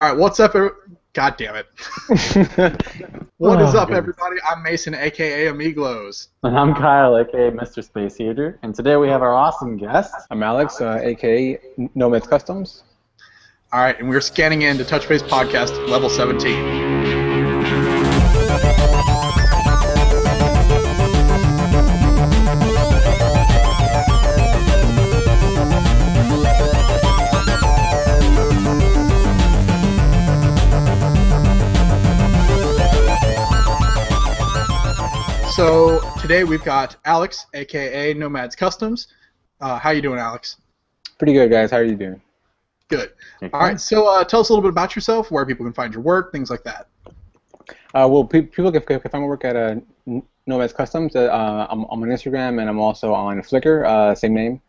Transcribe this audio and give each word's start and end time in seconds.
All 0.00 0.10
right, 0.10 0.18
what's 0.18 0.38
up? 0.40 0.54
every- 0.54 0.70
God 1.12 1.36
damn 1.36 1.56
it. 1.56 1.66
What 3.38 3.60
is 3.62 3.72
Oh, 3.74 3.78
up, 3.78 3.88
goodness. 3.88 3.98
everybody? 3.98 4.36
I'm 4.48 4.62
Mason, 4.64 4.94
aka 4.94 5.46
Amiglos. 5.46 6.28
And 6.42 6.58
I'm 6.58 6.74
Kyle, 6.74 7.16
aka 7.16 7.50
Mr. 7.52 7.84
Space 7.84 8.16
Heater, 8.16 8.58
and 8.64 8.74
today 8.74 8.96
we 8.96 9.08
have 9.08 9.22
our 9.22 9.32
awesome 9.34 9.76
guest. 9.76 10.12
I'm 10.30 10.42
Alex, 10.42 10.80
uh, 10.80 10.98
aka 11.02 11.60
Nomads 11.94 12.26
Customs. 12.26 12.82
All 13.72 13.80
right, 13.80 13.98
and 14.00 14.08
we're 14.08 14.20
scanning 14.20 14.62
in 14.62 14.76
to 14.78 14.84
Touch 14.84 15.08
Base 15.08 15.22
Podcast 15.22 15.88
level 15.88 16.10
17. 16.10 16.87
So 35.58 35.98
today 36.20 36.44
we've 36.44 36.62
got 36.62 36.94
Alex, 37.04 37.46
aka 37.52 38.14
Nomads 38.14 38.54
Customs. 38.54 39.08
Uh, 39.60 39.76
how 39.76 39.90
you 39.90 40.00
doing, 40.00 40.20
Alex? 40.20 40.58
Pretty 41.18 41.32
good, 41.32 41.50
guys. 41.50 41.72
How 41.72 41.78
are 41.78 41.82
you 41.82 41.96
doing? 41.96 42.22
Good. 42.86 43.10
All 43.42 43.62
right, 43.62 43.80
so 43.80 44.06
uh, 44.06 44.22
tell 44.22 44.38
us 44.38 44.50
a 44.50 44.52
little 44.52 44.62
bit 44.62 44.68
about 44.68 44.94
yourself, 44.94 45.32
where 45.32 45.44
people 45.44 45.66
can 45.66 45.72
find 45.72 45.92
your 45.92 46.04
work, 46.04 46.30
things 46.30 46.48
like 46.48 46.62
that. 46.62 46.86
Uh, 47.92 48.06
well, 48.08 48.22
pe- 48.22 48.42
people 48.42 48.70
can, 48.70 48.82
can 48.82 49.00
find 49.00 49.24
my 49.24 49.26
work 49.26 49.44
at 49.44 49.56
uh, 49.56 49.74
Nomads 50.46 50.72
Customs. 50.72 51.16
Uh, 51.16 51.66
I'm, 51.68 51.82
I'm 51.90 52.02
on 52.04 52.08
Instagram 52.08 52.60
and 52.60 52.70
I'm 52.70 52.78
also 52.78 53.12
on 53.12 53.42
Flickr, 53.42 53.84
uh, 53.84 54.14
same 54.14 54.34
name. 54.34 54.60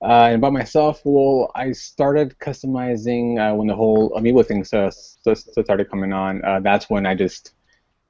Uh, 0.00 0.28
and 0.28 0.36
about 0.36 0.54
myself, 0.54 1.02
well, 1.04 1.52
I 1.54 1.72
started 1.72 2.38
customizing 2.38 3.36
uh, 3.38 3.54
when 3.54 3.66
the 3.66 3.74
whole 3.74 4.08
Amiibo 4.12 4.46
thing 4.46 4.64
so, 4.64 4.88
so, 4.88 5.34
so 5.34 5.62
started 5.62 5.90
coming 5.90 6.14
on. 6.14 6.42
Uh, 6.42 6.58
that's 6.60 6.88
when 6.88 7.04
I 7.04 7.14
just, 7.14 7.52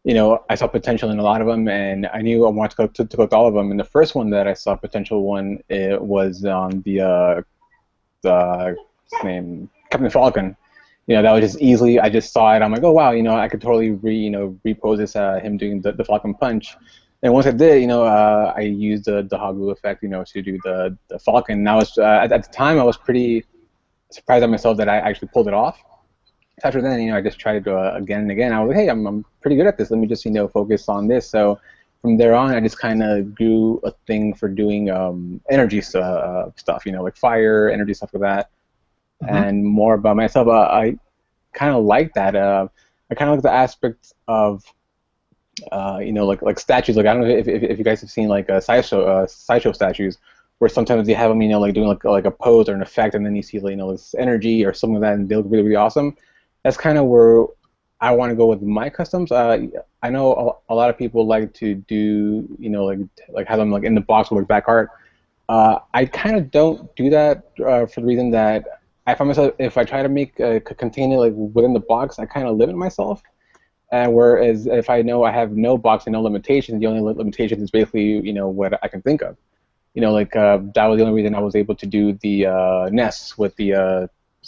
you 0.05 0.15
know, 0.15 0.45
I 0.51 0.56
saw 0.56 0.66
potential 0.66 1.10
in 1.10 1.18
a 1.18 1.23
lot 1.23 1.40
of 1.40 1.46
them, 1.46 1.68
and 1.68 2.09
I 2.13 2.23
knew 2.23 2.45
I 2.46 2.51
wanted 2.51 2.71
to 2.71 2.77
go 2.77 2.87
to, 2.88 3.04
to 3.04 3.27
to 3.29 3.37
all 3.37 3.46
of 3.46 3.54
them. 3.54 3.71
And 3.71 3.79
the 3.79 3.85
first 3.85 4.15
one 4.15 4.30
that 4.30 4.49
I 4.49 4.54
saw 4.54 4.74
potential 4.74 5.23
one 5.23 5.63
it 5.68 6.01
was 6.01 6.45
on 6.45 6.82
the 6.82 7.01
uh, 7.01 7.43
the 8.23 8.77
name 9.23 9.71
Captain 9.90 10.10
Falcon. 10.10 10.57
You 11.07 11.16
know, 11.16 11.23
that 11.23 11.32
was 11.32 11.52
just 11.52 11.62
easily. 11.62 12.01
I 12.01 12.09
just 12.09 12.32
saw 12.32 12.54
it. 12.54 12.62
I'm 12.62 12.73
like, 12.73 12.82
oh 12.82 12.93
wow, 12.93 13.12
you 13.12 13.23
know, 13.23 13.37
I 13.37 13.49
could 13.49 13.60
totally 13.60 13.93
re 13.93 14.15
you 14.15 14.30
know 14.30 14.59
repose 14.65 14.99
this 14.99 15.15
uh, 15.15 15.38
him 15.40 15.57
doing 15.57 15.80
the, 15.80 15.93
the 15.93 16.05
Falcon 16.05 16.34
punch. 16.34 16.77
And 17.24 17.32
once 17.32 17.46
I 17.46 17.52
did, 17.52 17.80
you 17.80 17.87
know, 17.87 18.02
uh, 18.02 18.52
I 18.57 18.62
used 18.62 19.05
the 19.05 19.23
the 19.23 19.38
hot 19.38 19.52
glue 19.52 19.71
effect, 19.71 20.02
you 20.02 20.09
know, 20.09 20.24
to 20.24 20.43
do 20.43 20.59
the 20.65 20.99
the 21.09 21.18
Falcon. 21.21 21.59
And 21.59 21.68
I 21.68 21.77
was 21.77 21.96
uh, 21.96 22.21
at, 22.24 22.32
at 22.32 22.43
the 22.43 22.52
time 22.52 22.80
I 22.80 22.82
was 22.82 22.96
pretty 22.96 23.45
surprised 24.10 24.43
at 24.43 24.51
myself 24.51 24.77
that 24.79 24.88
I 24.88 24.99
actually 24.99 25.29
pulled 25.29 25.46
it 25.46 25.55
off. 25.55 25.79
After 26.65 26.80
then, 26.80 27.01
you 27.02 27.10
know, 27.10 27.16
I 27.16 27.21
just 27.21 27.38
tried 27.38 27.57
it 27.57 27.68
uh, 27.68 27.93
again 27.95 28.21
and 28.23 28.30
again. 28.30 28.52
I 28.52 28.60
was 28.60 28.68
like, 28.68 28.77
hey, 28.77 28.88
I'm 28.88 29.07
I'm 29.07 29.24
pretty 29.41 29.57
good 29.57 29.66
at 29.66 29.77
this. 29.79 29.91
Let 29.91 30.01
me 30.01 30.07
just 30.07 30.24
you 30.24 30.30
know 30.30 30.49
focus 30.49 30.88
on 30.88 31.09
this. 31.09 31.29
So 31.29 31.59
from 32.02 32.16
there 32.16 32.35
on, 32.35 32.55
I 32.55 32.60
just 32.60 32.79
kind 32.79 33.02
of 33.02 33.35
grew 33.35 33.80
a 33.85 33.93
thing 34.07 34.35
for 34.35 34.49
doing 34.49 34.90
um, 34.90 35.40
energy 35.51 35.83
uh, 35.95 36.51
stuff, 36.57 36.85
you 36.87 36.93
know, 36.93 37.02
like 37.02 37.16
fire, 37.16 37.68
energy 37.71 37.95
stuff 37.95 38.10
like 38.15 38.23
that, 38.23 38.51
Mhm. 39.23 39.49
and 39.49 39.65
more 39.65 39.95
about 39.95 40.16
myself. 40.16 40.49
Uh, 40.49 40.52
I 40.83 40.96
kind 41.52 41.74
of 41.74 41.85
like 41.85 42.13
that. 42.15 42.35
Uh, 42.37 42.68
I 43.10 43.15
kind 43.15 43.30
of 43.30 43.37
like 43.37 43.43
the 43.43 43.52
aspect 43.52 44.13
of, 44.29 44.65
uh, 45.71 45.99
you 46.02 46.13
know, 46.13 46.27
like 46.27 46.43
like 46.43 46.59
statues. 46.59 46.96
Like 46.96 47.07
I 47.07 47.15
don't 47.15 47.23
know 47.24 47.29
if, 47.29 47.49
if, 47.49 47.63
if 47.63 47.79
you 47.79 47.85
guys 47.85 48.01
have 48.01 48.10
seen 48.10 48.29
like 48.29 48.49
uh, 48.51 48.60
sideshow 48.60 49.05
uh, 49.07 49.27
sideshow 49.27 49.73
statues, 49.73 50.18
where 50.59 50.68
sometimes 50.68 51.09
you 51.09 51.15
have 51.15 51.30
them, 51.30 51.43
you 51.43 51.49
know, 51.49 51.60
like 51.60 51.74
doing 51.74 51.88
like 51.88 52.05
like 52.05 52.24
a 52.24 52.30
pose 52.30 52.68
or 52.68 52.74
an 52.74 52.83
effect, 52.83 53.15
and 53.15 53.24
then 53.24 53.37
you 53.37 53.43
see 53.43 53.59
like, 53.60 53.71
you 53.73 53.77
know 53.77 53.93
this 53.93 54.15
energy 54.18 54.65
or 54.65 54.73
something 54.74 55.01
like 55.01 55.10
that, 55.10 55.15
and 55.18 55.29
they 55.29 55.37
look 55.37 55.46
really 55.49 55.65
really 55.65 55.77
awesome. 55.77 56.16
That's 56.65 56.77
kind 56.77 56.99
of 56.99 57.07
where 57.07 57.46
I 58.01 58.10
want 58.10 58.30
to 58.30 58.37
go 58.37 58.46
with 58.46 58.63
my 58.63 58.91
customs. 58.91 59.30
Uh, 59.30 59.66
I 60.02 60.10
know 60.10 60.60
a, 60.68 60.73
a 60.73 60.74
lot 60.74 60.91
of 60.91 60.99
people 60.99 61.27
like 61.27 61.55
to 61.55 61.77
do, 61.77 62.49
you 62.59 62.68
know, 62.68 62.85
like 62.85 62.99
like 63.29 63.46
have 63.46 63.59
them 63.59 63.71
like 63.71 63.85
in 63.85 63.95
the 63.95 64.00
box 64.00 64.31
with 64.31 64.49
back 64.49 64.65
art. 64.67 64.91
Uh, 65.49 65.78
I 65.95 66.06
kind 66.06 66.37
of 66.37 66.50
don't 66.50 66.95
do 66.97 67.11
that 67.11 67.45
uh, 67.65 67.87
for 67.87 68.00
the 68.00 68.06
reason 68.06 68.31
that 68.31 68.65
I 69.06 69.15
find 69.15 69.28
myself 69.28 69.55
if 69.59 69.77
I 69.78 69.84
try 69.84 70.03
to 70.03 70.09
make 70.09 70.39
a 70.41 70.61
container 70.61 71.17
like 71.17 71.33
within 71.34 71.73
the 71.73 71.81
box, 71.81 72.19
I 72.19 72.27
kind 72.27 72.47
of 72.47 72.56
limit 72.56 72.77
myself. 72.77 73.23
And 73.93 74.15
whereas 74.15 74.67
if 74.67 74.89
I 74.89 75.03
know 75.03 75.23
I 75.23 75.31
have 75.31 75.53
no 75.53 75.77
box 75.77 76.06
and 76.06 76.12
no 76.15 76.23
limitations, 76.23 76.81
the 76.81 76.87
only 76.87 77.00
li- 77.00 77.15
limitation 77.15 77.61
is 77.61 77.71
basically 77.71 78.21
you 78.27 78.33
know 78.33 78.49
what 78.49 78.79
I 78.83 78.89
can 78.89 79.03
think 79.03 79.23
of. 79.23 79.37
You 79.94 80.00
know, 80.00 80.12
like 80.12 80.34
uh, 80.34 80.59
that 80.75 80.87
was 80.87 80.99
the 80.99 81.05
only 81.05 81.15
reason 81.15 81.34
I 81.34 81.41
was 81.41 81.55
able 81.55 81.75
to 81.77 81.87
do 81.87 82.15
the 82.15 82.47
uh, 82.47 82.89
nests 82.91 83.37
with 83.37 83.55
the 83.56 83.75
uh, 83.75 84.06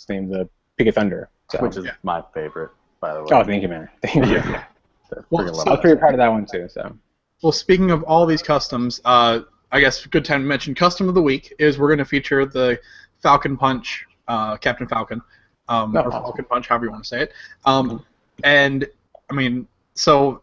name, 0.08 0.28
the 0.28 0.48
of 0.78 0.94
Thunder. 0.94 1.28
So. 1.50 1.58
which 1.62 1.76
is 1.76 1.84
Yeah. 1.84 1.92
my 2.02 2.22
favorite, 2.32 2.70
by 3.00 3.14
the 3.14 3.20
way. 3.22 3.28
Oh, 3.32 3.44
thank 3.44 3.62
you, 3.62 3.68
man. 3.68 3.88
Thank 4.02 4.26
you. 4.26 4.32
Yeah. 4.36 4.64
That's 5.10 5.24
Well, 5.30 5.44
freaking 5.44 5.56
so- 5.56 5.64
I 5.66 5.70
was 5.72 5.80
pretty 5.80 5.98
proud 5.98 6.14
of 6.14 6.18
that 6.18 6.28
one 6.28 6.46
too. 6.46 6.68
So. 6.68 6.96
Well, 7.42 7.52
speaking 7.52 7.90
of 7.90 8.02
all 8.04 8.24
these 8.26 8.42
customs, 8.42 9.00
uh, 9.04 9.40
I 9.72 9.80
guess 9.80 10.06
good 10.06 10.24
time 10.24 10.40
to 10.40 10.46
mention 10.46 10.74
custom 10.74 11.08
of 11.08 11.14
the 11.14 11.22
week 11.22 11.52
is 11.58 11.78
we're 11.78 11.88
going 11.88 11.98
to 11.98 12.04
feature 12.04 12.46
the 12.46 12.80
Falcon 13.22 13.56
Punch, 13.56 14.06
uh, 14.28 14.56
Captain 14.56 14.86
Falcon, 14.88 15.20
um, 15.68 15.94
Oh, 15.96 16.00
or 16.00 16.06
awesome. 16.08 16.22
Falcon 16.22 16.44
Punch, 16.46 16.68
however 16.68 16.86
you 16.86 16.90
want 16.92 17.04
to 17.04 17.08
say 17.08 17.22
it. 17.22 17.32
Um, 17.66 18.04
and 18.44 18.86
I 19.30 19.34
mean, 19.34 19.66
so 19.94 20.42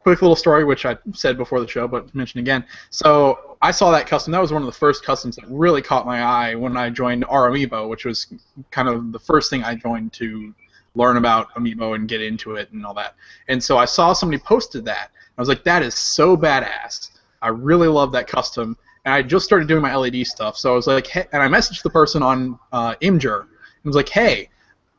quick 0.00 0.22
little 0.22 0.36
story, 0.36 0.64
which 0.64 0.86
I 0.86 0.96
said 1.14 1.36
before 1.36 1.60
the 1.60 1.68
show, 1.68 1.86
but 1.86 2.12
mention 2.14 2.40
again. 2.40 2.64
So 2.88 3.56
I 3.62 3.70
saw 3.70 3.90
that 3.92 4.06
custom. 4.06 4.32
That 4.32 4.40
was 4.40 4.52
one 4.52 4.62
of 4.62 4.66
the 4.66 4.72
first 4.72 5.04
customs 5.04 5.36
that 5.36 5.44
really 5.48 5.82
caught 5.82 6.06
my 6.06 6.22
eye 6.22 6.54
when 6.54 6.76
I 6.76 6.90
joined 6.90 7.24
R 7.28 7.50
Amiibo, 7.50 7.88
which 7.88 8.04
was 8.04 8.26
kind 8.70 8.88
of 8.88 9.12
the 9.12 9.18
first 9.18 9.50
thing 9.50 9.62
I 9.62 9.74
joined 9.74 10.12
to 10.14 10.54
learn 10.94 11.18
about 11.18 11.54
Amiibo 11.54 11.94
and 11.94 12.08
get 12.08 12.22
into 12.22 12.56
it 12.56 12.70
and 12.72 12.84
all 12.84 12.94
that. 12.94 13.14
And 13.48 13.62
so 13.62 13.78
I 13.78 13.84
saw 13.84 14.12
somebody 14.12 14.42
posted 14.42 14.84
that. 14.86 15.10
I 15.36 15.40
was 15.40 15.48
like, 15.48 15.64
that 15.64 15.82
is 15.82 15.94
so 15.94 16.36
badass. 16.36 17.10
I 17.42 17.48
really 17.48 17.88
love 17.88 18.12
that 18.12 18.26
custom. 18.26 18.76
And 19.04 19.14
I 19.14 19.22
just 19.22 19.44
started 19.44 19.68
doing 19.68 19.82
my 19.82 19.94
LED 19.94 20.26
stuff, 20.26 20.58
so 20.58 20.72
I 20.72 20.76
was 20.76 20.86
like, 20.86 21.06
hey, 21.06 21.26
and 21.32 21.42
I 21.42 21.48
messaged 21.48 21.82
the 21.82 21.90
person 21.90 22.22
on 22.22 22.58
uh, 22.72 22.96
Imgur 22.96 23.40
and 23.42 23.84
was 23.84 23.96
like, 23.96 24.10
hey, 24.10 24.50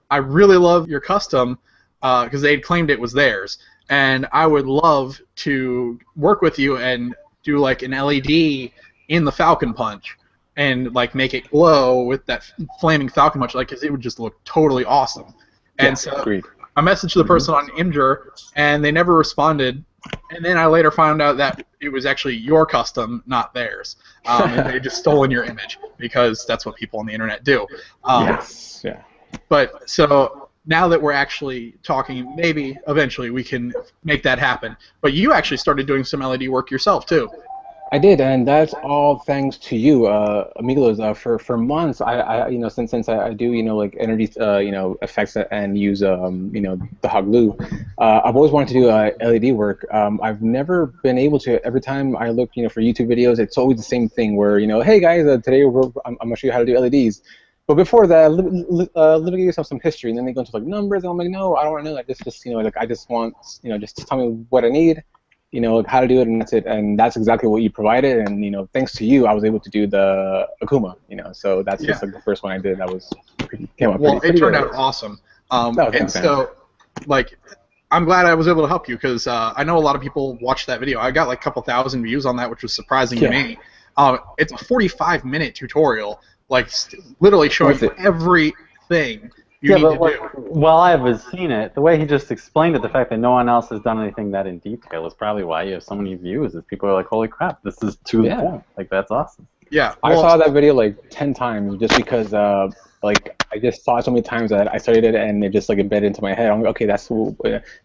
I 0.10 0.18
really 0.18 0.58
love 0.58 0.90
your 0.90 1.00
custom 1.00 1.60
because 2.02 2.42
they 2.42 2.52
had 2.52 2.64
claimed 2.64 2.90
it 2.90 3.00
was 3.00 3.14
theirs, 3.14 3.60
and 3.92 4.26
I 4.32 4.48
would 4.48 4.66
love 4.66 5.22
to 5.36 6.00
work 6.16 6.42
with 6.42 6.58
you 6.58 6.78
and 6.78 7.14
do 7.44 7.60
like 7.60 7.84
an 7.84 7.92
LED 7.92 8.72
in 9.10 9.26
the 9.26 9.32
Falcon 9.32 9.74
Punch 9.74 10.18
and 10.56 10.94
like 10.96 11.14
make 11.14 11.34
it 11.34 11.50
glow 11.52 12.04
with 12.04 12.26
that 12.26 12.50
flaming 12.80 13.10
Falcon 13.10 13.42
Punch, 13.42 13.54
like 13.54 13.68
'cause 13.68 13.84
it 13.84 13.92
would 13.92 14.02
just 14.02 14.20
look 14.20 14.42
totally 14.46 14.86
awesome. 14.86 15.34
And 15.78 15.90
Yeah, 15.90 15.94
so 15.96 16.12
agreed. 16.14 16.46
I 16.78 16.82
messaged 16.82 17.16
the 17.16 17.26
person 17.26 17.54
on 17.54 17.68
Imgur, 17.72 18.28
and 18.56 18.84
they 18.84 18.92
never 18.94 19.14
responded. 19.14 19.84
And 20.32 20.44
then 20.44 20.58
I 20.58 20.66
later 20.68 20.90
found 20.90 21.22
out 21.22 21.36
that 21.38 21.66
it 21.82 21.90
was 21.90 22.06
actually 22.06 22.36
your 22.38 22.66
custom, 22.66 23.22
not 23.26 23.54
theirs. 23.54 23.98
Um, 24.26 24.54
and 24.54 24.70
they 24.70 24.80
just 24.80 24.98
stolen 25.04 25.30
your 25.30 25.44
image 25.44 25.78
because 25.98 26.46
that's 26.48 26.66
what 26.66 26.76
people 26.76 27.00
on 27.02 27.06
the 27.08 27.14
internet 27.14 27.44
do. 27.44 27.68
Um, 28.06 28.28
yes. 28.28 28.82
Yeah. 28.86 29.02
But 29.50 29.90
so 29.90 30.41
now 30.66 30.88
that 30.88 31.02
we're 31.02 31.12
actually 31.12 31.76
talking, 31.84 32.36
maybe 32.36 32.78
eventually 32.88 33.30
we 33.30 33.44
can 33.44 33.74
make 34.04 34.24
that 34.24 34.40
happen. 34.40 34.78
But 35.02 35.14
you 35.14 35.34
actually 35.34 35.58
started 35.58 35.88
doing 35.88 36.04
some 36.04 36.20
LED 36.20 36.50
work 36.50 36.70
yourself 36.70 37.06
too. 37.06 37.30
I 37.94 37.98
did, 37.98 38.22
and 38.22 38.48
that's 38.48 38.74
all 38.76 39.20
thanks 39.20 39.58
to 39.58 39.76
you, 39.76 40.06
uh, 40.06 40.50
Amigos. 40.56 41.02
Uh, 41.02 41.14
for 41.14 41.38
for 41.38 41.58
months, 41.58 42.00
I, 42.00 42.20
I 42.20 42.48
you 42.48 42.58
know 42.58 42.70
since 42.70 42.90
since 42.90 43.10
I, 43.10 43.28
I 43.28 43.34
do 43.34 43.52
you 43.52 43.64
know 43.64 43.76
like 43.76 43.98
energy 44.00 44.32
uh, 44.40 44.60
you 44.60 44.72
know 44.72 44.98
effects 45.02 45.36
and 45.36 45.78
use 45.78 46.02
um 46.02 46.50
you 46.56 46.62
know 46.62 46.80
the 47.02 47.10
hot 47.10 47.26
glue, 47.26 47.58
uh, 47.98 48.22
I've 48.24 48.38
always 48.38 48.54
wanted 48.54 48.70
to 48.70 48.74
do 48.76 48.90
uh, 48.90 49.12
LED 49.22 49.54
work. 49.54 49.86
Um, 49.92 50.22
I've 50.24 50.42
never 50.42 50.94
been 51.04 51.18
able 51.18 51.38
to. 51.40 51.62
Every 51.66 51.82
time 51.82 52.16
I 52.16 52.30
look 52.30 52.52
you 52.54 52.64
know 52.64 52.70
for 52.70 52.80
YouTube 52.80 53.08
videos, 53.08 53.40
it's 53.40 53.58
always 53.58 53.76
the 53.76 53.84
same 53.84 54.08
thing 54.08 54.38
where 54.38 54.58
you 54.58 54.68
know 54.68 54.80
hey 54.80 55.02
guys, 55.02 55.26
uh, 55.26 55.40
today 55.44 55.64
I'm, 55.64 55.92
I'm 56.06 56.16
gonna 56.22 56.38
show 56.38 56.48
you 56.48 56.54
how 56.54 56.60
to 56.60 56.66
do 56.66 56.80
LEDs. 56.80 57.24
But 57.72 57.76
before 57.76 58.06
that, 58.06 58.34
let, 58.34 58.90
uh, 58.98 59.18
let 59.18 59.32
me 59.32 59.38
give 59.38 59.46
yourself 59.46 59.66
some 59.66 59.80
history, 59.80 60.10
and 60.10 60.18
then 60.18 60.26
they 60.26 60.34
go 60.34 60.42
into 60.42 60.52
like 60.54 60.64
numbers, 60.64 61.04
and 61.04 61.12
I'm 61.12 61.18
like, 61.18 61.30
no, 61.30 61.56
I 61.56 61.64
don't 61.64 61.72
want 61.72 61.86
to 61.86 61.92
know. 61.92 61.98
I 61.98 62.04
just, 62.04 62.22
just 62.26 62.46
you 62.46 62.52
know, 62.52 62.60
like 62.60 62.76
I 62.76 62.86
just 62.86 63.10
want, 63.10 63.34
you 63.64 63.70
know, 63.70 63.78
just 63.78 63.96
tell 64.06 64.18
me 64.18 64.46
what 64.50 64.66
I 64.66 64.68
need, 64.68 65.02
you 65.54 65.62
know, 65.62 65.82
how 65.88 66.02
to 66.02 66.08
do 66.08 66.20
it, 66.20 66.28
and 66.28 66.42
that's 66.42 66.52
it. 66.52 66.66
And 66.66 67.00
that's 67.00 67.16
exactly 67.16 67.48
what 67.48 67.62
you 67.62 67.70
provided. 67.70 68.18
And 68.18 68.44
you 68.44 68.52
know, 68.52 68.68
thanks 68.74 68.92
to 68.96 69.06
you, 69.06 69.26
I 69.26 69.32
was 69.34 69.46
able 69.46 69.62
to 69.62 69.70
do 69.70 69.88
the 69.88 70.50
Akuma. 70.62 70.96
You 71.08 71.16
know, 71.16 71.32
so 71.32 71.64
that's 71.64 71.82
just 71.82 72.04
like 72.04 72.12
the 72.12 72.20
first 72.20 72.44
one 72.44 72.52
I 72.52 72.58
did. 72.58 72.78
That 72.78 72.90
was 72.90 73.10
pretty, 73.48 73.70
came 73.78 73.92
out 73.92 74.02
Well, 74.02 74.20
pretty, 74.20 74.28
it 74.36 74.40
pretty 74.40 74.40
turned 74.42 74.56
good. 74.58 74.76
out 74.76 74.76
awesome. 74.76 75.18
Um, 75.50 75.80
and 75.80 76.12
so, 76.12 76.52
like, 77.06 77.38
I'm 77.90 78.04
glad 78.04 78.26
I 78.26 78.34
was 78.34 78.50
able 78.50 78.64
to 78.64 78.68
help 78.68 78.90
you 78.90 78.96
because 78.98 79.28
uh, 79.28 79.54
I 79.56 79.64
know 79.64 79.78
a 79.78 79.80
lot 79.80 79.96
of 79.96 80.02
people 80.02 80.38
watched 80.42 80.68
that 80.68 80.82
video. 80.82 81.00
I 81.00 81.12
got 81.12 81.30
like 81.30 81.40
a 81.40 81.42
couple 81.42 81.62
thousand 81.62 82.04
views 82.04 82.26
on 82.26 82.36
that, 82.36 82.50
which 82.50 82.64
was 82.64 82.74
surprising 82.74 83.20
Yeah. 83.20 83.30
to 83.30 83.34
me. 83.34 83.58
Um, 83.96 84.20
it's 84.38 84.52
a 84.52 84.58
45 84.58 85.24
minute 85.24 85.56
tutorial, 85.56 86.20
like 86.52 86.70
st- 86.70 87.02
literally 87.20 87.50
showing 87.50 87.80
you 87.80 87.92
everything 87.98 89.32
you 89.62 89.70
yeah, 89.70 89.76
need 89.76 89.84
but 89.84 89.94
to 89.94 89.98
like, 90.00 90.20
do. 90.22 90.28
while 90.36 90.78
I 90.78 90.92
have 90.92 91.22
seen 91.22 91.52
it, 91.52 91.74
the 91.76 91.82
way 91.82 91.98
he 91.98 92.06
just 92.06 92.32
explained 92.32 92.76
it, 92.76 92.82
the 92.82 92.90
fact 92.90 93.10
that 93.12 93.20
no 93.20 93.32
one 93.32 93.48
else 93.48 93.70
has 93.70 93.80
done 93.82 94.02
anything 94.02 94.32
that 94.32 94.48
in 94.48 94.60
detail 94.60 95.06
is 95.08 95.14
probably 95.14 95.44
why 95.44 95.64
you 95.64 95.74
have 95.74 95.84
so 95.84 95.96
many 95.96 96.16
views. 96.16 96.56
Is 96.56 96.64
people 96.66 96.90
are 96.90 96.94
like, 96.94 97.08
"Holy 97.08 97.28
crap, 97.28 97.64
this 97.64 97.82
is 97.84 97.96
to 98.06 98.24
Yeah. 98.24 98.36
the 98.36 98.42
point!" 98.42 98.64
Like 98.78 98.90
that's 98.90 99.12
awesome. 99.12 99.48
Yeah, 99.70 99.96
I 100.04 100.12
well, 100.12 100.22
saw 100.22 100.38
that 100.38 100.52
video 100.52 100.74
like 100.74 100.96
ten 101.10 101.34
times 101.34 101.80
just 101.80 101.96
because 101.96 102.34
uh, 102.34 102.70
like 103.04 103.36
I 103.54 103.60
just 103.60 103.84
saw 103.86 103.98
it 103.98 104.06
so 104.06 104.12
many 104.12 104.24
times 104.24 104.50
that 104.50 104.74
I 104.74 104.78
studied 104.78 105.06
it 105.06 105.16
and 105.16 105.44
it 105.44 105.52
just 105.54 105.70
like 105.70 105.78
embedded 105.80 106.08
into 106.08 106.22
my 106.22 106.34
head. 106.34 106.50
I'm 106.52 106.62
like, 106.62 106.72
okay, 106.72 106.86
that's 106.86 107.08
wh- 107.08 107.36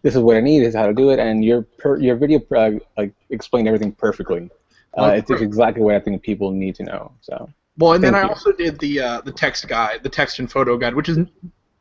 this 0.01 0.15
is 0.15 0.19
what 0.19 0.35
I 0.35 0.41
need. 0.41 0.61
This 0.61 0.69
is 0.69 0.75
how 0.75 0.87
to 0.87 0.93
do 0.93 1.11
it. 1.11 1.19
And 1.19 1.45
your 1.45 1.63
per, 1.77 1.97
your 1.99 2.15
video 2.15 2.41
uh, 2.55 2.71
like 2.97 3.13
explained 3.29 3.67
everything 3.67 3.91
perfectly. 3.93 4.49
Uh, 4.97 5.13
it's 5.15 5.29
exactly 5.29 5.83
what 5.83 5.95
I 5.95 5.99
think 5.99 6.23
people 6.23 6.51
need 6.51 6.75
to 6.75 6.83
know. 6.83 7.11
So 7.21 7.49
Well, 7.77 7.93
and 7.93 8.03
then 8.03 8.15
I 8.15 8.23
you. 8.23 8.29
also 8.29 8.51
did 8.51 8.79
the 8.79 8.99
uh, 8.99 9.21
the 9.21 9.31
text 9.31 9.67
guide, 9.67 10.01
the 10.03 10.09
text 10.09 10.39
and 10.39 10.51
photo 10.51 10.77
guide, 10.77 10.95
which 10.95 11.09
is 11.09 11.19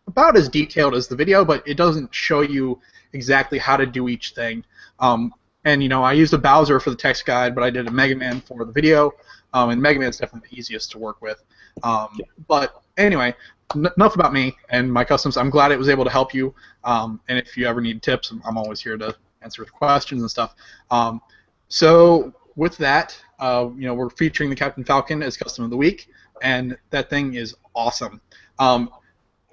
about 0.07 0.37
as 0.37 0.49
detailed 0.49 0.95
as 0.95 1.09
the 1.09 1.17
video, 1.17 1.45
but 1.45 1.67
it 1.67 1.77
doesn't 1.77 2.15
show 2.15 2.41
you 2.43 2.81
exactly 3.13 3.59
how 3.59 3.77
to 3.77 3.87
do 3.87 4.09
each 4.09 4.33
thing. 4.35 4.65
Um, 5.01 5.33
and 5.65 5.83
you 5.83 5.89
know, 5.89 6.03
I 6.03 6.13
used 6.13 6.33
a 6.35 6.39
Bowser 6.39 6.79
for 6.81 6.91
the 6.91 6.97
text 6.97 7.27
guide, 7.27 7.55
but 7.55 7.65
I 7.65 7.71
did 7.71 7.89
a 7.89 7.91
Mega 7.91 8.15
Man 8.15 8.41
for 8.41 8.65
the 8.65 8.73
video, 8.73 9.13
um, 9.53 9.71
and 9.71 9.81
Mega 9.81 9.99
Man 9.99 10.11
is 10.11 10.19
definitely 10.19 10.49
the 10.51 10.59
easiest 10.59 10.91
to 10.93 10.99
work 10.99 11.21
with. 11.23 11.43
Um, 11.83 12.19
But 12.47 12.83
anyway, 12.97 13.35
n- 13.75 13.89
enough 13.97 14.15
about 14.15 14.33
me 14.33 14.57
and 14.71 14.93
my 14.93 15.05
customs. 15.05 15.37
I'm 15.37 15.51
glad 15.51 15.73
it 15.73 15.79
was 15.79 15.89
able 15.89 16.05
to 16.05 16.11
help 16.11 16.33
you. 16.35 16.55
Um, 16.85 17.21
and 17.29 17.39
if 17.39 17.57
you 17.57 17.67
ever 17.67 17.81
need 17.81 18.03
tips, 18.03 18.31
I'm- 18.31 18.43
I'm 18.47 18.57
always 18.57 18.81
here 18.81 18.97
to 18.97 19.15
answer 19.43 19.65
questions 19.65 20.23
and 20.23 20.31
stuff. 20.31 20.55
Um, 20.91 21.21
so 21.69 22.33
with 22.55 22.77
that, 22.79 23.19
uh, 23.38 23.69
you 23.77 23.87
know, 23.87 23.94
we're 23.94 24.11
featuring 24.11 24.50
the 24.50 24.56
Captain 24.56 24.85
Falcon 24.85 25.23
as 25.23 25.37
custom 25.37 25.65
of 25.65 25.71
the 25.71 25.77
week, 25.77 26.09
and 26.43 26.77
that 26.91 27.11
thing 27.11 27.35
is 27.35 27.55
awesome. 27.75 28.21
Um, 28.59 28.91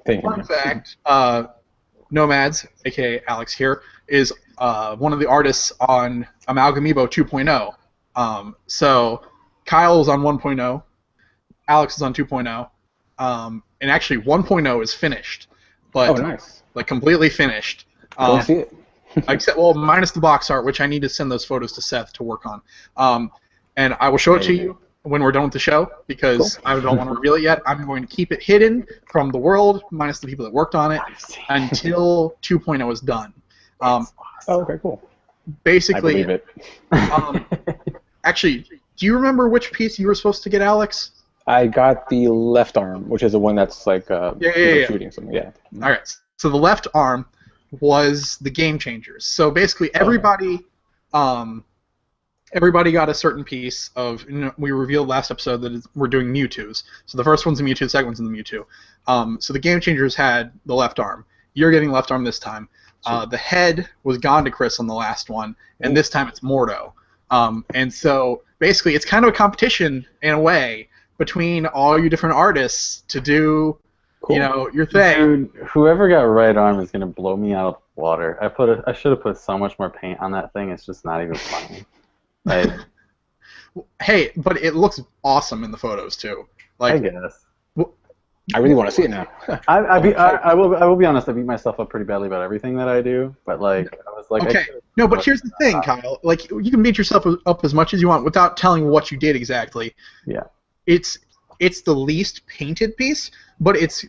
thank 0.06 0.24
you. 0.24 0.30
fun 0.30 0.44
fact: 0.44 0.97
uh, 1.06 1.45
Nomads, 2.12 2.65
aka 2.85 3.21
Alex 3.27 3.53
here, 3.53 3.81
is 4.07 4.33
uh, 4.57 4.95
one 4.95 5.13
of 5.13 5.19
the 5.19 5.27
artists 5.27 5.71
on 5.81 6.27
Amalgamibo 6.47 7.07
2.0. 7.07 7.74
Um, 8.15 8.56
so 8.68 9.21
Kyle's 9.65 10.07
on 10.07 10.21
1.0, 10.21 10.83
Alex 11.68 11.95
is 11.95 12.01
on 12.01 12.13
2.0, 12.13 12.69
um, 13.18 13.63
and 13.81 13.89
actually 13.89 14.21
1.0 14.21 14.83
is 14.83 14.94
finished, 14.94 15.47
but 15.91 16.09
Oh, 16.09 16.13
nice. 16.13 16.63
like 16.75 16.88
completely 16.88 17.30
finished. 17.30 17.88
Um, 18.18 18.41
see 18.41 18.53
it. 18.53 18.74
except 19.30 19.57
well 19.59 19.75
minus 19.75 20.09
the 20.12 20.19
box 20.19 20.50
art 20.50 20.65
which 20.65 20.81
i 20.81 20.88
need 20.88 21.01
to 21.03 21.09
send 21.09 21.31
those 21.31 21.45
photos 21.45 21.71
to 21.71 21.81
seth 21.83 22.12
to 22.13 22.24
work 22.24 22.47
on 22.47 22.59
um, 22.97 23.30
and 23.77 23.95
i 23.99 24.09
will 24.09 24.17
show 24.17 24.35
it 24.35 24.41
to 24.43 24.53
you 24.53 24.77
when 25.03 25.21
we're 25.21 25.31
done 25.31 25.43
with 25.43 25.53
the 25.53 25.59
show 25.59 25.89
because 26.07 26.59
i 26.65 26.79
don't 26.79 26.97
want 26.97 27.09
to 27.09 27.15
reveal 27.15 27.33
it 27.35 27.41
yet 27.41 27.61
i'm 27.65 27.85
going 27.85 28.05
to 28.05 28.15
keep 28.15 28.31
it 28.31 28.41
hidden 28.41 28.85
from 29.11 29.29
the 29.31 29.37
world 29.37 29.83
minus 29.91 30.19
the 30.19 30.27
people 30.27 30.45
that 30.45 30.53
worked 30.53 30.75
on 30.75 30.91
it 30.91 31.01
until 31.49 32.35
2.0 32.41 32.91
is 32.91 32.99
done 33.01 33.33
um, 33.81 34.07
Oh, 34.47 34.61
okay, 34.61 34.77
cool. 34.81 35.01
I 35.47 35.51
basically 35.63 36.13
believe 36.23 36.29
it. 36.29 36.45
um, 36.91 37.45
actually 38.23 38.65
do 38.97 39.05
you 39.05 39.13
remember 39.15 39.47
which 39.49 39.71
piece 39.71 39.97
you 39.99 40.07
were 40.07 40.15
supposed 40.15 40.43
to 40.43 40.49
get 40.49 40.61
alex 40.61 41.11
I 41.45 41.67
got 41.67 42.07
the 42.07 42.29
left 42.29 42.77
arm, 42.77 43.09
which 43.09 43.21
is 43.21 43.33
the 43.33 43.39
one 43.39 43.53
that's 43.53 43.85
like 43.85 44.09
uh, 44.09 44.33
Yeah, 44.39 44.51
yeah, 44.55 44.65
like 44.65 44.75
yeah. 44.79 44.85
shooting 44.87 45.11
something. 45.11 45.33
Yeah. 45.33 45.51
All 45.81 45.89
right. 45.89 46.07
So 46.37 46.49
the 46.49 46.55
left 46.55 46.87
arm 46.93 47.25
was 47.81 48.37
the 48.39 48.49
game 48.49 48.79
changers. 48.79 49.25
So 49.25 49.51
basically, 49.51 49.93
everybody, 49.93 50.61
um, 51.13 51.65
everybody 52.53 52.91
got 52.91 53.09
a 53.09 53.13
certain 53.13 53.44
piece 53.44 53.89
of. 53.95 54.23
You 54.29 54.38
know, 54.38 54.53
we 54.57 54.71
revealed 54.71 55.07
last 55.07 55.31
episode 55.31 55.57
that 55.57 55.67
it's- 55.73 55.88
we're 55.95 56.07
doing 56.07 56.27
Mewtwo's. 56.27 56.83
So 57.05 57.17
the 57.17 57.23
first 57.23 57.45
one's 57.45 57.59
a 57.59 57.63
Mewtwo, 57.63 57.79
the 57.79 57.89
second 57.89 58.07
one's 58.07 58.19
in 58.19 58.31
the 58.31 58.38
Mewtwo. 58.38 58.65
Um, 59.07 59.38
so 59.41 59.53
the 59.53 59.59
game 59.59 59.79
changers 59.79 60.15
had 60.15 60.51
the 60.65 60.75
left 60.75 61.00
arm. 61.00 61.25
You're 61.53 61.71
getting 61.71 61.91
left 61.91 62.11
arm 62.11 62.23
this 62.23 62.39
time. 62.39 62.69
Uh, 63.05 63.25
the 63.25 63.38
head 63.38 63.89
was 64.03 64.17
Gondocris 64.17 64.79
on 64.79 64.88
the 64.88 64.94
last 64.94 65.29
one, 65.29 65.55
and 65.81 65.95
this 65.95 66.09
time 66.09 66.27
it's 66.29 66.39
Mordo. 66.39 66.94
Um, 67.31 67.65
and 67.73 67.94
so 67.94 68.44
basically, 68.59 68.95
it's 68.95 69.03
kind 69.06 69.25
of 69.25 69.29
a 69.29 69.33
competition 69.35 70.06
in 70.21 70.33
a 70.33 70.39
way 70.39 70.88
between 71.17 71.65
all 71.65 71.99
you 71.99 72.09
different 72.09 72.35
artists 72.35 73.01
to 73.09 73.19
do, 73.19 73.77
Cool. 74.21 74.35
you 74.38 74.41
know, 74.41 74.69
your 74.73 74.85
thing. 74.85 75.17
Dude, 75.17 75.49
whoever 75.67 76.07
got 76.07 76.21
right 76.21 76.56
arm 76.56 76.79
is 76.79 76.91
gonna 76.91 77.06
blow 77.07 77.35
me 77.35 77.53
out 77.53 77.67
of 77.67 77.73
the 77.95 78.01
water. 78.01 78.38
I 78.41 78.47
put 78.47 78.69
a, 78.69 78.83
I 78.88 78.94
should 78.94 79.11
have 79.11 79.21
put 79.21 79.38
so 79.38 79.57
much 79.57 79.77
more 79.77 79.89
paint 79.89 80.19
on 80.21 80.31
that 80.31 80.53
thing. 80.53 80.69
It's 80.69 80.85
just 80.85 81.03
not 81.03 81.21
even 81.21 81.35
funny. 81.35 81.85
Like, 82.45 82.69
Hey, 84.01 84.31
but 84.36 84.57
it 84.57 84.75
looks 84.75 85.00
awesome 85.24 85.63
in 85.63 85.72
the 85.72 85.78
photos 85.78 86.16
too. 86.16 86.48
Like, 86.80 86.94
I 86.94 86.98
Like, 86.98 87.12
guess. 87.12 87.45
I 88.54 88.57
really 88.57 88.75
want 88.75 88.90
to 88.90 88.95
see 88.95 89.04
it 89.04 89.10
now. 89.10 89.25
I, 89.69 89.86
I, 89.86 90.00
be, 90.00 90.13
oh, 90.13 90.18
I, 90.18 90.51
I 90.51 90.54
will 90.54 90.75
I 90.75 90.84
will 90.86 90.98
be 90.98 91.06
honest. 91.06 91.30
I 91.30 91.31
beat 91.31 91.45
myself 91.45 91.80
up 91.80 91.90
pretty 91.90 92.06
badly 92.06 92.28
about 92.28 92.42
everything 92.42 92.75
that 92.75 92.90
I 92.90 93.01
do. 93.01 93.34
But 93.45 93.62
like, 93.62 93.88
I 93.94 94.12
was 94.12 94.25
like, 94.30 94.44
okay, 94.44 94.66
no, 94.98 95.07
but 95.07 95.24
here's 95.24 95.42
the 95.42 95.51
thing, 95.62 95.81
Kyle. 95.81 96.19
Like, 96.24 96.50
you 96.50 96.69
can 96.69 96.84
beat 96.84 96.98
yourself 96.98 97.25
up 97.45 97.63
as 97.63 97.74
much 97.74 97.94
as 97.94 98.01
you 98.01 98.10
want 98.10 98.25
without 98.25 98.57
telling 98.57 98.90
what 98.90 99.12
you 99.12 99.18
did 99.18 99.38
exactly. 99.38 99.95
Yeah. 100.28 100.44
It's 100.88 101.18
it's 101.60 101.81
the 101.81 101.95
least 101.95 102.45
painted 102.48 102.98
piece, 102.98 103.31
but 103.62 103.78
it's 103.78 104.04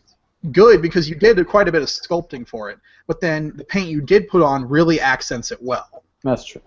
good 0.51 0.83
because 0.83 1.09
you 1.09 1.15
did 1.15 1.47
quite 1.47 1.69
a 1.69 1.73
bit 1.73 1.83
of 1.83 1.89
sculpting 1.89 2.47
for 2.47 2.71
it. 2.71 2.79
But 3.07 3.21
then 3.21 3.53
the 3.55 3.65
paint 3.65 3.89
you 3.89 4.01
did 4.01 4.27
put 4.27 4.43
on 4.43 4.69
really 4.69 4.99
accents 4.99 5.53
it 5.53 5.63
well. 5.63 6.03
that's 6.25 6.45
true. 6.45 6.63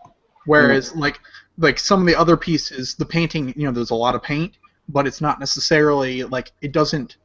Whereas 0.45 0.93
mm. 0.93 0.99
like 0.99 1.19
like 1.57 1.79
some 1.79 2.01
of 2.01 2.07
the 2.07 2.15
other 2.15 2.37
pieces, 2.37 2.95
the 2.95 3.05
painting, 3.05 3.53
you 3.55 3.65
know, 3.65 3.71
there's 3.71 3.89
a 3.89 3.95
lot 3.95 4.15
of 4.15 4.23
paint, 4.23 4.53
but 4.89 5.07
it's 5.07 5.21
not 5.21 5.39
necessarily 5.39 6.23
like 6.23 6.51
it 6.61 6.71
doesn't. 6.71 7.17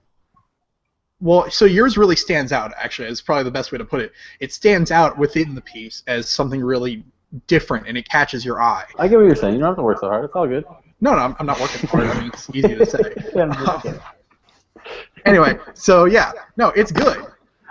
Well, 1.20 1.50
so 1.50 1.66
yours 1.66 1.96
really 1.96 2.16
stands 2.16 2.50
out. 2.50 2.72
Actually, 2.76 3.08
is 3.08 3.20
probably 3.20 3.44
the 3.44 3.50
best 3.50 3.70
way 3.70 3.78
to 3.78 3.84
put 3.84 4.00
it. 4.00 4.12
It 4.40 4.52
stands 4.52 4.90
out 4.90 5.18
within 5.18 5.54
the 5.54 5.60
piece 5.60 6.02
as 6.06 6.28
something 6.28 6.60
really 6.60 7.04
different, 7.46 7.86
and 7.86 7.96
it 7.96 8.08
catches 8.08 8.44
your 8.44 8.60
eye. 8.60 8.84
I 8.98 9.08
get 9.08 9.18
what 9.18 9.26
you're 9.26 9.36
saying. 9.36 9.54
You 9.54 9.60
don't 9.60 9.68
have 9.68 9.76
to 9.76 9.82
work 9.82 10.00
so 10.00 10.08
hard. 10.08 10.24
It's 10.24 10.34
all 10.34 10.48
good. 10.48 10.64
No, 11.00 11.12
no, 11.12 11.18
I'm, 11.18 11.36
I'm 11.38 11.46
not 11.46 11.60
working 11.60 11.88
hard. 11.88 12.06
I 12.06 12.20
mean, 12.20 12.30
it's 12.32 12.48
easy 12.52 12.74
to 12.74 12.86
say. 12.86 12.98
Yeah, 13.34 13.42
I'm 13.42 13.52
just 13.52 13.68
um, 13.68 13.80
kidding. 13.82 14.00
Anyway, 15.24 15.58
so 15.74 16.06
yeah, 16.06 16.32
no, 16.56 16.68
it's 16.70 16.90
good. 16.90 17.24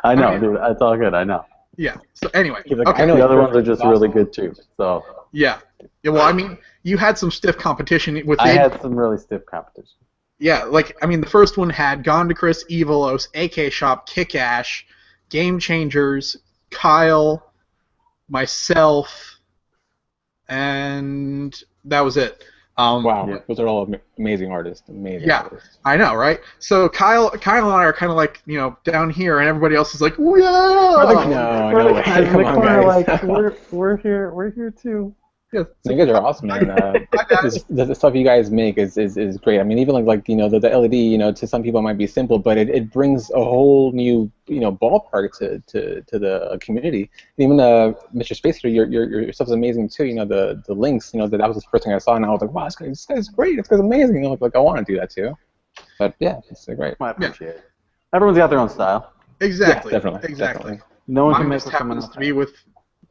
I 0.03 0.15
know, 0.15 0.27
I 0.27 0.31
mean- 0.39 0.51
dude. 0.51 0.59
It's 0.61 0.81
all 0.81 0.97
good. 0.97 1.13
I 1.13 1.23
know. 1.23 1.45
Yeah. 1.77 1.97
So 2.13 2.29
anyway, 2.33 2.61
okay. 2.69 3.03
I 3.03 3.05
know 3.05 3.15
The 3.15 3.25
other 3.25 3.41
ones 3.41 3.55
are 3.55 3.61
just 3.61 3.81
It's 3.81 3.89
really 3.89 4.09
good 4.09 4.33
too. 4.33 4.53
So 4.77 5.03
Yeah. 5.31 5.59
Yeah. 6.03 6.11
Well, 6.11 6.21
I 6.23 6.31
mean, 6.33 6.57
you 6.83 6.97
had 6.97 7.17
some 7.17 7.31
stiff 7.31 7.57
competition 7.57 8.21
with 8.25 8.39
I 8.41 8.51
it. 8.51 8.57
had 8.57 8.81
some 8.81 8.95
really 8.95 9.17
stiff 9.17 9.45
competition. 9.45 9.97
Yeah, 10.39 10.63
like 10.63 10.97
I 11.03 11.05
mean, 11.05 11.21
the 11.21 11.29
first 11.29 11.57
one 11.57 11.69
had 11.69 12.03
Gondocris, 12.03 12.63
Evilos, 12.69 13.27
AK 13.35 13.71
Shop, 13.71 14.07
Kick 14.09 14.33
Ash, 14.35 14.85
Game 15.29 15.59
Changers, 15.59 16.37
Kyle, 16.71 17.51
myself, 18.27 19.37
and 20.49 21.61
that 21.85 22.01
was 22.01 22.17
it. 22.17 22.43
Um, 22.77 23.03
Wow, 23.03 23.27
Yeah. 23.27 23.37
those 23.47 23.59
are 23.59 23.67
all 23.67 23.93
amazing 24.17 24.51
artists. 24.51 24.87
Amazing 24.89 25.27
Yeah. 25.27 25.41
artists. 25.41 25.77
I 25.85 25.97
know, 25.97 26.15
right? 26.15 26.39
So 26.59 26.89
Kyle, 26.89 27.29
Kyle 27.31 27.65
and 27.65 27.73
I 27.75 27.83
are 27.83 27.93
kind 27.93 28.09
of 28.09 28.15
like 28.17 28.41
you 28.45 28.57
know 28.57 28.75
down 28.83 29.09
here, 29.09 29.39
and 29.39 29.47
everybody 29.47 29.75
else 29.75 29.93
is 29.93 30.01
like, 30.01 30.17
yeah. 30.17 30.23
No, 30.25 30.99
no 31.29 31.73
We're 31.73 31.85
way. 31.85 31.91
like, 31.93 32.07
in 32.07 32.25
Come 32.31 32.45
on, 32.45 32.61
guys. 32.61 33.07
like 33.07 33.23
we're 33.23 33.55
we're 33.71 33.97
here, 33.97 34.31
we're 34.33 34.49
here 34.51 34.71
too. 34.71 35.13
Yeah. 35.53 35.63
You 35.83 35.97
guys 35.97 36.07
are 36.07 36.15
awesome, 36.15 36.47
man. 36.47 36.69
Uh, 36.69 36.93
this, 37.43 37.63
the, 37.63 37.83
the 37.83 37.93
stuff 37.95 38.15
you 38.15 38.23
guys 38.23 38.49
make 38.49 38.77
is, 38.77 38.97
is, 38.97 39.17
is 39.17 39.37
great. 39.37 39.59
I 39.59 39.63
mean, 39.63 39.79
even 39.79 39.93
like 39.93 40.05
like 40.05 40.29
you 40.29 40.35
know 40.37 40.47
the, 40.47 40.59
the 40.59 40.69
LED, 40.69 40.93
you 40.93 41.17
know, 41.17 41.33
to 41.33 41.45
some 41.45 41.61
people 41.61 41.81
it 41.81 41.83
might 41.83 41.97
be 41.97 42.07
simple, 42.07 42.39
but 42.39 42.57
it, 42.57 42.69
it 42.69 42.89
brings 42.89 43.29
a 43.31 43.43
whole 43.43 43.91
new 43.91 44.31
you 44.47 44.61
know 44.61 44.71
ballpark 44.71 45.37
to, 45.39 45.59
to, 45.67 46.01
to 46.03 46.19
the 46.19 46.57
community. 46.61 47.09
And 47.37 47.43
even 47.43 47.59
uh, 47.59 47.93
Mr. 48.15 48.33
Spacer, 48.33 48.69
your, 48.69 48.87
your 48.87 49.23
your 49.23 49.33
stuff 49.33 49.47
is 49.47 49.51
amazing 49.51 49.89
too. 49.89 50.05
You 50.05 50.15
know 50.15 50.25
the 50.25 50.63
the 50.65 50.73
links, 50.73 51.13
you 51.13 51.19
know 51.19 51.27
that, 51.27 51.37
that 51.37 51.47
was 51.47 51.57
the 51.57 51.69
first 51.69 51.83
thing 51.83 51.93
I 51.93 51.97
saw, 51.97 52.15
and 52.15 52.25
I 52.25 52.29
was 52.29 52.41
like, 52.41 52.53
wow, 52.53 52.63
this 52.63 52.75
guy 52.77 52.87
this 52.87 53.05
guy's 53.05 53.27
great. 53.27 53.57
This 53.57 53.67
guy's 53.67 53.81
amazing. 53.81 54.15
You 54.15 54.21
know, 54.21 54.29
like, 54.31 54.41
like 54.41 54.55
I 54.55 54.59
want 54.59 54.85
to 54.85 54.89
do 54.89 54.97
that 54.99 55.09
too. 55.09 55.37
But 55.99 56.15
yeah, 56.19 56.39
it's 56.49 56.67
uh, 56.69 56.75
great. 56.75 56.95
I 57.01 57.09
appreciate 57.11 57.49
it. 57.49 57.63
Everyone's 58.13 58.37
got 58.37 58.49
their 58.49 58.59
own 58.59 58.69
style. 58.69 59.13
Exactly. 59.41 59.91
Yeah, 59.91 59.97
definitely, 59.97 60.29
Exactly. 60.29 60.71
definitely. 60.71 60.87
No 61.07 61.25
one 61.25 61.33
can 61.33 61.43
Mine 61.43 61.49
make 61.49 61.63
just 61.63 61.71
happens 61.71 62.05
else 62.05 62.13
to 62.13 62.19
be 62.19 62.31
with 62.31 62.53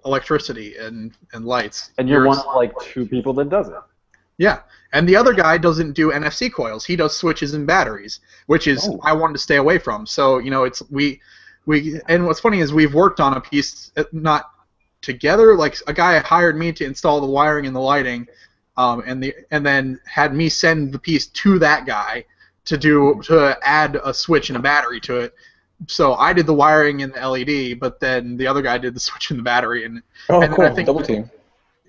electricity 0.05 0.77
and 0.77 1.13
and 1.33 1.45
lights. 1.45 1.91
And 1.99 2.09
you're 2.09 2.25
Yours- 2.25 2.39
one 2.39 2.47
of 2.47 2.55
like 2.57 2.73
two 2.81 3.07
people 3.07 3.33
that 3.35 3.49
does 3.49 3.69
it. 3.69 3.75
Yeah, 4.39 4.61
and 4.95 5.07
the 5.07 5.17
other 5.17 5.35
guy 5.35 5.59
doesn't 5.59 5.93
do 5.93 6.11
NFC 6.13 6.51
coils. 6.51 6.85
He 6.85 6.97
does 6.97 7.15
switches 7.17 7.53
and 7.53 7.67
batteries, 7.67 8.21
which 8.47 8.67
is 8.67 8.89
Oh. 8.89 8.99
I 9.03 9.13
wanted 9.13 9.35
to 9.35 9.39
stay 9.39 9.57
away 9.57 9.79
from. 9.79 10.07
So 10.07 10.39
you 10.39 10.51
know, 10.51 10.65
it's 10.65 10.83
we 10.91 11.21
we 11.67 12.01
and 12.09 12.27
what's 12.27 12.41
funny 12.41 12.61
is 12.61 12.73
we've 12.73 12.95
worked 12.95 13.21
on 13.21 13.37
a 13.37 13.41
piece 13.41 13.93
uh, 13.97 14.05
not 14.13 14.51
together. 15.03 15.57
Like 15.57 15.77
a 15.87 15.93
guy 15.93 16.19
hired 16.21 16.57
me 16.57 16.73
to 16.73 16.85
install 16.85 17.21
the 17.21 17.27
wiring 17.27 17.67
and 17.67 17.77
the 17.77 17.81
lighting, 17.81 18.27
um, 18.79 19.03
and 19.07 19.23
the 19.23 19.35
and 19.51 19.65
then 19.65 20.01
had 20.07 20.35
me 20.35 20.49
send 20.49 20.93
the 20.93 20.99
piece 20.99 21.27
to 21.27 21.59
that 21.59 21.85
guy 21.87 22.25
to 22.65 22.79
do 22.79 23.21
to 23.25 23.59
add 23.63 24.01
a 24.05 24.15
switch 24.15 24.49
and 24.49 24.57
a 24.57 24.61
battery 24.61 25.01
to 25.01 25.17
it. 25.21 25.35
So 25.89 26.15
I 26.15 26.33
did 26.33 26.47
the 26.47 26.55
wiring 26.55 27.03
and 27.03 27.13
the 27.15 27.27
LED, 27.29 27.81
but 27.81 28.01
then 28.01 28.37
the 28.37 28.47
other 28.47 28.63
guy 28.63 28.79
did 28.79 28.95
the 28.95 29.01
switch 29.09 29.31
and 29.31 29.39
the 29.39 29.43
battery, 29.43 29.85
and 29.85 30.03
Oh, 30.29 30.41
And 30.43 30.53
then 30.53 30.53
I 30.53 30.57
cool. 30.69 30.75
think- 30.77 30.87
Double 30.87 31.03
team. 31.03 31.31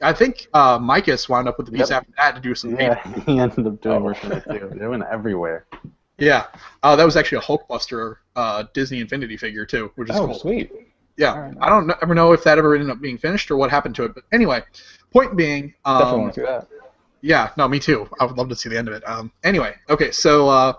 I 0.03 0.13
think 0.13 0.47
uh, 0.55 0.79
Micus 0.79 1.29
wound 1.29 1.47
up 1.47 1.57
with 1.59 1.67
the 1.67 1.71
piece 1.73 1.91
Yep. 1.91 1.97
after 2.01 2.11
that 2.17 2.35
to 2.35 2.41
do 2.41 2.55
some 2.55 2.75
painting. 2.75 2.97
Yeah, 3.05 3.19
he 3.27 3.39
ended 3.39 3.67
up 3.67 3.81
doing 3.81 3.97
Oh. 3.97 4.01
work 4.01 4.23
with 4.23 4.31
it 4.31 4.43
too. 4.49 4.71
They 4.75 4.87
went 4.87 5.03
everywhere. 5.11 5.67
Yeah, 6.17 6.47
uh, 6.81 6.95
that 6.95 7.03
was 7.03 7.15
actually 7.15 7.37
a 7.37 7.41
Hulkbuster 7.41 8.15
uh, 8.35 8.63
Disney 8.73 8.99
Infinity 8.99 9.37
figure 9.37 9.63
too, 9.65 9.91
which 9.95 10.09
is 10.09 10.15
Oh, 10.15 10.25
cool. 10.27 10.35
sweet. 10.39 10.71
Yeah, 11.17 11.33
Alright. 11.33 11.53
I 11.61 11.69
don't 11.69 11.85
kn- 11.87 11.99
ever 12.01 12.15
know 12.15 12.31
if 12.33 12.43
that 12.45 12.57
ever 12.57 12.73
ended 12.73 12.89
up 12.89 12.99
being 12.99 13.19
finished 13.19 13.51
or 13.51 13.57
what 13.57 13.69
happened 13.69 13.93
to 13.95 14.05
it, 14.05 14.15
but 14.15 14.23
anyway, 14.31 14.63
point 15.13 15.35
being, 15.37 15.73
Definitely 15.85 16.11
um, 16.13 16.21
want 16.21 16.33
to 16.33 16.39
see 16.39 16.45
that. 16.47 16.67
yeah, 17.21 17.49
no, 17.57 17.67
me 17.67 17.77
too. 17.79 18.09
I 18.19 18.25
would 18.25 18.37
love 18.37 18.49
to 18.49 18.55
see 18.55 18.69
the 18.69 18.77
end 18.79 18.87
of 18.87 18.95
it. 18.95 19.07
Um, 19.07 19.31
anyway, 19.43 19.75
okay, 19.89 20.09
so 20.09 20.49
uh, 20.49 20.73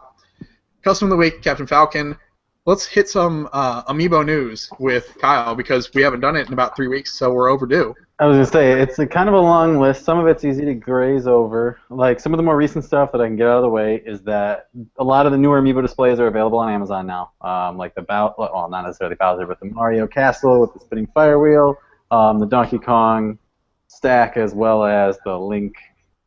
custom 0.83 1.07
of 1.07 1.11
the 1.11 1.17
week, 1.17 1.43
Captain 1.43 1.67
Falcon. 1.69 2.17
Let's 2.65 2.87
hit 2.87 3.09
some 3.09 3.49
uh, 3.53 3.83
amiibo 3.93 4.25
news 4.25 4.71
with 4.79 5.17
Kyle 5.21 5.57
because 5.57 5.93
we 5.95 6.03
haven't 6.03 6.21
done 6.21 6.37
it 6.37 6.47
in 6.47 6.53
about 6.53 6.77
three 6.77 6.87
weeks, 6.87 7.13
so 7.13 7.33
we're 7.33 7.51
overdue. 7.51 7.93
I 8.21 8.27
was 8.27 8.37
gonna 8.37 8.47
say 8.47 8.81
it's 8.81 9.01
a 9.01 9.07
kind 9.07 9.29
of 9.29 9.35
a 9.35 9.41
long 9.41 9.81
list. 9.81 10.05
Some 10.05 10.21
of 10.21 10.29
it's 10.29 10.45
easy 10.45 10.65
to 10.67 10.75
graze 10.75 11.27
over. 11.27 11.81
Like 11.91 12.21
some 12.21 12.33
of 12.33 12.37
the 12.37 12.45
more 12.45 12.57
recent 12.57 12.85
stuff 12.85 13.11
that 13.11 13.21
I 13.21 13.27
can 13.27 13.35
get 13.35 13.49
out 13.49 13.57
of 13.57 13.63
the 13.63 13.69
way 13.69 14.01
is 14.07 14.23
that 14.23 14.69
a 14.97 15.03
lot 15.03 15.27
of 15.27 15.33
the 15.33 15.39
newer 15.39 15.61
Amiibo 15.61 15.83
displays 15.83 16.21
are 16.21 16.29
available 16.29 16.61
on 16.61 16.73
Amazon 16.73 17.05
now. 17.05 17.33
Um, 17.41 17.79
like 17.79 17.97
the 17.97 18.03
Bow, 18.03 18.33
well, 18.39 18.69
not 18.71 18.83
necessarily 18.83 19.17
Bowser, 19.17 19.45
but 19.45 19.59
the 19.59 19.67
Mario 19.67 20.07
Castle 20.07 20.61
with 20.61 20.73
the 20.73 20.79
spinning 20.79 21.09
fire 21.09 21.41
wheel, 21.41 21.77
um, 22.13 22.39
the 22.39 22.47
Donkey 22.47 22.79
Kong 22.79 23.41
stack, 23.89 24.37
as 24.37 24.55
well 24.55 24.85
as 24.85 25.19
the 25.25 25.37
Link 25.37 25.75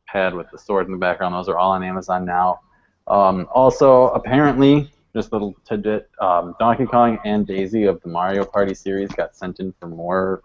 pad 0.06 0.34
with 0.34 0.52
the 0.52 0.60
sword 0.60 0.86
in 0.88 0.92
the 0.92 0.98
background. 0.98 1.34
Those 1.34 1.48
are 1.48 1.58
all 1.58 1.72
on 1.72 1.82
Amazon 1.82 2.26
now. 2.26 2.60
Um, 3.08 3.48
also, 3.54 4.10
apparently, 4.10 4.92
just 5.16 5.30
a 5.32 5.36
little 5.36 5.56
tidbit: 5.68 6.10
um, 6.20 6.56
Donkey 6.60 6.86
Kong 6.86 7.18
and 7.26 7.48
Daisy 7.48 7.86
of 7.86 8.02
the 8.02 8.10
Mario 8.10 8.44
Party 8.46 8.74
series 8.76 9.10
got 9.10 9.36
sent 9.36 9.60
in 9.60 9.74
for 9.80 9.88
more 9.88 10.42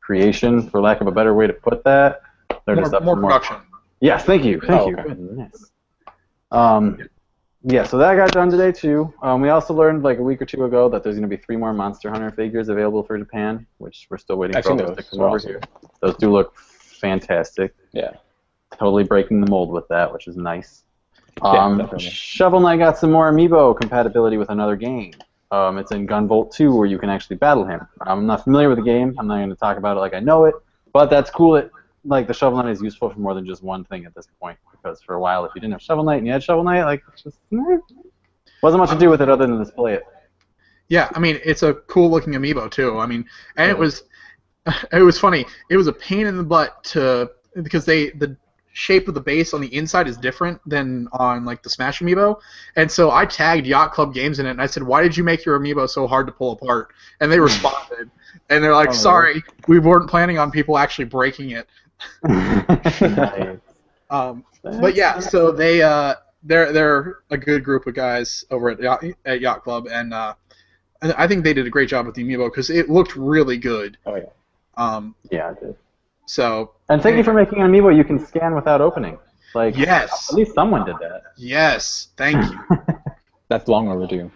creation, 0.00 0.68
for 0.68 0.80
lack 0.80 1.00
of 1.00 1.06
a 1.06 1.12
better 1.12 1.34
way 1.34 1.46
to 1.46 1.52
put 1.52 1.84
that. 1.84 2.22
They're 2.66 2.74
More, 2.74 2.84
just 2.84 2.94
up 2.94 3.04
more 3.04 3.14
for 3.16 3.22
production. 3.22 3.56
Yes, 4.00 4.24
thank 4.24 4.44
you, 4.44 4.60
thank 4.60 4.82
Oh, 4.82 4.88
you. 4.88 4.96
okay. 4.96 5.08
Goodness. 5.08 5.70
Um, 6.50 7.08
yeah, 7.62 7.84
so 7.84 7.98
that 7.98 8.14
got 8.16 8.30
done 8.32 8.50
today 8.50 8.72
too. 8.72 9.12
Um, 9.22 9.40
we 9.40 9.48
also 9.50 9.74
learned 9.74 10.02
like 10.02 10.18
a 10.18 10.22
week 10.22 10.40
or 10.40 10.46
two 10.46 10.64
ago 10.64 10.88
that 10.88 11.02
there's 11.02 11.16
going 11.16 11.28
to 11.28 11.36
be 11.36 11.42
three 11.42 11.56
more 11.56 11.72
Monster 11.72 12.10
Hunter 12.10 12.30
figures 12.30 12.68
available 12.68 13.02
for 13.02 13.18
Japan, 13.18 13.66
which 13.78 14.06
we're 14.10 14.18
still 14.18 14.36
waiting 14.36 14.56
I've 14.56 14.64
for 14.64 14.76
those 14.76 14.96
to 14.96 15.02
come 15.02 15.20
over 15.20 15.38
here. 15.38 15.60
Those 16.00 16.16
do 16.16 16.32
look 16.32 16.56
fantastic. 16.56 17.74
Yeah. 17.92 18.12
Totally 18.78 19.04
breaking 19.04 19.40
the 19.40 19.50
mold 19.50 19.70
with 19.70 19.88
that, 19.88 20.12
which 20.12 20.26
is 20.28 20.36
nice. 20.36 20.84
Yeah, 21.42 21.64
Um, 21.64 21.78
definitely. 21.78 22.10
Shovel 22.10 22.60
Knight 22.60 22.78
got 22.78 22.98
some 22.98 23.12
more 23.12 23.30
amiibo 23.30 23.78
compatibility 23.78 24.36
with 24.36 24.50
another 24.50 24.76
game. 24.76 25.12
Um, 25.50 25.78
it's 25.78 25.92
in 25.92 26.06
Gunvolt 26.06 26.52
2 26.54 26.74
where 26.74 26.86
you 26.86 26.98
can 26.98 27.08
actually 27.08 27.36
battle 27.36 27.64
him. 27.64 27.80
I'm 28.02 28.26
not 28.26 28.44
familiar 28.44 28.68
with 28.68 28.78
the 28.78 28.84
game. 28.84 29.14
I'm 29.18 29.26
not 29.26 29.36
going 29.36 29.48
to 29.48 29.56
talk 29.56 29.78
about 29.78 29.96
it 29.96 30.00
like 30.00 30.14
I 30.14 30.20
know 30.20 30.44
it, 30.44 30.54
but 30.92 31.08
that's 31.08 31.30
cool. 31.30 31.52
That 31.52 31.70
like 32.04 32.26
the 32.26 32.34
Shovel 32.34 32.62
Knight 32.62 32.70
is 32.70 32.82
useful 32.82 33.10
for 33.10 33.18
more 33.18 33.34
than 33.34 33.46
just 33.46 33.62
one 33.62 33.84
thing 33.84 34.04
at 34.04 34.14
this 34.14 34.26
point. 34.40 34.58
Because 34.72 35.00
for 35.00 35.14
a 35.14 35.20
while, 35.20 35.44
if 35.44 35.52
you 35.54 35.60
didn't 35.60 35.72
have 35.72 35.82
Shovel 35.82 36.04
Knight 36.04 36.18
and 36.18 36.26
you 36.26 36.32
had 36.32 36.42
Shovel 36.42 36.64
Knight, 36.64 36.84
like 36.84 37.02
it's 37.12 37.22
just 37.22 37.38
eh, 37.52 37.78
wasn't 38.62 38.80
much 38.80 38.90
to 38.90 38.98
do 38.98 39.08
with 39.08 39.22
it 39.22 39.28
other 39.28 39.46
than 39.46 39.58
display 39.58 39.94
it. 39.94 40.04
Yeah, 40.88 41.08
I 41.14 41.18
mean 41.18 41.38
it's 41.44 41.62
a 41.62 41.74
cool 41.74 42.10
looking 42.10 42.34
amiibo 42.34 42.70
too. 42.70 42.98
I 42.98 43.06
mean, 43.06 43.24
and 43.56 43.70
it 43.70 43.78
was 43.78 44.04
it 44.92 45.02
was 45.02 45.18
funny. 45.18 45.46
It 45.70 45.76
was 45.76 45.86
a 45.86 45.92
pain 45.92 46.26
in 46.26 46.36
the 46.36 46.42
butt 46.44 46.84
to 46.84 47.30
because 47.62 47.84
they 47.84 48.10
the 48.10 48.36
shape 48.78 49.08
of 49.08 49.14
the 49.14 49.20
base 49.20 49.52
on 49.54 49.60
the 49.60 49.74
inside 49.74 50.06
is 50.06 50.16
different 50.16 50.60
than 50.64 51.08
on 51.10 51.44
like 51.44 51.64
the 51.64 51.68
Smash 51.68 51.98
amiibo, 51.98 52.38
and 52.76 52.90
so 52.90 53.10
I 53.10 53.26
tagged 53.26 53.66
Yacht 53.66 53.92
Club 53.92 54.14
Games 54.14 54.38
in 54.38 54.46
it 54.46 54.50
and 54.50 54.62
I 54.62 54.66
said, 54.66 54.84
"Why 54.84 55.02
did 55.02 55.16
you 55.16 55.24
make 55.24 55.44
your 55.44 55.58
amiibo 55.58 55.88
so 55.88 56.06
hard 56.06 56.26
to 56.28 56.32
pull 56.32 56.52
apart?" 56.52 56.92
And 57.20 57.30
they 57.30 57.40
responded, 57.40 58.08
and 58.48 58.62
they're 58.62 58.74
like, 58.74 58.90
Oh, 58.90 58.92
"Sorry, 58.92 59.42
we 59.66 59.80
weren't 59.80 60.08
planning 60.08 60.38
on 60.38 60.52
people 60.52 60.78
actually 60.78 61.06
breaking 61.06 61.50
it." 61.50 61.66
Nice. 63.00 63.58
Um, 64.10 64.44
but 64.62 64.94
yeah, 64.94 65.18
so 65.18 65.50
they 65.50 65.82
uh, 65.82 66.14
they're 66.44 66.72
they're 66.72 67.18
a 67.30 67.36
good 67.36 67.64
group 67.64 67.86
of 67.88 67.94
guys 67.94 68.44
over 68.50 68.70
at 68.70 68.80
Yacht, 68.80 69.04
at 69.24 69.40
Yacht 69.40 69.64
Club, 69.64 69.88
and 69.90 70.14
uh, 70.14 70.34
I 71.02 71.24
I 71.24 71.26
think 71.26 71.42
they 71.42 71.52
did 71.52 71.66
a 71.66 71.70
great 71.70 71.88
job 71.88 72.06
with 72.06 72.14
the 72.14 72.22
amiibo 72.22 72.48
because 72.48 72.70
it 72.70 72.88
looked 72.88 73.16
really 73.16 73.58
good. 73.58 73.98
Oh 74.06 74.14
yeah. 74.14 74.30
Um, 74.76 75.16
yeah, 75.32 75.50
it 75.50 75.60
did. 75.60 75.76
so 76.26 76.70
And 76.88 77.02
thank 77.02 77.16
you 77.16 77.24
for 77.24 77.34
making 77.34 77.60
an 77.60 77.70
amiibo 77.70 77.94
you 77.94 78.04
can 78.04 78.18
scan 78.24 78.54
without 78.54 78.80
opening. 78.80 79.18
Like 79.54 79.76
yes, 79.76 80.28
at 80.30 80.36
least 80.36 80.54
someone 80.54 80.84
did 80.84 80.96
that. 81.00 81.22
yes, 81.36 82.08
thank 82.16 82.42
you. 82.50 82.58
That's 83.48 83.66
long 83.68 83.88
overdue. 83.88 84.30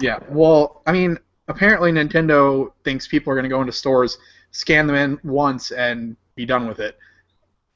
Yeah, 0.00 0.18
well, 0.28 0.82
I 0.86 0.92
mean, 0.92 1.18
apparently 1.48 1.90
Nintendo 1.92 2.70
thinks 2.84 3.06
people 3.08 3.32
are 3.32 3.36
going 3.36 3.44
to 3.44 3.48
go 3.48 3.60
into 3.60 3.72
stores, 3.72 4.18
scan 4.50 4.86
them 4.86 4.96
in 4.96 5.18
once, 5.22 5.70
and 5.70 6.16
be 6.34 6.44
done 6.44 6.66
with 6.66 6.80
it. 6.80 6.98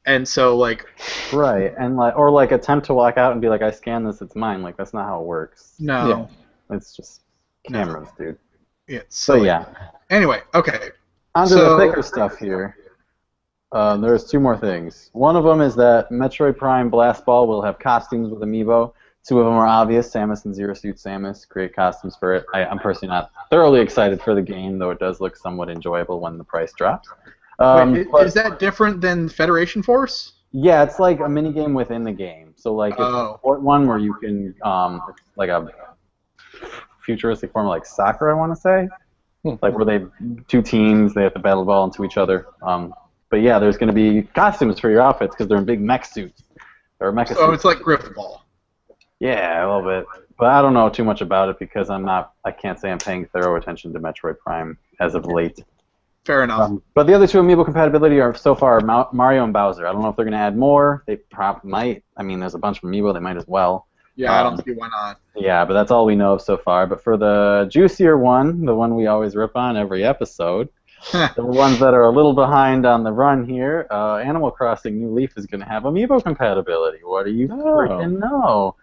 And 0.06 0.26
so, 0.26 0.56
like, 0.56 0.84
Right, 1.32 1.72
and 1.78 1.96
like, 1.96 2.16
or 2.16 2.30
like 2.30 2.52
attempt 2.52 2.86
to 2.86 2.94
walk 2.94 3.16
out 3.16 3.32
and 3.32 3.40
be 3.40 3.48
like, 3.48 3.62
"I 3.62 3.70
scanned 3.70 4.06
this, 4.06 4.20
it's 4.22 4.36
mine." 4.36 4.62
Like 4.62 4.76
that's 4.76 4.92
not 4.94 5.06
how 5.06 5.20
it 5.20 5.26
works. 5.26 5.74
no, 5.78 6.28
It's 6.70 6.94
just 6.94 7.22
No. 7.68 7.78
cameras, 7.84 8.08
dude. 8.18 8.38
it's 8.86 9.16
So 9.18 9.34
silly. 9.34 9.46
yeah, 9.46 9.64
Anyway, 10.10 10.40
okay. 10.54 10.90
onto 11.34 11.54
So- 11.54 11.76
the 11.76 11.86
thicker 11.86 12.02
stuff 12.02 12.36
here. 12.38 12.76
Um, 13.72 14.00
there's 14.00 14.24
two 14.24 14.38
more 14.40 14.56
things. 14.56 15.10
One 15.12 15.36
of 15.36 15.44
them 15.44 15.60
is 15.60 15.74
that 15.76 16.10
Metroid 16.10 16.56
Prime 16.56 16.88
Blast 16.88 17.24
Ball 17.24 17.46
will 17.46 17.62
have 17.62 17.78
costumes 17.78 18.30
with 18.30 18.40
Amiibo. 18.40 18.92
Two 19.26 19.40
of 19.40 19.44
them 19.46 19.54
are 19.54 19.66
obvious. 19.66 20.08
Samus 20.12 20.44
and 20.44 20.54
Zero 20.54 20.72
Suit 20.72 20.96
Samus 20.96 21.48
create 21.48 21.74
costumes 21.74 22.16
for 22.16 22.34
it. 22.34 22.46
I, 22.54 22.64
I'm 22.64 22.78
personally 22.78 23.12
not 23.12 23.30
thoroughly 23.50 23.80
excited 23.80 24.22
for 24.22 24.36
the 24.36 24.42
game, 24.42 24.78
though 24.78 24.90
it 24.90 25.00
does 25.00 25.20
look 25.20 25.36
somewhat 25.36 25.68
enjoyable 25.68 26.20
when 26.20 26.38
the 26.38 26.44
price 26.44 26.72
drops. 26.72 27.08
Um, 27.58 27.92
Wait, 27.92 28.06
i- 28.06 28.10
but- 28.10 28.26
is 28.26 28.34
that 28.34 28.60
different 28.60 29.00
than 29.00 29.28
Federation 29.28 29.82
Force? 29.82 30.34
Yeah, 30.52 30.84
it's 30.84 31.00
like 31.00 31.18
a 31.20 31.28
mini 31.28 31.52
game 31.52 31.74
within 31.74 32.04
the 32.04 32.12
game. 32.12 32.54
So 32.56 32.72
like 32.72 32.92
it's 32.92 33.00
Oh. 33.02 33.40
a 33.44 33.52
one 33.58 33.86
where 33.88 33.98
you 33.98 34.14
can 34.14 34.54
um 34.62 35.02
like 35.36 35.50
a 35.50 35.68
futuristic 37.04 37.52
form 37.52 37.66
of 37.66 37.70
like 37.70 37.84
soccer, 37.84 38.30
I 38.30 38.34
want 38.34 38.52
to 38.54 38.60
say, 38.60 38.88
Hmm. 39.42 39.54
like 39.60 39.74
where 39.76 39.84
they 39.84 40.06
two 40.48 40.62
teams 40.62 41.14
they 41.14 41.22
have 41.24 41.34
to 41.34 41.40
battle 41.40 41.62
the 41.62 41.66
ball 41.66 41.84
into 41.84 42.04
each 42.04 42.16
other. 42.16 42.46
Um, 42.62 42.94
but 43.30 43.40
yeah, 43.40 43.58
there's 43.58 43.76
going 43.76 43.88
to 43.88 43.92
be 43.94 44.22
costumes 44.22 44.78
for 44.80 44.90
your 44.90 45.00
outfits 45.00 45.34
because 45.34 45.48
they're 45.48 45.58
in 45.58 45.64
big 45.64 45.80
mech 45.80 46.04
suits 46.04 46.42
or 47.00 47.12
mecha 47.12 47.28
So 47.34 47.46
suits. 47.50 47.54
it's 47.56 47.64
like 47.64 47.78
Grifball. 47.78 48.40
Yeah, 49.20 49.64
a 49.64 49.66
little 49.66 49.82
bit. 49.82 50.06
But 50.38 50.48
I 50.50 50.60
don't 50.60 50.74
know 50.74 50.88
too 50.90 51.04
much 51.04 51.22
about 51.22 51.48
it 51.48 51.58
because 51.58 51.88
I'm 51.88 52.04
not. 52.04 52.34
I 52.44 52.50
can't 52.50 52.78
say 52.78 52.90
I'm 52.90 52.98
paying 52.98 53.24
thorough 53.26 53.56
attention 53.56 53.92
to 53.94 53.98
Metroid 54.00 54.38
Prime 54.38 54.76
as 55.00 55.14
of 55.14 55.24
late. 55.26 55.58
Fair 56.26 56.44
enough. 56.44 56.60
Um, 56.60 56.82
but 56.94 57.06
the 57.06 57.14
other 57.14 57.26
two 57.26 57.38
amiibo 57.38 57.64
compatibility 57.64 58.20
are 58.20 58.34
so 58.34 58.54
far 58.54 58.80
Ma- 58.80 59.08
Mario 59.12 59.44
and 59.44 59.52
Bowser. 59.52 59.86
I 59.86 59.92
don't 59.92 60.02
know 60.02 60.08
if 60.08 60.16
they're 60.16 60.24
going 60.24 60.32
to 60.32 60.38
add 60.38 60.56
more. 60.56 61.04
They 61.06 61.16
prob 61.16 61.62
might. 61.64 62.02
I 62.16 62.22
mean, 62.22 62.40
there's 62.40 62.54
a 62.54 62.58
bunch 62.58 62.78
of 62.78 62.82
amiibo. 62.82 63.14
They 63.14 63.20
might 63.20 63.36
as 63.38 63.46
well. 63.46 63.86
yeah, 64.16 64.32
I 64.32 64.40
um, 64.44 64.56
don't 64.56 64.64
see 64.66 64.72
why 64.72 64.88
not. 64.88 65.20
Yeah, 65.36 65.64
but 65.64 65.72
that's 65.74 65.90
all 65.90 66.04
we 66.04 66.16
know 66.16 66.34
of 66.34 66.42
so 66.42 66.56
far. 66.58 66.86
But 66.86 67.02
for 67.02 67.16
the 67.16 67.68
juicier 67.70 68.18
one, 68.18 68.64
the 68.66 68.74
one 68.74 68.94
we 68.96 69.06
always 69.06 69.34
rip 69.36 69.56
on 69.56 69.76
every 69.78 70.04
episode, 70.04 70.68
the 71.12 71.44
ones 71.44 71.78
that 71.78 71.94
are 71.94 72.04
a 72.04 72.10
little 72.10 72.32
behind 72.32 72.84
on 72.86 73.04
the 73.04 73.12
run 73.12 73.44
here, 73.46 73.86
uh, 73.90 74.16
Animal 74.16 74.50
Crossing 74.50 74.98
New 74.98 75.10
Leaf 75.12 75.32
is 75.36 75.46
going 75.46 75.60
to 75.60 75.66
have 75.68 75.84
amiibo 75.84 76.22
compatibility. 76.22 76.98
What 77.04 77.24
do 77.26 77.32
you 77.32 77.48
Oh. 77.50 77.54
freaking 77.56 78.18
know? 78.18 78.74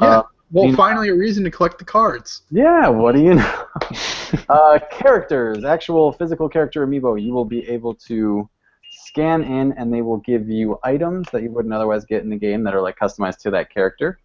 Yeah. 0.00 0.06
Uh, 0.06 0.22
Well, 0.52 0.64
you 0.66 0.70
know- 0.72 0.76
finally, 0.76 1.08
a 1.08 1.14
reason 1.14 1.44
to 1.44 1.50
collect 1.50 1.78
the 1.78 1.84
cards. 1.84 2.42
yeah, 2.50 2.88
what 2.88 3.14
do 3.14 3.20
you 3.22 3.34
know? 3.34 3.64
uh, 4.48 4.78
characters, 4.90 5.64
actual 5.64 6.12
physical 6.12 6.48
character 6.48 6.86
amiibo, 6.86 7.20
you 7.20 7.32
will 7.32 7.44
be 7.44 7.68
able 7.68 7.94
to 7.94 8.48
scan 8.90 9.42
in 9.42 9.72
and 9.72 9.92
they 9.92 10.02
will 10.02 10.18
give 10.18 10.48
you 10.48 10.78
items 10.84 11.26
that 11.32 11.42
you 11.42 11.50
wouldn't 11.50 11.74
otherwise 11.74 12.04
get 12.04 12.22
in 12.22 12.30
the 12.30 12.36
game 12.36 12.62
that 12.64 12.74
are 12.74 12.80
like 12.80 12.96
customized 12.98 13.38
to 13.38 13.50
that 13.50 13.72
character. 13.72 14.18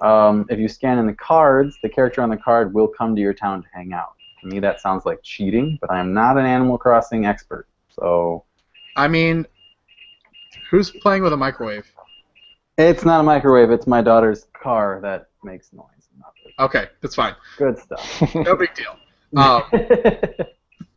Um, 0.00 0.46
if 0.48 0.58
you 0.58 0.68
scan 0.68 0.98
in 0.98 1.06
the 1.06 1.14
cards, 1.14 1.76
the 1.82 1.88
character 1.88 2.22
on 2.22 2.28
the 2.30 2.36
card 2.36 2.72
will 2.72 2.86
come 2.88 3.14
to 3.16 3.20
your 3.22 3.34
town 3.34 3.62
to 3.62 3.68
hang 3.72 3.92
out. 3.92 4.12
To 4.40 4.46
me, 4.46 4.60
that 4.60 4.80
sounds 4.80 5.04
like 5.04 5.20
cheating, 5.22 5.78
but 5.80 5.90
I 5.90 5.98
am 5.98 6.12
not 6.12 6.38
an 6.38 6.46
Animal 6.46 6.78
Crossing 6.78 7.26
expert. 7.26 7.66
So 7.88 8.44
I 8.96 9.08
mean, 9.08 9.46
who's 10.70 10.90
playing 10.90 11.22
with 11.22 11.32
a 11.32 11.36
microwave? 11.36 11.86
it's 12.78 13.04
not 13.04 13.20
a 13.20 13.24
microwave, 13.24 13.70
it's 13.70 13.86
my 13.88 14.00
daughter's 14.00 14.46
car 14.52 15.00
that 15.02 15.28
makes 15.42 15.72
noise. 15.72 15.84
Okay, 16.58 16.88
that's 17.00 17.14
fine. 17.14 17.34
Good 17.56 17.78
stuff. 17.78 18.34
No 18.34 18.56
big 18.56 18.74
deal. 18.74 18.96
Um, 19.36 19.62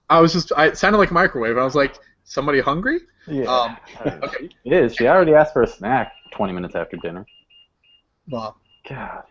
I 0.09 0.19
was 0.19 0.33
just, 0.33 0.51
I, 0.55 0.67
it 0.67 0.77
sounded 0.77 0.97
like 0.97 1.11
a 1.11 1.13
microwave. 1.13 1.57
I 1.57 1.63
was 1.63 1.75
like, 1.75 1.99
somebody 2.23 2.61
hungry? 2.61 3.01
yeah. 3.27 3.45
Um, 3.45 3.77
okay. 4.23 4.49
It 4.65 4.73
is. 4.73 4.95
She 4.95 5.07
already 5.07 5.33
asked 5.33 5.53
for 5.53 5.61
a 5.61 5.67
snack 5.67 6.13
20 6.31 6.53
minutes 6.53 6.75
after 6.75 6.97
dinner. 6.97 7.25
Well, 8.29 8.57
God. 8.89 9.23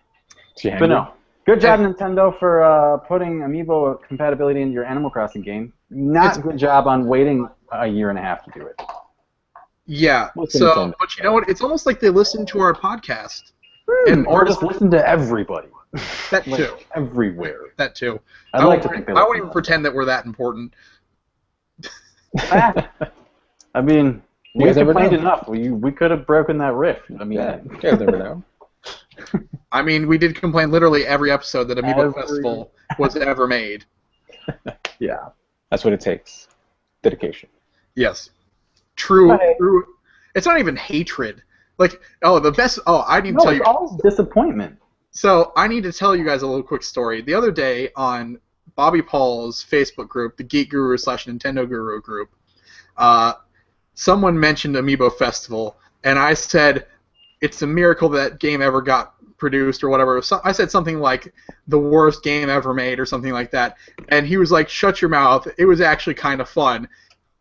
She 0.57 0.71
But 0.71 0.87
no. 0.87 1.15
Good 1.51 1.61
job, 1.63 1.81
Nintendo, 1.81 2.39
for 2.39 2.63
uh, 2.63 2.99
putting 2.99 3.41
amiibo 3.41 4.01
compatibility 4.07 4.61
into 4.63 4.73
your 4.73 4.85
Animal 4.85 5.11
Crossing 5.11 5.43
game. 5.43 5.73
Not 5.91 6.27
It's- 6.27 6.39
good 6.39 6.57
job 6.59 6.87
on 6.87 7.07
waiting 7.09 7.49
a 7.73 7.87
year 7.89 8.11
and 8.11 8.19
a 8.19 8.23
half 8.23 8.45
to 8.45 8.51
do 8.53 8.67
it. 8.67 8.81
yeah. 9.87 10.31
What's 10.35 10.57
So, 10.57 10.67
Nintendo? 10.73 10.95
but 11.01 11.17
you 11.17 11.25
know 11.25 11.33
what? 11.33 11.49
It's 11.49 11.61
almost 11.61 11.87
like 11.87 11.99
they 11.99 12.09
listen 12.11 12.47
to 12.47 12.61
our 12.61 12.73
podcast. 12.73 13.51
And 14.07 14.27
or 14.29 14.43
or 14.43 14.45
just 14.45 14.63
listen 14.63 14.89
to 14.93 15.09
everybody. 15.09 15.67
That 16.31 16.47
Like, 16.47 16.59
too. 16.61 16.77
everywhere. 16.95 17.59
That 17.79 17.97
too. 17.97 18.21
I'd 18.55 18.61
I 18.63 18.65
like 18.67 18.83
to 18.83 18.89
won't, 18.89 19.07
think 19.07 19.09
I 19.09 19.15
won't 19.15 19.31
listen. 19.31 19.43
even 19.43 19.51
pretend 19.51 19.85
that 19.87 19.93
we're 19.95 20.05
that 20.05 20.27
important. 20.27 20.73
Ah, 22.53 22.89
I 23.75 23.81
mean, 23.81 24.23
we 24.55 24.67
guys 24.67 24.77
complained 24.77 25.15
enough. 25.15 25.49
We, 25.49 25.71
we 25.71 25.91
could 25.91 26.13
have 26.13 26.25
broken 26.29 26.59
that 26.59 26.75
rift. 26.75 27.11
I 27.19 27.25
mean, 27.25 27.39
yeah, 27.41 27.59
you 27.65 27.77
guys 27.81 27.99
never 27.99 28.17
know. 28.19 28.45
I 29.73 29.83
mean, 29.83 30.09
we 30.09 30.19
did 30.19 30.35
complain 30.35 30.71
literally 30.71 31.07
every 31.07 31.31
episode 31.31 31.65
that 31.65 31.79
Amiibo 31.79 31.99
Every- 32.07 32.23
Festival 32.23 32.73
was 32.99 33.17
ever 33.17 33.47
made. 33.47 33.85
yeah. 34.99 35.29
That's 35.71 35.85
what 35.85 35.93
it 35.93 36.01
takes. 36.01 36.49
Dedication. 37.03 37.49
Yes. 37.95 38.31
True. 38.97 39.31
Right. 39.33 39.57
True. 39.59 39.85
It's 40.35 40.47
not 40.47 40.59
even 40.59 40.77
hatred. 40.77 41.43
Like, 41.79 42.01
oh, 42.23 42.39
the 42.41 42.53
best. 42.53 42.79
Oh, 42.87 43.05
I 43.07 43.21
didn't 43.21 43.37
No, 43.39 43.45
tell 43.45 43.53
it's 43.53 43.59
you. 43.59 43.65
all 43.65 43.99
disappointment. 44.03 44.77
So 45.13 45.53
I 45.57 45.67
need 45.69 45.83
to 45.85 45.93
tell 45.93 46.15
you 46.15 46.25
guys 46.25 46.43
a 46.43 46.47
little 46.47 46.63
quick 46.63 46.83
story. 46.83 47.23
The 47.23 47.35
other 47.35 47.51
day 47.51 47.91
on 47.97 48.39
Bobby 48.77 49.03
Paul's 49.03 49.65
Facebook 49.65 50.09
group, 50.09 50.37
the 50.37 50.45
Geek 50.45 50.71
Guru 50.71 50.97
slash 50.97 51.27
Nintendo 51.27 51.69
Guru 51.69 52.01
group, 52.01 52.31
uh, 52.97 53.35
someone 53.95 54.39
mentioned 54.39 54.77
Amiibo 54.77 55.13
Festival, 55.17 55.77
and 56.05 56.19
I 56.19 56.35
said 56.35 56.87
it's 57.41 57.63
a 57.63 57.67
miracle 57.67 58.09
that 58.11 58.39
game 58.39 58.63
ever 58.63 58.83
got 58.83 59.15
produced 59.39 59.83
or 59.83 59.89
whatever. 59.89 60.21
So 60.23 60.41
I 60.45 60.53
said 60.53 60.71
something 60.71 61.01
like 61.01 61.33
the 61.69 61.79
worst 61.79 62.23
game 62.23 62.49
ever 62.51 62.75
made 62.75 63.01
or 63.01 63.07
something 63.07 63.33
like 63.33 63.51
that, 63.53 63.77
and 64.09 64.27
he 64.27 64.37
was 64.37 64.53
like, 64.53 64.69
"Shut 64.69 65.01
your 65.03 65.09
mouth." 65.09 65.49
It 65.59 65.65
was 65.65 65.81
actually 65.81 66.15
kind 66.15 66.41
of 66.41 66.49
fun, 66.49 66.89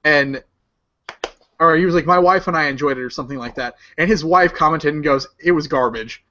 and 0.03 0.43
or 1.59 1.75
he 1.75 1.85
was 1.85 1.95
like, 1.95 2.05
"My 2.05 2.19
wife 2.19 2.47
and 2.47 2.55
I 2.57 2.65
enjoyed 2.65 2.97
it" 2.97 3.01
or 3.01 3.09
something 3.09 3.37
like 3.37 3.55
that, 3.55 3.75
and 3.97 4.09
his 4.09 4.23
wife 4.23 4.53
commented 4.53 4.93
and 4.93 5.03
goes, 5.03 5.27
"It 5.39 5.51
was 5.51 5.67
garbage," 5.67 6.23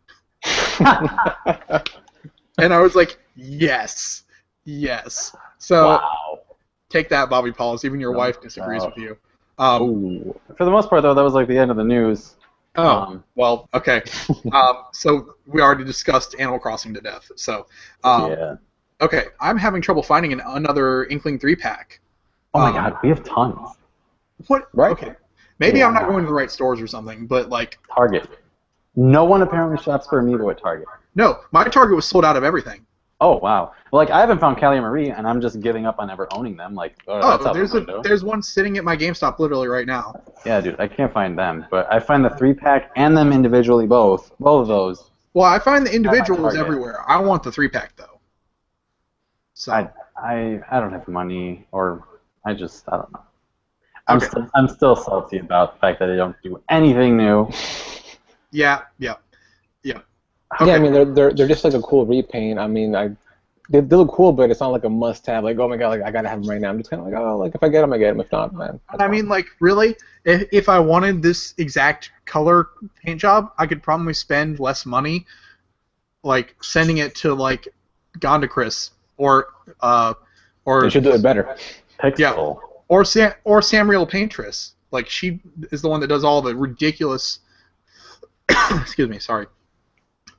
and 0.81 0.89
I 2.59 2.81
was 2.81 2.95
like, 2.95 3.19
"Yes, 3.37 4.25
yes." 4.65 5.35
So 5.59 5.87
wow. 5.89 6.41
take 6.89 7.09
that, 7.11 7.29
Bobby 7.31 7.53
Pauls. 7.53 7.85
Even 7.85 8.01
your 8.01 8.13
No, 8.13 8.19
wife 8.19 8.41
disagrees 8.41 8.83
no. 8.83 8.87
with 8.87 8.97
you. 8.97 9.19
Um, 9.59 10.35
For 10.57 10.65
the 10.65 10.71
most 10.71 10.89
part, 10.89 11.03
though, 11.03 11.15
that 11.15 11.23
was 11.23 11.35
like 11.35 11.49
the 11.49 11.59
end 11.59 11.71
of 11.71 11.77
the 11.77 11.85
news. 11.85 12.37
Oh, 12.77 12.89
Um, 12.89 13.25
well, 13.35 13.69
okay. 13.75 14.03
um, 14.53 14.85
so 14.93 15.35
we 15.47 15.61
already 15.61 15.85
discussed 15.85 16.35
Animal 16.39 16.59
Crossing 16.59 16.95
to 16.95 17.01
death. 17.01 17.31
So, 17.37 17.67
um, 18.05 18.31
yeah. 18.31 18.57
okay, 19.01 19.25
I'm 19.41 19.57
having 19.57 19.83
trouble 19.83 20.03
finding 20.03 20.33
an, 20.33 20.41
another 20.45 21.05
Inkling 21.05 21.39
three 21.39 21.57
pack. 21.57 22.01
Oh 22.55 22.61
my 22.61 22.69
um, 22.69 22.75
God, 22.75 22.97
we 23.03 23.09
have 23.09 23.25
tons. 23.25 23.77
What? 24.47 24.69
Right. 24.73 24.93
Okay. 24.93 25.15
Maybe 25.59 25.83
I'm 25.83 25.93
not 25.93 26.07
going 26.07 26.23
to 26.23 26.29
the 26.29 26.35
right 26.35 26.51
stores 26.51 26.81
or 26.81 26.87
something, 26.87 27.27
but 27.27 27.49
like, 27.49 27.79
Target. 27.93 28.29
No 28.95 29.25
one 29.25 29.43
apparently 29.43 29.83
shops 29.83 30.07
for 30.07 30.23
Amiibo 30.23 30.51
at 30.51 30.61
Target. 30.61 30.87
no, 31.15 31.41
my 31.51 31.65
Target 31.65 31.97
was 31.97 32.05
sold 32.05 32.25
out 32.25 32.37
of 32.37 32.45
everything. 32.45 32.87
Oh 33.21 33.39
wow. 33.39 33.73
Well, 33.91 34.01
like 34.03 34.11
I 34.11 34.21
haven't 34.21 34.39
found 34.39 34.59
Callie 34.59 34.79
Marie, 34.81 35.11
and 35.11 35.27
I'm 35.27 35.41
just 35.41 35.61
giving 35.61 35.87
up 35.87 35.99
on 35.99 36.09
ever 36.09 36.33
owning 36.33 36.57
them. 36.57 36.75
Like, 36.75 36.95
oh, 37.09 37.37
Oh, 37.41 37.53
there's 37.53 37.73
the 37.73 37.79
a 37.81 38.03
there's 38.03 38.23
one 38.23 38.43
sitting 38.43 38.77
at 38.77 38.85
my 38.85 38.97
GameStop 38.97 39.39
literally 39.41 39.67
right 39.69 39.87
now. 39.87 40.15
Yeah, 40.47 40.61
dude, 40.61 40.79
I 40.81 40.87
can't 40.89 41.13
find 41.13 41.39
them, 41.39 41.67
but 41.71 41.93
I 41.93 41.99
find 42.01 42.25
the 42.25 42.31
three 42.31 42.55
pack 42.55 42.91
and 42.97 43.17
them 43.17 43.33
individually 43.33 43.87
both. 43.87 44.33
Both 44.39 44.63
of 44.63 44.69
those. 44.69 45.11
Well, 45.35 45.47
I 45.47 45.59
find 45.59 45.87
the 45.87 45.95
individuals 45.95 46.55
everywhere. 46.55 47.03
I 47.09 47.19
want 47.21 47.43
the 47.43 47.53
three 47.53 47.69
pack 47.69 47.97
though. 47.97 48.21
So 49.55 49.73
I 49.73 49.89
I 50.17 50.61
I 50.71 50.81
don't 50.81 50.93
have 50.93 51.09
money, 51.09 51.67
or 51.73 52.05
I 52.45 52.55
just 52.55 52.85
I 52.89 52.97
don't 52.99 53.13
know. 53.13 53.23
I'm 54.09 54.19
Okay. 54.19 54.27
still 54.27 54.49
I'm 54.55 54.69
still 54.69 54.97
salty 54.97 55.39
about 55.39 55.75
the 55.75 55.81
fact 55.81 55.99
that 56.01 56.07
they 56.07 56.17
don't 56.17 56.37
do 56.43 56.63
anything 56.71 57.17
new. 57.17 57.49
yeah, 58.51 58.83
yeah. 58.99 59.17
Yeah, 60.64 60.75
I 60.75 60.78
mean 60.78 60.93
they're 60.93 61.05
they're 61.05 61.33
they're 61.33 61.49
just 61.49 61.64
like 61.64 61.75
a 61.75 61.83
cool 61.83 62.07
repaint. 62.07 62.59
I 62.59 62.67
mean 62.67 62.95
I. 62.95 63.11
They, 63.71 63.81
they 63.81 63.97
look 63.97 64.11
cool, 64.12 64.33
but 64.33 64.50
it's 64.50 64.61
not 64.61 64.69
like 64.69 64.85
a 64.85 64.88
must-have. 64.88 65.45
Like, 65.45 65.59
oh 65.59 65.69
my 65.69 65.76
god, 65.76 65.90
like 65.90 66.02
I 66.02 66.11
gotta 66.11 66.26
have 66.26 66.40
them 66.40 66.49
right 66.49 66.59
now. 66.59 66.71
I'm 66.71 66.78
just 66.78 66.88
kind 66.88 67.02
of 67.02 67.12
like, 67.12 67.21
oh, 67.21 67.37
like 67.37 67.55
if 67.55 67.62
I 67.62 67.69
get 67.69 67.83
them, 67.83 67.93
I 67.93 67.99
get 67.99 68.12
them. 68.12 68.21
If 68.23 68.33
not, 68.33 68.55
man. 68.55 68.81
I 68.88 68.97
fine. 68.97 69.11
mean, 69.11 69.28
like, 69.28 69.45
really, 69.61 69.95
if, 70.25 70.49
if 70.52 70.69
I 70.71 70.81
wanted 70.81 71.21
this 71.21 71.52
exact 71.59 72.11
color 72.25 72.69
paint 73.05 73.21
job, 73.21 73.52
I 73.59 73.67
could 73.67 73.83
probably 73.83 74.14
spend 74.14 74.59
less 74.59 74.87
money, 74.87 75.26
like 76.23 76.57
sending 76.62 76.97
it 76.97 77.14
to 77.17 77.35
like 77.35 77.69
Gondacris 78.19 78.93
or 79.19 79.49
uh 79.81 80.14
or 80.64 80.83
they 80.83 80.90
should 80.90 81.05
do 81.05 81.12
it 81.12 81.23
better. 81.23 81.55
Pixel. 82.00 82.61
or 82.88 83.05
Sam 83.05 83.33
or 83.45 83.61
Samriel 83.61 84.09
Paintress. 84.09 84.75
Like 84.90 85.09
she 85.09 85.40
is 85.73 85.83
the 85.83 85.88
one 85.88 86.00
that 86.00 86.07
does 86.07 86.25
all 86.25 86.40
the 86.40 86.55
ridiculous. 86.55 87.40
excuse 88.71 89.09
me, 89.09 89.19
sorry. 89.19 89.47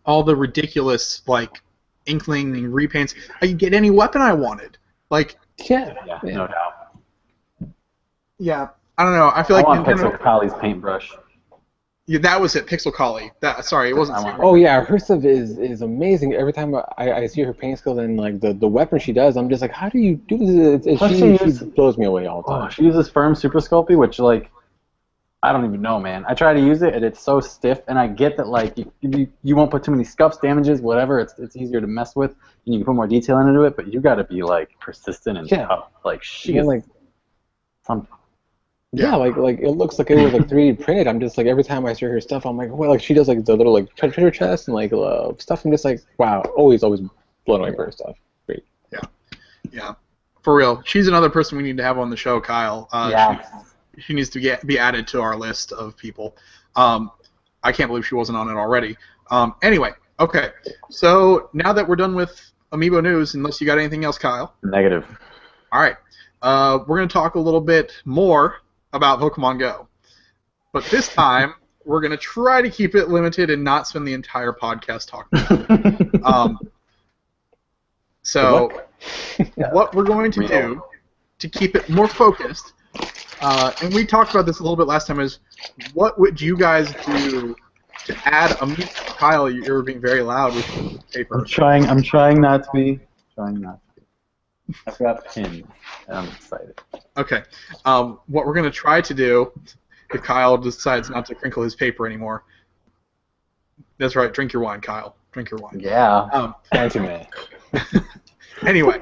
All 0.06 0.24
the 0.24 0.36
ridiculous 0.36 1.22
like 1.28 1.62
inkling 2.06 2.56
and 2.56 2.74
repaints. 2.74 3.14
I 3.42 3.48
could 3.48 3.58
get 3.58 3.74
any 3.74 3.92
weapon 3.92 4.22
I 4.22 4.34
wanted. 4.34 4.78
Like 5.10 5.38
Yeah. 5.70 5.94
Yeah, 6.06 6.20
Yeah. 6.24 6.34
no 6.36 6.48
doubt. 6.48 7.72
yeah, 8.38 8.70
I 8.98 9.04
don't 9.04 9.14
know. 9.14 9.32
I 9.34 9.44
feel 9.44 9.58
I 9.58 9.60
like 9.62 9.68
want 9.68 9.86
Nintendo- 9.88 10.18
Pixel 10.18 10.20
Collie's 10.20 10.54
paintbrush. 10.56 11.12
yeah, 12.08 12.20
that 12.20 12.40
was 12.40 12.56
it. 12.56 12.66
Pixel 12.68 12.94
Collie. 12.94 13.32
That 13.42 13.66
sorry, 13.66 13.90
it 13.90 13.96
wasn't. 13.98 14.24
Want- 14.24 14.40
Oh 14.42 14.56
yeah, 14.56 14.84
her 14.84 14.98
stuff 14.98 15.24
is 15.26 15.58
is 15.60 15.82
amazing. 15.82 16.34
Every 16.34 16.54
time 16.54 16.74
I, 16.76 16.84
I 17.12 17.28
see 17.28 17.42
her 17.44 17.54
paint 17.54 17.78
skills 17.80 17.98
and 18.00 18.18
like 18.18 18.40
the, 18.40 18.54
the 18.54 18.68
weapon 18.68 19.00
she 19.00 19.12
does, 19.14 19.36
I'm 19.38 19.50
just 19.50 19.62
like, 19.62 19.72
how 19.72 19.90
do 19.90 20.00
you 20.00 20.16
do 20.16 20.38
this? 20.38 20.86
It's, 20.88 20.98
Plus 21.00 21.12
she, 21.12 21.38
she 21.38 21.52
she 21.58 21.66
blows 21.66 21.98
me 21.98 22.06
away 22.06 22.26
all 22.28 22.42
the 22.42 22.48
Oh, 22.50 22.60
time. 22.62 22.72
she 22.72 22.84
uses 22.84 23.10
firm 23.10 23.36
super 23.36 23.60
sculpey, 23.60 23.98
which 23.98 24.20
like 24.20 24.50
I 25.42 25.54
don't 25.54 25.64
even 25.66 25.82
know, 25.82 26.00
man. 26.00 26.26
I 26.28 26.34
try 26.34 26.54
to 26.54 26.60
use 26.60 26.82
it 26.82 26.94
and 26.94 27.04
it's 27.06 27.22
so 27.22 27.40
stiff, 27.40 27.80
and 27.88 27.98
I 27.98 28.08
get 28.08 28.36
that 28.38 28.48
like 28.50 28.78
you, 28.78 28.92
you, 29.02 29.28
you 29.44 29.56
won't 29.56 29.72
put 29.72 29.84
too 29.84 29.92
many 29.92 30.04
scuffs, 30.04 30.38
damages, 30.38 30.82
whatever. 30.82 31.20
It's 31.20 31.34
it's 31.40 31.56
easier 31.56 31.80
to 31.80 31.88
mess 31.88 32.16
with, 32.16 32.32
and 32.66 32.74
you 32.74 32.80
can 32.80 32.86
put 32.86 32.96
more 32.96 33.08
detail 33.08 33.38
into 33.40 33.62
it. 33.64 33.76
But 33.78 33.94
you 33.94 34.02
got 34.02 34.16
to 34.16 34.26
be 34.26 34.44
like 34.44 34.70
persistent 34.80 35.38
and 35.38 35.50
Yeah. 35.50 35.66
tough. 35.68 35.92
Like 36.04 36.22
she 36.24 36.54
Yeah, 36.54 36.62
is 36.62 36.68
like 36.68 36.84
something. 37.86 38.08
yeah, 38.92 39.16
like 39.16 39.38
like 39.38 39.60
it 39.60 39.70
looks 39.72 39.98
like 40.00 40.10
it 40.12 40.18
was 40.18 40.34
like 40.34 40.48
3D 40.48 40.74
printed. 40.74 41.08
I'm 41.08 41.20
just 41.22 41.38
like 41.38 41.48
every 41.48 41.64
time 41.64 41.86
I 41.86 41.94
see 41.94 42.06
her 42.08 42.20
stuff, 42.20 42.46
I'm 42.46 42.58
like, 42.58 42.72
well, 42.72 42.90
like 42.90 43.02
she 43.02 43.14
does 43.14 43.28
like 43.30 43.46
the 43.46 43.56
little 43.56 43.72
like 43.74 43.94
tre- 43.96 44.10
treasure 44.10 44.32
chest 44.32 44.68
and 44.68 44.76
like 44.76 44.92
uh, 44.92 45.32
stuff. 45.38 45.64
I'm 45.64 45.72
just 45.72 45.86
like, 45.86 46.02
wow, 46.18 46.42
always 46.58 46.84
always 46.84 47.02
blown 47.46 47.62
away 47.62 47.72
by 47.72 47.84
her 47.84 47.92
stuff. 47.92 48.18
Great. 48.46 48.64
Yeah, 48.92 49.00
yeah, 49.72 49.94
for 50.42 50.56
real. 50.56 50.82
She's 50.86 51.08
another 51.08 51.30
person 51.30 51.58
we 51.58 51.64
need 51.64 51.78
to 51.78 51.84
have 51.84 51.98
on 51.98 52.10
the 52.10 52.18
show, 52.18 52.42
Kyle. 52.42 52.90
Uh, 52.92 53.10
yeah. 53.12 53.42
she, 53.42 53.69
she 54.00 54.14
needs 54.14 54.30
to 54.30 54.40
get 54.40 54.66
be 54.66 54.80
added 54.80 55.08
to 55.08 55.22
our 55.22 55.36
list 55.36 55.72
of 55.72 55.96
people. 55.98 56.38
Um, 56.76 57.12
I 57.64 57.72
can't 57.72 57.90
believe 57.90 58.06
she 58.06 58.16
wasn't 58.16 58.38
on 58.38 58.50
it 58.50 58.54
already. 58.54 58.98
Um, 59.32 59.56
anyway, 59.62 59.92
okay. 60.20 60.52
So 60.90 61.50
now 61.54 61.74
that 61.74 61.88
we're 61.88 61.96
done 61.96 62.16
with 62.16 62.52
Amiibo 62.72 63.04
news, 63.04 63.34
unless 63.34 63.60
you 63.60 63.68
got 63.68 63.78
anything 63.78 64.06
else, 64.06 64.18
Kyle. 64.18 64.56
Negative. 64.64 65.06
All 65.72 65.82
right. 65.82 65.98
Uh, 66.42 66.80
we're 66.88 66.98
going 66.98 67.10
to 67.10 67.14
talk 67.14 67.36
a 67.36 67.40
little 67.40 67.62
bit 67.62 67.94
more 68.06 68.58
about 68.94 69.20
Pokemon 69.20 69.60
Go. 69.60 69.88
But 70.72 70.86
this 70.86 71.14
time, 71.14 71.54
we're 71.86 72.02
going 72.02 72.12
to 72.12 72.18
try 72.18 72.62
to 72.62 72.70
keep 72.70 72.96
it 72.96 73.10
limited 73.10 73.50
and 73.50 73.64
not 73.64 73.88
spend 73.88 74.08
the 74.08 74.14
entire 74.14 74.54
podcast 74.54 75.10
talking 75.10 75.40
about 75.40 75.86
it. 75.86 76.22
Um, 76.24 76.60
so, 78.22 78.84
what 79.72 79.96
we're 79.96 80.04
going 80.04 80.32
to 80.34 80.48
do 80.48 80.84
to 81.40 81.50
keep 81.50 81.76
it 81.76 81.90
more 81.90 82.08
focused, 82.08 82.74
uh, 83.42 83.72
and 83.82 83.94
we 83.94 84.06
talked 84.06 84.32
about 84.32 84.46
this 84.46 84.60
a 84.60 84.64
little 84.64 84.78
bit 84.78 84.88
last 84.88 85.08
time, 85.08 85.20
is 85.20 85.40
what 85.94 86.20
would 86.20 86.40
you 86.40 86.58
guys 86.58 86.94
do 87.06 87.56
to 88.06 88.18
add 88.26 88.52
a 88.62 88.76
Kyle, 89.20 89.50
you're 89.50 89.82
being 89.82 90.02
very 90.02 90.22
loud 90.22 90.56
with 90.56 91.12
paper. 91.12 91.40
I'm 91.40 91.46
trying. 91.46 91.86
I'm 91.88 92.02
trying 92.02 92.42
not 92.42 92.64
to 92.64 92.70
be. 92.74 93.00
Trying 93.36 93.62
not 93.62 93.80
to 93.96 94.02
be. 94.02 94.76
I've 94.88 94.98
got 94.98 95.26
pins, 95.26 95.64
and 96.08 96.18
I'm 96.18 96.28
excited. 96.28 96.80
Okay. 97.18 97.44
Um, 97.86 98.20
what 98.28 98.46
we're 98.46 98.54
going 98.54 98.66
to 98.66 98.72
try 98.72 99.02
to 99.02 99.14
do, 99.14 99.52
if 100.14 100.24
Kyle 100.24 100.58
decides 100.58 101.10
not 101.10 101.26
to 101.28 101.36
crinkle 101.36 101.64
his 101.64 101.76
paper 101.76 102.06
anymore, 102.06 102.44
that's 103.98 104.16
right, 104.16 104.34
drink 104.34 104.54
your 104.54 104.64
wine, 104.64 104.82
Kyle. 104.82 105.16
Drink 105.32 105.52
your 105.52 105.60
wine. 105.60 105.80
Yeah. 105.80 106.30
Um, 106.32 106.56
Fancy 106.72 107.00
man. 107.00 107.28
anyway, 108.66 109.00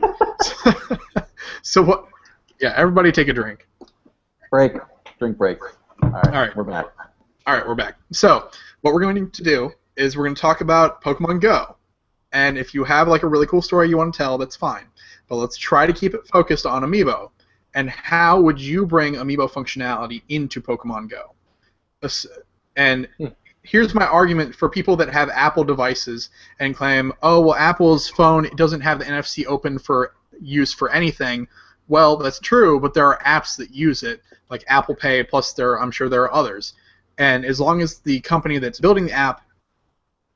so 1.62 1.82
what? 1.82 2.08
Yeah, 2.60 2.74
everybody 2.76 3.12
take 3.12 3.28
a 3.28 3.34
drink. 3.34 3.67
Break. 4.52 4.74
Drink 5.20 5.38
break. 5.38 5.60
All 6.04 6.10
right. 6.10 6.28
All 6.28 6.32
right. 6.34 6.56
We're 6.56 6.64
back. 6.64 6.86
All 7.46 7.56
right, 7.56 7.66
we're 7.66 7.76
back. 7.76 7.96
So, 8.12 8.50
what 8.82 8.94
we're 8.94 9.00
going 9.00 9.32
to 9.32 9.44
do 9.44 9.72
is 9.96 10.18
we're 10.18 10.26
going 10.26 10.36
to 10.36 10.42
talk 10.42 10.60
about 10.60 11.02
Pokemon 11.02 11.40
Go. 11.40 11.78
And 12.34 12.58
if 12.58 12.74
you 12.74 12.84
have 12.84 13.08
like 13.08 13.24
a 13.24 13.28
really 13.28 13.48
cool 13.48 13.62
story 13.62 13.88
you 13.88 13.96
want 13.98 14.14
to 14.14 14.18
tell, 14.18 14.38
that's 14.38 14.56
fine. 14.56 14.84
But 15.30 15.38
let's 15.38 15.56
try 15.56 15.88
to 15.88 15.94
keep 15.94 16.14
it 16.14 16.28
focused 16.28 16.66
on 16.66 16.84
Amiibo. 16.84 17.32
And 17.74 17.90
how 17.90 18.42
would 18.42 18.60
you 18.60 18.86
bring 18.86 19.14
Amiibo 19.14 19.50
functionality 19.50 20.24
into 20.28 20.62
Pokemon 20.62 21.10
Go? 21.10 21.36
And 22.76 23.08
Hmm. 23.18 23.28
here's 23.64 23.94
my 23.96 24.06
argument 24.06 24.54
for 24.54 24.68
people 24.68 24.98
that 24.98 25.10
have 25.10 25.30
Apple 25.30 25.64
devices 25.64 26.30
and 26.60 26.76
claim, 26.76 27.14
oh, 27.24 27.40
well, 27.40 27.56
Apple's 27.56 28.10
phone 28.10 28.50
doesn't 28.58 28.82
have 28.82 29.00
the 29.00 29.06
NFC 29.06 29.46
open 29.46 29.80
for 29.80 30.14
use 30.42 30.74
for 30.74 30.92
anything. 30.92 31.48
Well, 31.88 32.18
that's 32.18 32.40
true, 32.40 32.80
but 32.80 32.94
there 32.94 33.06
are 33.06 33.20
apps 33.24 33.56
that 33.58 33.74
use 33.74 34.04
it, 34.04 34.22
like 34.50 34.64
Apple 34.68 34.96
Pay, 34.96 35.24
plus 35.24 35.54
there, 35.54 35.80
I'm 35.80 35.92
sure 35.92 36.10
there 36.10 36.24
are 36.24 36.34
others. 36.34 36.74
And 37.18 37.46
as 37.46 37.60
long 37.60 37.82
as 37.82 38.00
the 38.00 38.20
company 38.22 38.60
that's 38.60 38.80
building 38.80 39.06
the 39.06 39.14
app 39.14 39.42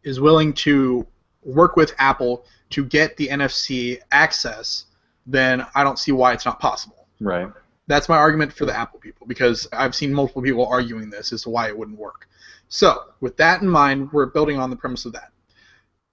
is 0.04 0.20
willing 0.20 0.54
to 0.54 1.06
work 1.44 1.76
with 1.76 1.94
Apple 2.00 2.46
to 2.72 2.86
get 2.86 3.18
the 3.18 3.28
NFC 3.28 4.00
access, 4.12 4.86
then 5.26 5.66
I 5.76 5.84
don't 5.84 6.00
see 6.00 6.12
why 6.12 6.34
it's 6.34 6.46
not 6.46 6.60
possible. 6.60 7.08
Right. 7.20 7.50
That's 7.88 8.08
my 8.10 8.18
argument 8.18 8.54
for 8.54 8.66
the 8.66 8.78
Apple 8.78 9.00
people 9.00 9.28
because 9.28 9.68
I've 9.74 9.94
seen 9.94 10.14
multiple 10.14 10.42
people 10.42 10.66
arguing 10.66 11.10
this 11.10 11.34
as 11.34 11.44
to 11.44 11.50
why 11.50 11.68
it 11.68 11.78
wouldn't 11.78 11.98
work. 12.00 12.28
So, 12.70 13.04
with 13.20 13.36
that 13.38 13.62
in 13.62 13.68
mind, 13.68 14.12
we're 14.14 14.28
building 14.28 14.58
on 14.58 14.70
the 14.70 14.76
premise 14.76 15.06
of 15.06 15.14
that. 15.14 15.32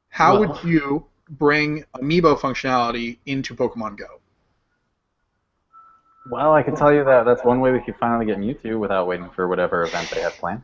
How 0.09 0.38
Well- 0.40 0.48
would 0.48 0.64
you 0.64 1.07
bring 1.31 1.85
Amiibo 1.94 2.38
functionality 2.38 3.18
into 3.27 3.55
Pokemon 3.55 3.96
Go? 3.96 4.17
Well, 6.30 6.52
I 6.52 6.62
can 6.62 6.76
tell 6.76 6.92
you 6.92 7.04
that 7.04 7.24
that's 7.24 7.44
one 7.44 7.60
way 7.60 7.72
we 7.72 7.80
could 7.80 7.96
finally 7.96 8.26
get 8.26 8.38
Mewtwo 8.38 8.78
without 8.78 9.06
waiting 9.06 9.30
for 9.30 9.48
whatever 9.48 9.82
event 9.82 10.10
they 10.10 10.20
have 10.20 10.34
planned. 10.34 10.62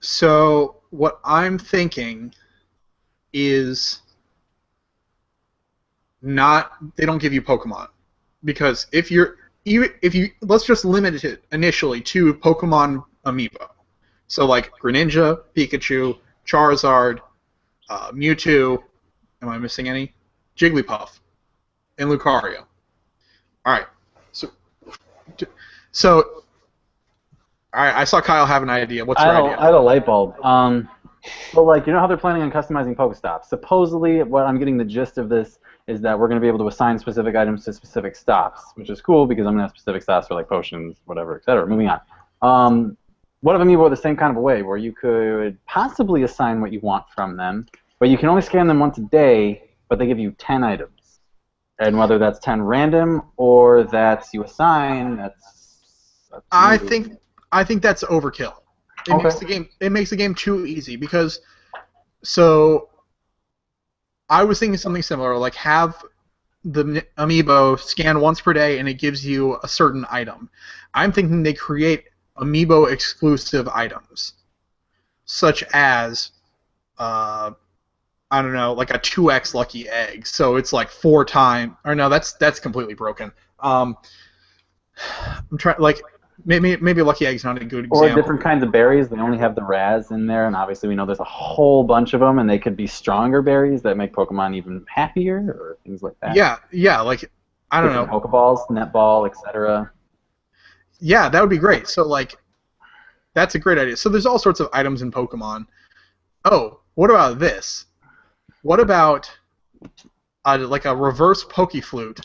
So, 0.00 0.76
what 0.90 1.20
I'm 1.24 1.58
thinking 1.58 2.34
is 3.32 4.00
not 6.22 6.72
they 6.96 7.04
don't 7.06 7.18
give 7.18 7.32
you 7.32 7.42
Pokemon 7.42 7.88
because 8.44 8.86
if 8.92 9.10
you're 9.10 9.36
even 9.64 9.90
if 10.02 10.14
you 10.14 10.30
let's 10.40 10.64
just 10.64 10.84
limit 10.84 11.22
it 11.24 11.44
initially 11.52 12.00
to 12.00 12.34
Pokemon 12.34 13.04
amiibo. 13.26 13.68
So 14.28 14.46
like 14.46 14.72
Greninja, 14.82 15.40
Pikachu, 15.54 16.18
Charizard, 16.46 17.20
uh, 17.90 18.10
Mewtwo. 18.12 18.82
Am 19.42 19.48
I 19.48 19.58
missing 19.58 19.88
any? 19.88 20.14
Jigglypuff, 20.56 21.20
and 21.98 22.10
Lucario. 22.10 22.64
All 23.66 23.72
right. 23.72 23.86
So, 24.30 24.48
so, 25.90 26.22
all 27.74 27.82
right. 27.84 27.94
I 27.96 28.04
saw 28.04 28.20
Kyle 28.20 28.46
have 28.46 28.62
an 28.62 28.70
idea. 28.70 29.04
What's 29.04 29.20
I 29.20 29.26
your 29.26 29.34
a, 29.34 29.44
idea? 29.44 29.58
I 29.58 29.64
had 29.66 29.74
a 29.74 29.80
light 29.80 30.06
bulb. 30.06 30.40
Um, 30.44 30.88
so 31.50 31.64
like 31.64 31.84
you 31.84 31.92
know 31.92 31.98
how 31.98 32.06
they're 32.06 32.16
planning 32.16 32.42
on 32.42 32.52
customizing 32.52 32.94
Pokestops. 32.94 33.46
Supposedly, 33.46 34.22
what 34.22 34.46
I'm 34.46 34.60
getting 34.60 34.76
the 34.76 34.84
gist 34.84 35.18
of 35.18 35.28
this 35.28 35.58
is 35.88 36.00
that 36.00 36.16
we're 36.16 36.28
going 36.28 36.40
to 36.40 36.40
be 36.40 36.46
able 36.46 36.60
to 36.60 36.68
assign 36.68 36.96
specific 36.96 37.34
items 37.34 37.64
to 37.64 37.72
specific 37.72 38.14
stops, 38.14 38.62
which 38.76 38.88
is 38.88 39.00
cool 39.00 39.26
because 39.26 39.46
I'm 39.46 39.54
going 39.54 39.58
to 39.58 39.64
have 39.64 39.70
specific 39.70 40.02
stops 40.02 40.28
for 40.28 40.34
like 40.34 40.48
potions, 40.48 40.98
whatever, 41.06 41.36
etc. 41.36 41.66
Moving 41.66 41.88
on. 41.88 42.00
Um, 42.42 42.96
what 43.40 43.56
if 43.56 43.62
Amiibo 43.62 43.90
the 43.90 43.96
same 43.96 44.16
kind 44.16 44.30
of 44.30 44.36
a 44.36 44.40
way, 44.40 44.62
where 44.62 44.76
you 44.76 44.92
could 44.92 45.58
possibly 45.66 46.22
assign 46.22 46.60
what 46.60 46.72
you 46.72 46.78
want 46.80 47.04
from 47.14 47.36
them, 47.36 47.66
but 47.98 48.08
you 48.08 48.16
can 48.16 48.28
only 48.28 48.42
scan 48.42 48.68
them 48.68 48.78
once 48.78 48.98
a 48.98 49.02
day, 49.02 49.64
but 49.88 49.98
they 49.98 50.06
give 50.06 50.20
you 50.20 50.30
10 50.38 50.62
items. 50.62 50.95
And 51.78 51.98
whether 51.98 52.18
that's 52.18 52.38
10 52.38 52.62
random 52.62 53.22
or 53.36 53.84
that's 53.84 54.32
you 54.32 54.44
assign, 54.44 55.16
that's. 55.16 55.82
that's 56.30 56.46
I 56.52 56.76
think 56.78 57.12
I 57.52 57.64
think 57.64 57.82
that's 57.82 58.04
overkill. 58.04 58.54
It 59.08 59.14
Okay. 59.14 59.22
makes 59.24 59.36
the 59.36 59.44
game 59.46 59.68
it 59.80 59.92
makes 59.92 60.10
the 60.10 60.16
game 60.16 60.34
too 60.34 60.66
easy 60.66 60.96
because 60.96 61.40
so 62.22 62.88
I 64.28 64.44
was 64.44 64.58
thinking 64.58 64.78
something 64.78 65.02
similar, 65.02 65.36
like 65.38 65.54
have 65.56 66.04
the 66.64 67.04
amiibo 67.18 67.78
scan 67.78 68.20
once 68.20 68.40
per 68.40 68.52
day 68.52 68.78
and 68.78 68.88
it 68.88 68.94
gives 68.94 69.24
you 69.24 69.58
a 69.62 69.68
certain 69.68 70.04
item. 70.10 70.50
I'm 70.94 71.12
thinking 71.12 71.42
they 71.42 71.54
create 71.54 72.04
amiibo 72.38 72.90
exclusive 72.90 73.68
items, 73.68 74.34
such 75.26 75.62
as 75.72 76.30
uh, 76.98 77.52
I 78.30 78.42
don't 78.42 78.52
know, 78.52 78.72
like 78.72 78.90
a 78.90 78.98
2x 78.98 79.54
lucky 79.54 79.88
egg. 79.88 80.26
So 80.26 80.56
it's 80.56 80.72
like 80.72 80.88
four 80.88 81.24
time 81.24 81.76
or 81.84 81.94
no, 81.94 82.08
that's 82.08 82.32
that's 82.34 82.58
completely 82.58 82.94
broken. 82.94 83.32
Um, 83.60 83.96
I'm 85.50 85.58
trying 85.58 85.76
like 85.78 86.00
maybe 86.44 86.76
maybe 86.76 87.02
lucky 87.02 87.26
egg's 87.26 87.44
not 87.44 87.60
a 87.60 87.64
good 87.64 87.86
example. 87.86 88.04
Or 88.04 88.14
different 88.14 88.42
kinds 88.42 88.62
of 88.62 88.72
berries. 88.72 89.08
They 89.08 89.18
only 89.18 89.38
have 89.38 89.54
the 89.54 89.62
Razz 89.62 90.10
in 90.10 90.26
there, 90.26 90.46
and 90.46 90.56
obviously 90.56 90.88
we 90.88 90.94
know 90.94 91.06
there's 91.06 91.20
a 91.20 91.24
whole 91.24 91.84
bunch 91.84 92.14
of 92.14 92.20
them, 92.20 92.38
and 92.38 92.48
they 92.48 92.58
could 92.58 92.76
be 92.76 92.86
stronger 92.86 93.42
berries 93.42 93.82
that 93.82 93.96
make 93.96 94.12
Pokemon 94.12 94.54
even 94.54 94.84
happier, 94.88 95.38
or 95.38 95.78
things 95.84 96.02
like 96.02 96.18
that. 96.20 96.36
Yeah, 96.36 96.56
yeah, 96.72 97.00
like 97.00 97.30
I 97.70 97.80
don't 97.80 97.92
know. 97.92 98.04
Different 98.04 98.24
Pokeballs, 98.24 98.68
netball, 98.68 99.28
etc. 99.28 99.90
Yeah, 100.98 101.28
that 101.28 101.40
would 101.40 101.50
be 101.50 101.58
great. 101.58 101.88
So 101.88 102.06
like, 102.06 102.36
that's 103.34 103.54
a 103.54 103.58
great 103.58 103.78
idea. 103.78 103.96
So 103.96 104.08
there's 104.08 104.26
all 104.26 104.38
sorts 104.38 104.60
of 104.60 104.68
items 104.72 105.02
in 105.02 105.10
Pokemon. 105.10 105.66
Oh, 106.44 106.80
what 106.94 107.10
about 107.10 107.38
this? 107.38 107.85
What 108.66 108.80
about 108.80 109.30
uh, 110.44 110.58
like 110.58 110.86
a 110.86 110.96
reverse 110.96 111.44
Pokeflute 111.44 112.20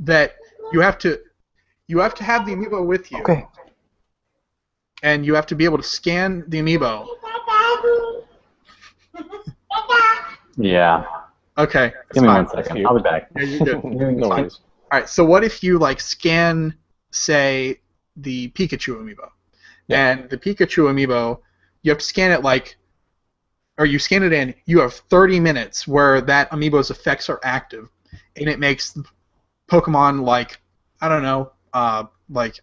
that 0.00 0.34
you 0.70 0.80
have 0.80 0.98
to 0.98 1.18
you 1.88 1.98
have 2.00 2.14
to 2.16 2.24
have 2.24 2.44
the 2.44 2.52
amiibo 2.52 2.84
with 2.86 3.10
you, 3.10 3.20
Okay. 3.20 3.46
and 5.02 5.24
you 5.24 5.34
have 5.34 5.46
to 5.46 5.54
be 5.54 5.64
able 5.64 5.78
to 5.78 5.82
scan 5.82 6.44
the 6.48 6.58
amiibo. 6.60 7.06
Yeah. 10.58 11.04
Okay, 11.56 11.92
Give 12.12 12.22
me 12.22 12.28
fine. 12.28 12.44
one 12.44 12.48
second. 12.64 12.86
I'll 12.86 12.96
be 12.98 13.02
back. 13.02 13.30
Yeah, 13.36 13.42
you're 13.44 13.64
good. 13.64 13.84
no 14.20 14.28
worries. 14.28 14.60
All 14.90 14.98
right, 15.00 15.08
so 15.08 15.24
what 15.24 15.42
if 15.42 15.62
you 15.64 15.78
like 15.78 16.00
scan, 16.00 16.74
say, 17.12 17.80
the 18.16 18.48
Pikachu 18.50 18.96
amiibo, 19.00 19.28
Yeah. 19.88 20.00
and 20.12 20.28
the 20.28 20.36
Pikachu 20.36 20.84
amiibo, 20.92 21.40
you 21.82 21.90
have 21.90 21.98
to 21.98 22.04
scan 22.04 22.30
it 22.30 22.42
like, 22.42 22.76
or 23.82 23.86
you 23.86 23.98
scan 23.98 24.22
it 24.22 24.32
in. 24.32 24.54
You 24.66 24.78
have 24.78 24.94
30 24.94 25.40
minutes 25.40 25.88
where 25.88 26.20
that 26.20 26.48
amiibo's 26.52 26.92
effects 26.92 27.28
are 27.28 27.40
active, 27.42 27.90
and 28.36 28.48
it 28.48 28.60
makes 28.60 28.96
Pokemon 29.68 30.22
like, 30.22 30.60
I 31.00 31.08
don't 31.08 31.24
know, 31.24 31.50
uh, 31.72 32.04
like 32.30 32.60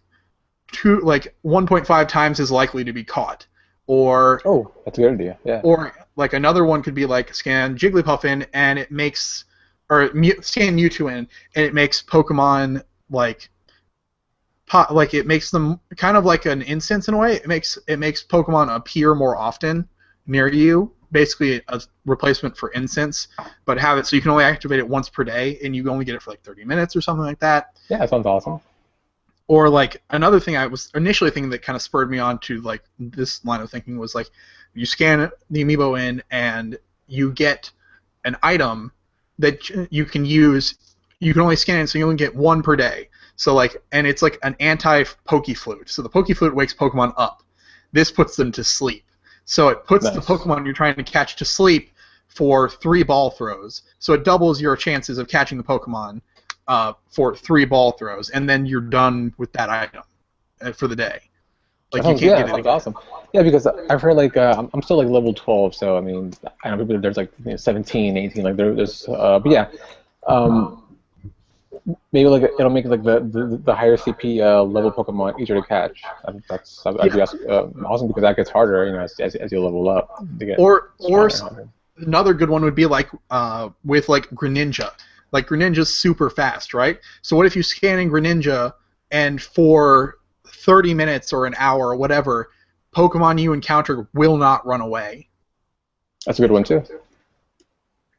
two, 0.72 0.98
like 1.00 1.34
1.5 1.44 2.08
times 2.08 2.40
as 2.40 2.50
likely 2.50 2.84
to 2.84 2.94
be 2.94 3.04
caught, 3.04 3.46
or 3.86 4.40
Oh, 4.46 4.72
that's 4.86 4.96
a 4.96 5.02
good 5.02 5.12
idea. 5.12 5.38
Yeah. 5.44 5.60
or 5.62 5.94
like 6.16 6.32
another 6.32 6.64
one 6.64 6.82
could 6.82 6.94
be 6.94 7.04
like 7.04 7.34
scan 7.34 7.76
Jigglypuff 7.76 8.24
in 8.24 8.46
and 8.54 8.78
it 8.78 8.90
makes 8.90 9.44
or 9.90 10.08
scan 10.40 10.78
Mewtwo 10.78 11.10
in 11.12 11.28
and 11.54 11.66
it 11.66 11.74
makes 11.74 12.02
Pokemon 12.02 12.82
like 13.10 13.50
like 14.90 15.12
it 15.12 15.26
makes 15.26 15.50
them 15.50 15.80
kind 15.96 16.16
of 16.16 16.24
like 16.24 16.46
an 16.46 16.62
instance 16.62 17.08
in 17.08 17.14
a 17.14 17.18
way. 17.18 17.34
It 17.34 17.46
makes 17.46 17.76
it 17.88 17.98
makes 17.98 18.24
Pokemon 18.24 18.74
appear 18.74 19.14
more 19.14 19.36
often 19.36 19.86
near 20.26 20.48
you. 20.48 20.92
Basically 21.12 21.62
a 21.68 21.80
replacement 22.06 22.56
for 22.56 22.68
incense, 22.70 23.28
but 23.64 23.78
have 23.78 23.98
it 23.98 24.06
so 24.06 24.14
you 24.16 24.22
can 24.22 24.30
only 24.30 24.44
activate 24.44 24.78
it 24.78 24.88
once 24.88 25.08
per 25.08 25.24
day 25.24 25.58
and 25.64 25.74
you 25.74 25.88
only 25.90 26.04
get 26.04 26.14
it 26.14 26.22
for 26.22 26.30
like 26.30 26.42
30 26.42 26.64
minutes 26.64 26.94
or 26.94 27.00
something 27.00 27.24
like 27.24 27.40
that. 27.40 27.76
Yeah, 27.88 27.98
that 27.98 28.10
sounds 28.10 28.26
awesome. 28.26 28.60
Or 29.48 29.68
like 29.68 30.00
another 30.10 30.38
thing 30.38 30.56
I 30.56 30.66
was 30.66 30.92
initially 30.94 31.30
thinking 31.30 31.50
that 31.50 31.62
kind 31.62 31.74
of 31.74 31.82
spurred 31.82 32.10
me 32.10 32.20
on 32.20 32.38
to 32.40 32.60
like 32.60 32.84
this 32.98 33.44
line 33.44 33.60
of 33.60 33.70
thinking 33.70 33.98
was 33.98 34.14
like 34.14 34.30
you 34.74 34.86
scan 34.86 35.30
the 35.50 35.64
amiibo 35.64 36.00
in 36.00 36.22
and 36.30 36.78
you 37.08 37.32
get 37.32 37.70
an 38.24 38.36
item 38.42 38.92
that 39.38 39.68
you 39.90 40.04
can 40.04 40.24
use. 40.24 40.74
You 41.18 41.32
can 41.32 41.42
only 41.42 41.56
scan 41.56 41.80
it, 41.80 41.88
so 41.88 41.98
you 41.98 42.04
only 42.04 42.16
get 42.16 42.34
one 42.34 42.62
per 42.62 42.76
day. 42.76 43.08
So 43.36 43.54
like, 43.54 43.82
and 43.92 44.06
it's 44.06 44.22
like 44.22 44.38
an 44.42 44.54
anti 44.60 45.04
Pokeflute. 45.28 45.88
So 45.88 46.02
the 46.02 46.10
Pokeflute 46.10 46.54
wakes 46.54 46.74
Pokemon 46.74 47.14
up. 47.16 47.42
This 47.92 48.10
puts 48.10 48.36
them 48.36 48.52
to 48.52 48.62
sleep. 48.62 49.04
So 49.50 49.66
it 49.68 49.84
puts 49.84 50.08
the 50.08 50.20
Pokemon 50.20 50.64
you're 50.64 50.72
trying 50.72 50.94
to 50.94 51.02
catch 51.02 51.34
to 51.34 51.44
sleep 51.44 51.90
for 52.28 52.68
three 52.68 53.02
ball 53.02 53.30
throws. 53.30 53.82
So 53.98 54.12
it 54.12 54.22
doubles 54.22 54.60
your 54.60 54.76
chances 54.76 55.18
of 55.18 55.26
catching 55.26 55.58
the 55.58 55.64
Pokemon 55.64 56.20
uh, 56.68 56.92
for 57.10 57.34
three 57.34 57.64
ball 57.64 57.90
throws, 57.90 58.30
and 58.30 58.48
then 58.48 58.64
you're 58.64 58.80
done 58.80 59.34
with 59.38 59.52
that 59.54 59.68
item 59.68 60.04
uh, 60.60 60.70
for 60.70 60.86
the 60.86 60.94
day. 60.94 61.18
Like 61.92 62.04
you 62.04 62.10
can't 62.10 62.20
yeah, 62.20 62.28
get 62.42 62.48
it 62.50 62.60
again. 62.60 62.72
awesome. 62.72 62.94
Yeah, 63.32 63.42
because 63.42 63.66
I've 63.66 64.00
heard 64.00 64.14
like 64.14 64.36
uh, 64.36 64.54
I'm- 64.56 64.70
I'm 64.72 64.82
still 64.82 64.98
like 64.98 65.08
level 65.08 65.34
12, 65.34 65.74
so 65.74 65.96
I 65.96 66.00
mean 66.00 66.32
I 66.62 66.70
know 66.70 66.76
people 66.76 67.00
there's 67.00 67.16
like 67.16 67.32
you 67.44 67.50
know, 67.50 67.56
17, 67.56 68.16
18, 68.16 68.44
like 68.44 68.54
there, 68.54 68.72
there's 68.72 69.08
uh, 69.08 69.40
but 69.40 69.50
yeah, 69.50 69.66
um, 70.28 70.79
maybe 72.12 72.28
like 72.28 72.42
it'll 72.42 72.70
make 72.70 72.84
like 72.84 73.02
the 73.02 73.20
the, 73.20 73.60
the 73.64 73.74
higher 73.74 73.96
CP 73.96 74.40
uh, 74.40 74.62
level 74.62 74.90
Pokemon 74.92 75.40
easier 75.40 75.56
to 75.60 75.66
catch. 75.66 76.02
I 76.26 76.32
think 76.32 76.44
that's 76.48 76.84
I'd, 76.86 76.98
I'd 77.00 77.12
be 77.12 77.20
awesome, 77.20 77.40
uh, 77.48 77.62
awesome 77.86 78.08
because 78.08 78.22
that 78.22 78.36
gets 78.36 78.50
harder, 78.50 78.86
you 78.86 78.92
know, 78.92 79.00
as, 79.00 79.18
as, 79.20 79.34
as 79.36 79.52
you 79.52 79.60
level 79.62 79.88
up. 79.88 80.16
To 80.38 80.44
get 80.46 80.58
Or 80.58 80.92
or 80.98 81.30
another 81.98 82.34
good 82.34 82.50
one 82.50 82.62
would 82.62 82.74
be 82.74 82.86
like 82.86 83.08
uh, 83.30 83.70
with 83.84 84.08
like 84.08 84.28
Greninja. 84.30 84.90
Like 85.32 85.46
Greninja's 85.46 85.94
super 85.94 86.28
fast, 86.30 86.74
right? 86.74 86.98
So 87.22 87.36
what 87.36 87.46
if 87.46 87.54
you 87.54 87.62
scan 87.62 87.98
in 88.00 88.10
Greninja 88.10 88.72
and 89.10 89.40
for 89.40 90.16
30 90.46 90.92
minutes 90.94 91.32
or 91.32 91.46
an 91.46 91.54
hour 91.58 91.90
or 91.90 91.96
whatever, 91.96 92.50
Pokemon 92.94 93.40
you 93.40 93.52
encounter 93.52 94.08
will 94.14 94.36
not 94.36 94.66
run 94.66 94.80
away. 94.80 95.28
that's 96.26 96.38
a 96.38 96.42
good 96.42 96.50
one 96.50 96.64
too. 96.64 96.82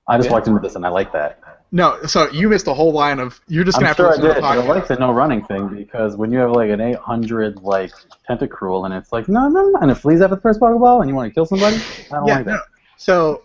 I 0.08 0.18
just 0.18 0.28
Yeah. 0.30 0.34
walked 0.34 0.48
into 0.48 0.60
this 0.62 0.76
and 0.76 0.86
I 0.86 0.90
like 0.90 1.12
that. 1.14 1.40
No, 1.72 2.02
so 2.04 2.30
you 2.32 2.50
missed 2.50 2.68
a 2.68 2.74
whole 2.74 2.92
line 2.92 3.20
of. 3.20 3.40
You're 3.48 3.64
just 3.64 3.78
gonna 3.78 3.88
I'm 3.88 3.96
have 3.96 3.96
sure 3.96 4.08
I 4.08 4.16
to 4.16 4.22
listen 4.22 4.22
to 4.24 4.34
did. 4.34 4.36
the 4.36 4.42
But 4.42 4.60
I 4.60 4.64
like 4.64 4.88
the 4.88 4.96
no 4.98 5.12
running 5.14 5.44
thing 5.46 5.70
because 5.70 6.18
when 6.18 6.32
you 6.32 6.40
have 6.40 6.52
like 6.52 6.70
an 6.70 6.82
800 6.82 7.62
like 7.64 7.94
Tentacruel 8.30 8.86
and 8.86 8.94
it's 8.94 9.12
like 9.14 9.30
no 9.30 9.48
no 9.48 9.70
no 9.70 9.80
and 9.80 9.90
it 9.90 9.96
flees 9.96 10.22
after 10.22 10.36
the 10.36 10.42
first 10.42 10.60
Pokeball 10.60 11.00
and 11.00 11.10
you 11.10 11.16
want 11.16 11.30
to 11.30 11.34
kill 11.34 11.46
somebody, 11.46 11.78
I 12.12 12.16
don't 12.16 12.28
Yeah, 12.28 12.36
like 12.36 12.46
that. 12.46 12.56
no. 12.56 12.60
So 12.98 13.44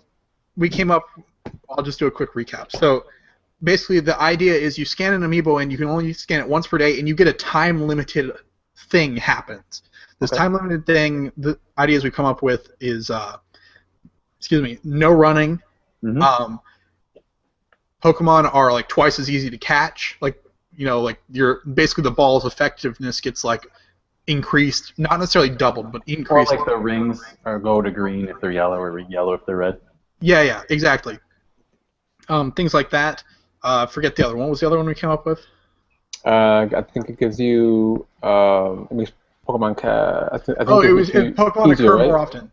we 0.56 0.68
came 0.68 0.90
up. 0.90 1.04
I'll 1.70 1.84
just 1.84 1.98
do 2.00 2.06
a 2.06 2.10
quick 2.10 2.34
recap. 2.34 2.72
So 2.72 3.04
basically, 3.62 4.00
the 4.00 4.20
idea 4.20 4.54
is 4.54 4.76
you 4.76 4.84
scan 4.84 5.12
an 5.12 5.22
amiibo 5.22 5.62
and 5.62 5.70
you 5.70 5.78
can 5.78 5.86
only 5.88 6.12
scan 6.12 6.40
it 6.40 6.48
once 6.48 6.66
per 6.66 6.78
day, 6.78 6.98
and 6.98 7.06
you 7.06 7.14
get 7.14 7.28
a 7.28 7.32
time 7.32 7.86
limited 7.86 8.32
thing 8.90 9.16
happens. 9.16 9.82
This 10.18 10.32
Okay. 10.32 10.38
time 10.38 10.52
limited 10.54 10.84
thing, 10.84 11.30
the 11.36 11.58
ideas 11.78 12.02
we 12.02 12.10
come 12.10 12.26
up 12.26 12.42
with 12.42 12.70
is, 12.80 13.10
uh, 13.10 13.36
excuse 14.38 14.62
me, 14.62 14.78
no 14.84 15.12
running. 15.12 15.60
Mhm. 16.02 16.22
Um, 16.22 16.60
Pokemon 18.02 18.52
are 18.54 18.72
like 18.72 18.88
twice 18.88 19.18
as 19.18 19.30
easy 19.30 19.50
to 19.50 19.59
catch. 19.59 20.16
Like 20.20 20.42
you 20.76 20.85
know, 20.87 21.00
like 21.00 21.18
your 21.30 21.62
basically 21.74 22.02
the 22.02 22.11
ball's 22.11 22.44
effectiveness 22.44 23.20
gets 23.20 23.44
like 23.44 23.66
increased, 24.26 24.92
not 24.98 25.18
necessarily 25.18 25.50
doubled, 25.50 25.92
but 25.92 26.02
increased. 26.06 26.52
Or 26.52 26.56
like 26.56 26.66
the 26.66 26.76
rings 26.76 27.22
or 27.44 27.59
go 27.59 27.80
to 27.80 27.90
green 27.90 28.28
if 28.28 28.40
they're 28.40 28.52
yellow 28.52 28.76
or 28.76 28.98
yellow 28.98 29.32
if 29.32 29.46
they're 29.46 29.56
red. 29.56 29.80
Yeah, 30.20 30.42
yeah, 30.42 30.62
exactly. 30.70 31.18
Um, 32.28 32.52
things 32.52 32.74
like 32.74 32.90
that. 32.90 33.22
Uh, 33.62 33.87
forget 33.87 34.16
the 34.16 34.24
other 34.26 34.37
one. 34.37 34.46
What 34.46 34.50
was 34.50 34.61
the 34.61 34.66
other 34.66 34.76
one 34.76 34.87
we 34.87 34.94
came 34.94 35.11
up 35.11 35.26
with? 35.26 35.40
Uh, 36.24 36.66
I 36.76 36.82
think 36.82 37.09
it 37.09 37.18
gives 37.18 37.38
you 37.38 38.06
um, 38.22 38.88
it 38.90 38.94
makes 38.94 39.12
Pokemon. 39.48 39.76
Ca- 39.76 40.28
I, 40.32 40.38
th- 40.38 40.56
I 40.59 40.64
think 40.64 40.70
Oh, 40.70 40.80
it 40.80 40.87
gives 40.88 40.94
was 40.94 41.11
it, 41.11 41.37
Pokemon 41.37 41.72
easier, 41.72 41.87
occur 41.87 41.96
right? 41.98 42.06
more 42.06 42.18
often. 42.18 42.50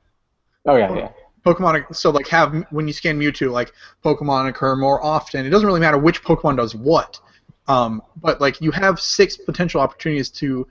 Oh 0.65 0.75
yeah, 0.75 0.93
yeah. 0.95 1.09
Pokemon 1.45 1.93
so 1.95 2.09
like 2.09 2.27
have 2.27 2.65
when 2.71 2.87
you 2.87 2.93
scan 2.93 3.19
Mewtwo 3.19 3.51
like 3.51 3.73
Pokemon 4.03 4.47
occur 4.47 4.75
more 4.75 5.03
often. 5.03 5.45
It 5.45 5.49
doesn't 5.49 5.67
really 5.67 5.79
matter 5.79 5.97
which 5.97 6.23
Pokemon 6.23 6.57
does 6.57 6.73
what, 6.73 7.19
um, 7.67 8.01
but 8.21 8.39
like 8.39 8.61
you 8.61 8.71
have 8.71 8.99
six 8.99 9.35
potential 9.37 9.81
opportunities 9.81 10.29
to, 10.29 10.67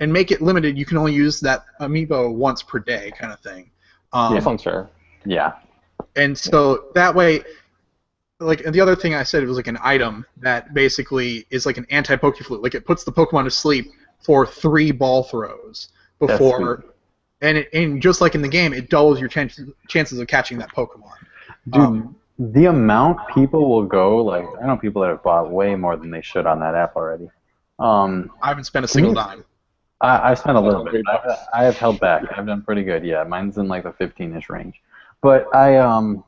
and 0.00 0.12
make 0.12 0.30
it 0.30 0.42
limited. 0.42 0.76
You 0.76 0.84
can 0.84 0.96
only 0.98 1.14
use 1.14 1.40
that 1.40 1.64
amiibo 1.80 2.32
once 2.34 2.62
per 2.62 2.78
day, 2.78 3.12
kind 3.18 3.32
of 3.32 3.40
thing. 3.40 3.70
Um, 4.12 4.34
That 4.34 4.42
sounds 4.42 4.62
fair. 4.62 4.88
Yeah. 5.24 5.54
and 6.16 6.36
so 6.36 6.86
that 6.94 7.14
way, 7.14 7.42
like 8.40 8.60
and 8.64 8.74
the 8.74 8.80
other 8.80 8.94
thing 8.96 9.14
I 9.14 9.22
said 9.22 9.42
it 9.42 9.46
was 9.46 9.56
like 9.56 9.66
an 9.66 9.78
item 9.82 10.26
that 10.38 10.74
basically 10.74 11.46
is 11.50 11.66
like 11.66 11.78
an 11.78 11.86
anti 11.90 12.16
Pokeflute. 12.16 12.62
Like 12.62 12.74
it 12.74 12.84
puts 12.84 13.04
the 13.04 13.12
Pokemon 13.12 13.44
to 13.44 13.50
sleep 13.50 13.86
for 14.20 14.46
three 14.46 14.90
ball 14.90 15.22
throws 15.24 15.88
before, 16.18 16.84
and 17.40 17.58
it, 17.58 17.68
and 17.72 18.00
just 18.00 18.20
like 18.20 18.34
in 18.34 18.42
the 18.42 18.48
game, 18.48 18.72
it 18.72 18.88
doubles 18.90 19.20
your 19.20 19.28
chances 19.28 19.68
chances 19.88 20.18
of 20.18 20.26
catching 20.26 20.58
that 20.58 20.70
Pokemon. 20.70 21.12
Dude, 21.70 21.82
Um, 21.82 22.16
the 22.38 22.66
amount 22.66 23.18
people 23.34 23.68
will 23.68 23.84
go, 23.84 24.22
like, 24.22 24.46
I 24.62 24.66
know 24.66 24.76
people 24.76 25.02
that 25.02 25.08
have 25.08 25.22
bought 25.22 25.50
way 25.50 25.74
more 25.74 25.96
than 25.96 26.10
they 26.10 26.20
should 26.22 26.46
on 26.46 26.60
that 26.60 26.74
app 26.74 26.94
already. 26.96 27.30
Um, 27.78 28.30
I 28.42 28.48
haven't 28.48 28.64
spent 28.64 28.84
a 28.84 28.88
single 28.88 29.12
you- 29.12 29.16
dime. 29.16 29.44
I, 30.02 30.32
I 30.32 30.34
spent 30.34 30.58
a 30.58 30.60
little 30.60 30.84
bit. 30.84 31.02
I, 31.08 31.36
I 31.54 31.64
have 31.64 31.78
held 31.78 31.98
back. 32.00 32.24
I've 32.36 32.46
done 32.46 32.60
pretty 32.60 32.82
good. 32.82 33.02
Yeah, 33.02 33.24
mine's 33.24 33.56
in 33.56 33.66
like 33.66 33.84
the 33.84 33.92
15-ish 33.92 34.50
range. 34.50 34.82
But 35.22 35.46
I 35.56 35.78
um, 35.78 36.22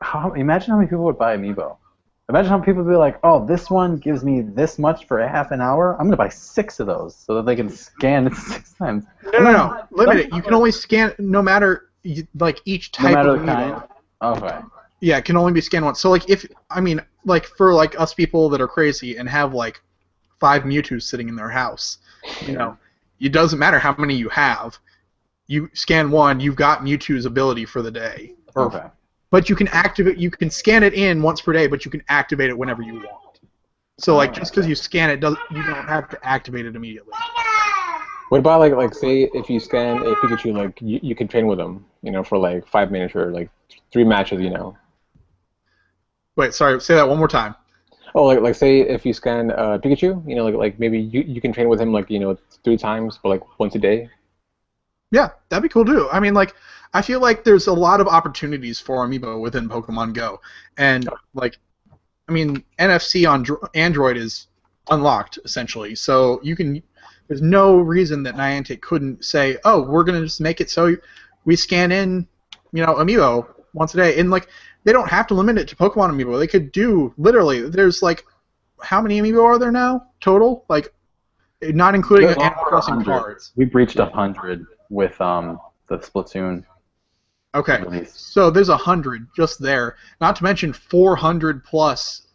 how, 0.00 0.32
imagine 0.32 0.70
how 0.70 0.76
many 0.76 0.86
people 0.88 1.04
would 1.06 1.18
buy 1.18 1.36
Amiibo. 1.36 1.76
Imagine 2.28 2.50
how 2.50 2.58
people 2.58 2.82
would 2.82 2.90
be 2.90 2.96
like, 2.96 3.20
"Oh, 3.22 3.46
this 3.46 3.70
one 3.70 3.98
gives 3.98 4.24
me 4.24 4.40
this 4.40 4.78
much 4.80 5.06
for 5.06 5.20
a 5.20 5.28
half 5.28 5.52
an 5.52 5.60
hour. 5.60 5.96
I'm 5.98 6.06
gonna 6.06 6.16
buy 6.16 6.28
six 6.28 6.80
of 6.80 6.88
those 6.88 7.14
so 7.14 7.34
that 7.34 7.46
they 7.46 7.54
can 7.54 7.68
scan 7.68 8.26
it 8.26 8.34
six 8.34 8.72
times, 8.72 9.04
No, 9.32 9.38
no, 9.38 9.52
no. 9.52 9.82
Limit 9.92 10.18
it. 10.18 10.32
You 10.32 10.42
can 10.42 10.52
only 10.52 10.72
scan 10.72 11.14
no 11.18 11.40
matter 11.40 11.90
like 12.38 12.60
each 12.64 12.90
no 12.98 13.04
type 13.04 13.14
matter 13.14 13.36
of 13.36 13.46
kind." 13.46 13.82
Okay. 14.22 14.58
Yeah, 15.00 15.18
it 15.18 15.24
can 15.24 15.36
only 15.36 15.52
be 15.52 15.60
scanned 15.60 15.84
once. 15.84 16.00
So 16.00 16.10
like 16.10 16.28
if 16.28 16.44
I 16.70 16.80
mean 16.80 17.00
like 17.24 17.46
for 17.46 17.72
like 17.72 17.98
us 18.00 18.12
people 18.12 18.48
that 18.48 18.60
are 18.60 18.68
crazy 18.68 19.18
and 19.18 19.28
have 19.28 19.54
like 19.54 19.80
five 20.40 20.62
Mewtwo's 20.62 21.08
sitting 21.08 21.28
in 21.28 21.36
their 21.36 21.50
house, 21.50 21.98
you 22.40 22.52
know, 22.54 22.76
it 23.20 23.30
doesn't 23.30 23.58
matter 23.58 23.78
how 23.78 23.94
many 23.98 24.14
you 24.16 24.28
have. 24.30 24.78
You 25.46 25.70
scan 25.74 26.10
one, 26.10 26.40
you've 26.40 26.56
got 26.56 26.80
Mewtwo's 26.80 27.24
ability 27.24 27.66
for 27.66 27.82
the 27.82 27.90
day. 27.90 28.34
Or, 28.56 28.64
Okay. 28.64 28.86
But 29.30 29.48
you 29.48 29.56
can 29.56 29.68
activate. 29.68 30.18
You 30.18 30.30
can 30.30 30.50
scan 30.50 30.82
it 30.82 30.94
in 30.94 31.22
once 31.22 31.40
per 31.40 31.52
day, 31.52 31.66
but 31.66 31.84
you 31.84 31.90
can 31.90 32.02
activate 32.08 32.48
it 32.48 32.56
whenever 32.56 32.82
you 32.82 32.94
want. 32.94 33.40
So 33.98 34.14
like 34.14 34.32
just 34.34 34.52
because 34.52 34.68
you 34.68 34.74
scan 34.74 35.10
it, 35.10 35.20
doesn't 35.20 35.40
you 35.50 35.62
don't 35.62 35.86
have 35.86 36.08
to 36.10 36.26
activate 36.26 36.66
it 36.66 36.76
immediately. 36.76 37.12
What 38.28 38.38
about 38.38 38.60
like 38.60 38.72
like 38.72 38.94
say 38.94 39.30
if 39.34 39.48
you 39.48 39.60
scan 39.60 39.98
a 39.98 40.14
Pikachu, 40.16 40.54
like 40.54 40.80
you, 40.82 41.00
you 41.02 41.14
can 41.14 41.28
train 41.28 41.46
with 41.46 41.58
them, 41.58 41.86
you 42.02 42.10
know, 42.10 42.22
for 42.22 42.38
like 42.38 42.66
five 42.66 42.90
minutes 42.90 43.14
or 43.14 43.32
like 43.32 43.50
three 43.92 44.04
matches, 44.04 44.40
you 44.40 44.50
know. 44.50 44.76
Wait, 46.36 46.52
sorry. 46.52 46.80
Say 46.80 46.94
that 46.94 47.08
one 47.08 47.18
more 47.18 47.28
time. 47.28 47.54
Oh, 48.14 48.24
like 48.24 48.40
like 48.40 48.54
say 48.54 48.80
if 48.80 49.06
you 49.06 49.12
scan 49.12 49.50
uh, 49.52 49.78
Pikachu, 49.78 50.28
you 50.28 50.34
know, 50.34 50.44
like 50.44 50.54
like 50.54 50.78
maybe 50.78 50.98
you, 50.98 51.22
you 51.22 51.40
can 51.40 51.52
train 51.52 51.68
with 51.68 51.80
him 51.80 51.92
like 51.92 52.10
you 52.10 52.18
know 52.18 52.36
three 52.64 52.76
times, 52.76 53.18
but 53.22 53.30
like 53.30 53.58
once 53.58 53.74
a 53.74 53.78
day. 53.78 54.10
Yeah, 55.10 55.30
that'd 55.48 55.62
be 55.62 55.68
cool 55.68 55.84
too. 55.84 56.08
I 56.10 56.20
mean, 56.20 56.34
like, 56.34 56.54
I 56.94 57.02
feel 57.02 57.20
like 57.20 57.44
there's 57.44 57.66
a 57.66 57.72
lot 57.72 58.00
of 58.00 58.08
opportunities 58.08 58.80
for 58.80 59.06
Amiibo 59.06 59.40
within 59.40 59.68
Pokemon 59.68 60.14
Go, 60.14 60.40
and 60.78 61.08
like, 61.34 61.58
I 62.28 62.32
mean, 62.32 62.64
NFC 62.78 63.28
on 63.28 63.46
Android 63.74 64.16
is 64.16 64.48
unlocked 64.90 65.38
essentially, 65.44 65.94
so 65.94 66.40
you 66.42 66.56
can. 66.56 66.82
There's 67.28 67.42
no 67.42 67.78
reason 67.78 68.22
that 68.22 68.36
Niantic 68.36 68.80
couldn't 68.80 69.24
say, 69.24 69.58
"Oh, 69.64 69.82
we're 69.82 70.04
gonna 70.04 70.22
just 70.22 70.40
make 70.40 70.60
it 70.60 70.70
so 70.70 70.96
we 71.44 71.56
scan 71.56 71.90
in, 71.92 72.26
you 72.72 72.84
know, 72.84 72.94
Amiibo 72.94 73.46
once 73.74 73.94
a 73.94 73.96
day," 73.96 74.18
and 74.18 74.30
like, 74.30 74.48
they 74.84 74.92
don't 74.92 75.08
have 75.08 75.26
to 75.28 75.34
limit 75.34 75.58
it 75.58 75.68
to 75.68 75.76
Pokemon 75.76 76.10
Amiibo. 76.10 76.38
They 76.38 76.46
could 76.46 76.70
do 76.72 77.12
literally. 77.18 77.68
There's 77.68 78.00
like, 78.02 78.24
how 78.80 79.00
many 79.00 79.20
Amiibo 79.20 79.42
are 79.42 79.58
there 79.58 79.72
now 79.72 80.06
total? 80.20 80.64
Like, 80.68 80.94
not 81.62 81.94
including 81.94 82.28
Animal 82.28 82.64
Crossing 82.64 83.02
cards. 83.02 83.52
We 83.56 83.64
breached 83.64 83.98
a 83.98 84.06
hundred 84.06 84.66
with 84.90 85.20
um 85.20 85.60
the 85.88 85.98
Splatoon 85.98 86.64
Okay. 87.54 87.80
release. 87.82 88.12
So 88.14 88.50
there's 88.50 88.68
a 88.68 88.76
hundred 88.76 89.26
just 89.34 89.60
there. 89.60 89.96
Not 90.20 90.36
to 90.36 90.44
mention 90.44 90.72
400 90.72 91.64
plus 91.64 92.26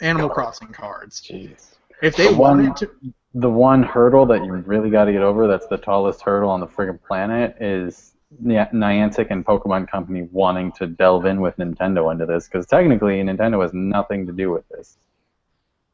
Animal 0.00 0.28
Crossing 0.28 0.68
cards. 0.68 1.22
Jeez. 1.22 1.74
If 2.02 2.16
they 2.16 2.28
The 2.28 2.36
one- 2.38 2.58
wanted 2.58 2.76
to, 2.76 2.90
the 3.34 3.50
one 3.50 3.82
hurdle 3.82 4.26
that 4.26 4.44
you 4.44 4.52
really 4.52 4.90
got 4.90 5.04
to 5.06 5.12
get 5.12 5.22
over 5.22 5.46
that's 5.46 5.66
the 5.68 5.78
tallest 5.78 6.20
hurdle 6.22 6.50
on 6.50 6.60
the 6.60 6.66
friggin' 6.66 7.00
planet 7.02 7.56
is 7.60 8.14
Niantic 8.44 9.28
and 9.30 9.44
Pokemon 9.44 9.88
Company 9.88 10.28
wanting 10.32 10.70
to 10.72 10.86
delve 10.86 11.24
in 11.24 11.40
with 11.40 11.56
Nintendo 11.56 12.12
into 12.12 12.26
this 12.26 12.46
because 12.46 12.66
technically 12.66 13.22
Nintendo 13.22 13.62
has 13.62 13.72
nothing 13.72 14.26
to 14.26 14.32
do 14.32 14.50
with 14.50 14.68
this. 14.68 14.98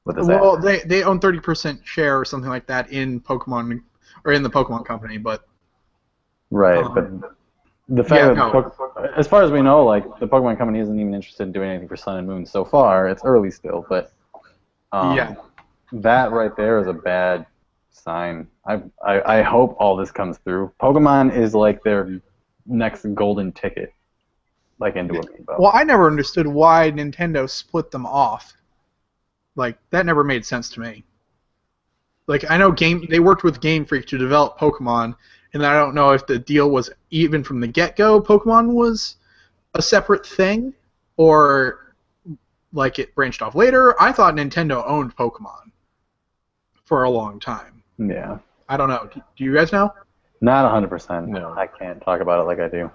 With 0.05 0.17
this 0.17 0.27
well, 0.27 0.57
app. 0.57 0.63
they 0.65 0.81
they 0.81 1.03
own 1.05 1.21
30% 1.21 1.85
share 1.87 2.19
or 2.19 2.25
something 2.25 2.51
like 2.51 2.67
that 2.67 2.91
in 2.91 3.21
Pokemon 3.21 3.81
or 4.25 4.33
in 4.33 4.43
the 4.43 4.51
Pokemon 4.51 4.85
Company. 4.85 5.17
But 5.17 5.47
right, 6.55 6.85
um, 6.85 6.95
but 6.95 7.35
the 7.89 8.05
fact 8.05 8.21
yeah, 8.21 8.35
that 8.35 8.37
no. 8.37 8.73
As 9.17 9.29
far 9.29 9.43
as 9.43 9.51
we 9.51 9.63
know, 9.63 9.85
like 9.85 10.05
the 10.21 10.27
Pokemon 10.27 10.59
Company 10.59 10.81
isn't 10.81 10.99
even 10.99 11.15
interested 11.15 11.45
in 11.45 11.53
doing 11.53 11.71
anything 11.71 11.89
for 11.89 11.97
Sun 11.97 12.19
and 12.19 12.27
Moon 12.27 12.47
so 12.47 12.65
far. 12.65 13.09
It's 13.09 13.25
early 13.25 13.51
still, 13.51 13.85
but 13.89 14.13
um, 14.93 15.17
Yeah. 15.17 15.35
that 15.93 16.33
right 16.33 16.57
there 16.57 16.79
is 16.81 16.87
a 16.87 16.93
bad 16.93 17.47
sign. 17.91 18.49
I, 18.67 18.83
I 19.07 19.39
I 19.39 19.43
hope 19.43 19.77
all 19.79 19.97
this 19.97 20.11
comes 20.13 20.39
through. 20.39 20.73
Pokemon 20.81 21.37
is 21.37 21.55
like 21.55 21.83
their 21.83 22.21
next 22.67 23.07
golden 23.15 23.53
ticket, 23.53 23.93
like 24.79 24.97
into 24.97 25.15
Amiibo. 25.15 25.59
well, 25.59 25.73
I 25.75 25.85
never 25.85 26.07
understood 26.07 26.47
why 26.47 26.91
Nintendo 26.91 27.49
split 27.49 27.91
them 27.91 28.07
off. 28.07 28.55
Like 29.57 29.79
that 29.91 30.07
never 30.07 30.25
made 30.25 30.45
sense 30.47 30.71
to 30.71 30.81
me. 30.81 31.05
Like 32.27 32.51
I 32.51 32.57
know 32.57 32.73
game 32.73 33.07
they 33.11 33.21
worked 33.21 33.45
with 33.45 33.61
Game 33.61 33.85
Freak 33.85 34.07
to 34.07 34.19
develop 34.19 34.59
Pokemon, 34.59 35.15
and 35.55 35.65
I 35.65 35.75
don't 35.79 35.95
know 35.95 36.11
if 36.11 36.27
the 36.27 36.39
deal 36.39 36.71
was 36.71 36.91
even 37.11 37.43
from 37.43 37.61
the 37.61 37.67
get-go 37.67 38.21
Pokemon 38.21 38.73
was 38.73 39.17
a 39.75 39.81
separate 39.83 40.27
thing, 40.27 40.75
or 41.17 41.95
like 42.73 42.99
it 42.99 43.15
branched 43.15 43.41
off 43.41 43.55
later. 43.55 44.01
I 44.03 44.13
thought 44.13 44.35
Nintendo 44.35 44.85
owned 44.87 45.17
Pokemon 45.17 45.71
for 46.85 47.05
a 47.05 47.11
long 47.11 47.41
time. 47.41 47.83
Yeah, 47.99 48.39
I 48.69 48.77
don't 48.77 48.89
know. 48.89 49.09
Do, 49.13 49.23
do 49.37 49.45
you 49.45 49.55
guys 49.55 49.73
know? 49.73 49.93
not 50.41 50.71
hundred 50.71 50.89
percent. 50.89 51.29
No. 51.29 51.55
I 51.57 51.67
can't 51.67 52.03
talk 52.03 52.21
about 52.21 52.41
it 52.41 52.43
like 52.45 52.61
I 52.61 52.69
do. 52.69 52.91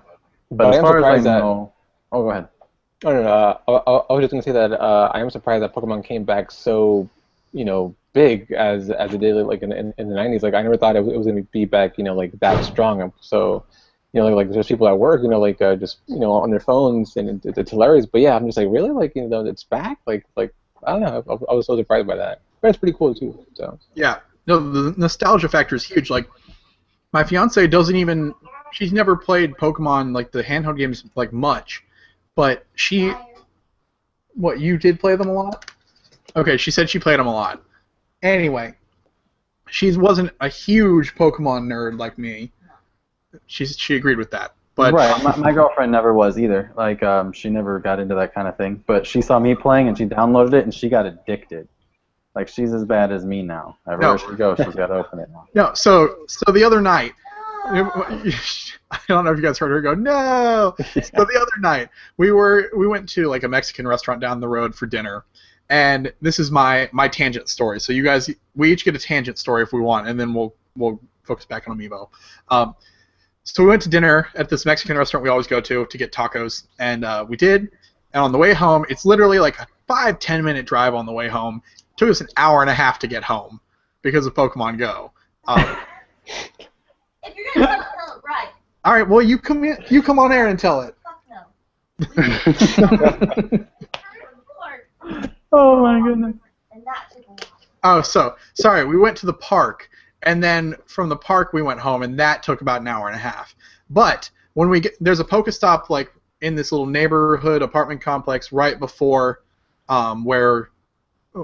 But, 0.51 0.57
But 0.65 0.75
as 0.75 0.81
far 0.81 0.97
as 0.99 1.03
I 1.03 1.07
surprised 1.07 1.25
that- 1.25 1.39
know, 1.39 1.73
oh, 2.11 2.23
go 2.23 2.31
ahead. 2.31 2.47
Oh 3.05 3.13
no, 3.13 3.23
no 3.23 3.29
uh, 3.29 3.57
I, 3.67 3.71
I 3.71 3.95
I 4.09 4.13
was 4.13 4.23
just 4.23 4.31
gonna 4.31 4.43
say 4.43 4.51
that 4.51 4.73
uh, 4.73 5.09
I 5.13 5.21
am 5.21 5.29
surprised 5.29 5.63
that 5.63 5.73
Pokemon 5.73 6.03
came 6.03 6.25
back 6.25 6.51
so, 6.51 7.09
you 7.51 7.65
know, 7.65 7.95
big 8.13 8.51
as 8.51 8.89
as 8.89 9.13
it 9.13 9.21
did 9.21 9.35
like 9.35 9.61
in, 9.61 9.71
in, 9.71 9.93
in 9.97 10.09
the 10.09 10.15
'90s. 10.15 10.43
Like 10.43 10.53
I 10.53 10.61
never 10.61 10.77
thought 10.77 10.95
it 10.95 11.03
was, 11.03 11.13
it 11.13 11.17
was 11.17 11.27
gonna 11.27 11.43
be 11.43 11.65
back, 11.65 11.97
you 11.97 12.03
know, 12.03 12.15
like 12.15 12.31
that 12.39 12.63
strong. 12.63 13.11
So, 13.21 13.63
you 14.13 14.21
know, 14.21 14.27
like, 14.27 14.47
like 14.47 14.53
there's 14.53 14.67
people 14.67 14.87
at 14.87 14.97
work, 14.97 15.21
you 15.21 15.29
know, 15.29 15.39
like 15.39 15.61
uh, 15.61 15.75
just 15.75 15.99
you 16.07 16.19
know 16.19 16.31
on 16.31 16.49
their 16.49 16.59
phones, 16.59 17.15
and 17.15 17.43
it, 17.45 17.57
it's 17.57 17.71
hilarious. 17.71 18.05
But 18.05 18.21
yeah, 18.21 18.35
I'm 18.35 18.45
just 18.45 18.57
like, 18.57 18.67
really, 18.69 18.91
like 18.91 19.15
you 19.15 19.27
know, 19.27 19.45
it's 19.45 19.63
back. 19.63 19.99
Like 20.05 20.25
like 20.35 20.53
I 20.83 20.91
don't 20.91 21.01
know, 21.01 21.23
I, 21.29 21.51
I 21.51 21.55
was 21.55 21.65
so 21.65 21.77
surprised 21.77 22.07
by 22.07 22.15
that. 22.15 22.41
But 22.61 22.69
it's 22.69 22.77
pretty 22.77 22.97
cool 22.97 23.15
too. 23.15 23.45
So 23.53 23.79
Yeah. 23.95 24.19
No, 24.47 24.59
the 24.59 24.95
nostalgia 24.97 25.47
factor 25.47 25.75
is 25.75 25.83
huge. 25.83 26.09
Like, 26.09 26.27
my 27.11 27.23
fiance 27.23 27.67
doesn't 27.67 27.95
even. 27.95 28.33
She's 28.71 28.93
never 28.93 29.15
played 29.15 29.53
Pokemon 29.53 30.13
like 30.13 30.31
the 30.31 30.43
handheld 30.43 30.77
games 30.77 31.03
like 31.15 31.31
much, 31.33 31.83
but 32.35 32.65
she. 32.75 33.13
What 34.35 34.59
you 34.59 34.77
did 34.77 34.99
play 34.99 35.15
them 35.15 35.27
a 35.27 35.33
lot? 35.33 35.71
Okay, 36.35 36.57
she 36.57 36.71
said 36.71 36.89
she 36.89 36.99
played 36.99 37.19
them 37.19 37.27
a 37.27 37.33
lot. 37.33 37.61
Anyway, 38.21 38.73
she 39.69 39.95
wasn't 39.95 40.31
a 40.41 40.49
huge 40.49 41.15
Pokemon 41.15 41.67
nerd 41.67 41.97
like 41.97 42.17
me. 42.17 42.51
She 43.45 43.65
she 43.65 43.95
agreed 43.95 44.17
with 44.17 44.31
that, 44.31 44.55
but 44.79 44.93
right, 44.93 45.23
my, 45.23 45.35
my 45.35 45.51
girlfriend 45.51 45.91
never 45.91 46.13
was 46.13 46.39
either. 46.39 46.71
Like, 46.75 47.03
um, 47.03 47.33
she 47.33 47.49
never 47.49 47.79
got 47.79 47.99
into 47.99 48.15
that 48.15 48.33
kind 48.33 48.47
of 48.47 48.55
thing. 48.55 48.81
But 48.87 49.05
she 49.05 49.21
saw 49.21 49.37
me 49.37 49.53
playing 49.53 49.89
and 49.89 49.97
she 49.97 50.05
downloaded 50.05 50.53
it 50.53 50.63
and 50.63 50.73
she 50.73 50.87
got 50.87 51.05
addicted. 51.05 51.67
Like, 52.33 52.47
she's 52.47 52.73
as 52.73 52.85
bad 52.85 53.11
as 53.11 53.25
me 53.25 53.41
now. 53.41 53.77
Everywhere 53.85 54.13
No. 54.13 54.17
she 54.17 54.35
goes, 54.35 54.57
she's 54.57 54.75
got 54.75 54.87
to 54.87 54.93
open 54.93 55.19
it 55.19 55.29
now. 55.31 55.47
No, 55.53 55.73
so 55.73 56.19
so 56.27 56.51
the 56.53 56.63
other 56.63 56.79
night, 56.81 57.11
I 57.65 58.31
don't 59.09 59.25
know 59.25 59.31
if 59.31 59.37
you 59.37 59.43
guys 59.43 59.57
heard 59.57 59.69
her 59.69 59.81
go 59.81 59.93
no. 59.93 60.75
So 60.93 61.25
the 61.25 61.39
other 61.39 61.59
night 61.59 61.89
we 62.15 62.31
were 62.31 62.71
we 62.75 62.87
went 62.87 63.09
to 63.09 63.27
like 63.27 63.43
a 63.43 63.49
Mexican 63.49 63.85
restaurant 63.87 64.21
down 64.21 64.39
the 64.39 64.47
road 64.47 64.73
for 64.73 64.85
dinner, 64.85 65.25
and 65.69 66.11
this 66.21 66.39
is 66.39 66.51
my 66.51 66.89
my 66.91 67.07
tangent 67.07 67.49
story. 67.49 67.79
So 67.79 67.93
you 67.93 68.03
guys 68.03 68.29
we 68.55 68.71
each 68.71 68.85
get 68.85 68.95
a 68.95 68.99
tangent 68.99 69.37
story 69.37 69.63
if 69.63 69.71
we 69.73 69.81
want, 69.81 70.07
and 70.07 70.19
then 70.19 70.33
we'll 70.33 70.55
we'll 70.75 70.99
focus 71.23 71.45
back 71.45 71.67
on 71.67 71.77
Amiibo. 71.77 72.09
Um, 72.49 72.75
so 73.43 73.63
we 73.63 73.69
went 73.69 73.81
to 73.83 73.89
dinner 73.89 74.27
at 74.35 74.49
this 74.49 74.65
Mexican 74.65 74.97
restaurant 74.97 75.23
we 75.23 75.29
always 75.29 75.47
go 75.47 75.61
to 75.61 75.85
to 75.85 75.97
get 75.97 76.11
tacos, 76.11 76.67
and 76.79 77.05
uh, 77.05 77.25
we 77.27 77.37
did. 77.37 77.69
And 78.13 78.23
on 78.23 78.31
the 78.31 78.37
way 78.37 78.53
home, 78.53 78.85
it's 78.89 79.05
literally 79.05 79.39
like 79.39 79.59
a 79.59 79.67
five 79.87 80.19
ten 80.19 80.43
minute 80.43 80.65
drive 80.65 80.95
on 80.95 81.05
the 81.05 81.13
way 81.13 81.27
home. 81.27 81.61
It 81.77 81.97
took 81.97 82.09
us 82.09 82.21
an 82.21 82.27
hour 82.37 82.61
and 82.61 82.69
a 82.69 82.73
half 82.73 82.97
to 82.99 83.07
get 83.07 83.23
home 83.23 83.59
because 84.01 84.25
of 84.25 84.33
Pokemon 84.33 84.79
Go. 84.79 85.11
Um, 85.47 85.77
If 87.23 87.35
you're 87.35 87.65
gonna 87.65 87.67
tell 87.67 87.81
it, 87.81 87.85
tell 88.05 88.17
it 88.17 88.23
right. 88.25 88.49
All 88.85 88.93
right. 88.93 89.07
Well, 89.07 89.21
you 89.21 89.37
come 89.37 89.63
in, 89.63 89.77
you 89.89 90.01
come 90.01 90.19
on 90.19 90.31
air 90.31 90.47
and 90.47 90.57
tell 90.57 90.81
it. 90.81 90.95
Fuck 91.03 92.15
no. 95.09 95.25
oh 95.51 95.81
my 95.81 95.99
goodness. 96.01 96.35
And 96.71 96.83
that 96.85 97.11
took 97.11 97.25
a 97.27 97.31
while. 97.31 97.59
Oh, 97.83 98.01
so 98.01 98.35
sorry. 98.53 98.85
We 98.85 98.97
went 98.97 99.17
to 99.17 99.25
the 99.25 99.33
park, 99.33 99.89
and 100.23 100.43
then 100.43 100.75
from 100.85 101.09
the 101.09 101.17
park 101.17 101.53
we 101.53 101.61
went 101.61 101.79
home, 101.79 102.03
and 102.03 102.19
that 102.19 102.43
took 102.43 102.61
about 102.61 102.81
an 102.81 102.87
hour 102.87 103.07
and 103.07 103.15
a 103.15 103.19
half. 103.19 103.55
But 103.89 104.29
when 104.53 104.69
we 104.69 104.79
get 104.81 104.93
there's 104.99 105.19
a 105.19 105.25
Pokestop 105.25 105.89
like 105.89 106.13
in 106.41 106.55
this 106.55 106.71
little 106.71 106.85
neighborhood 106.85 107.61
apartment 107.61 108.01
complex 108.01 108.51
right 108.51 108.79
before 108.79 109.41
um, 109.87 110.23
where 110.23 110.69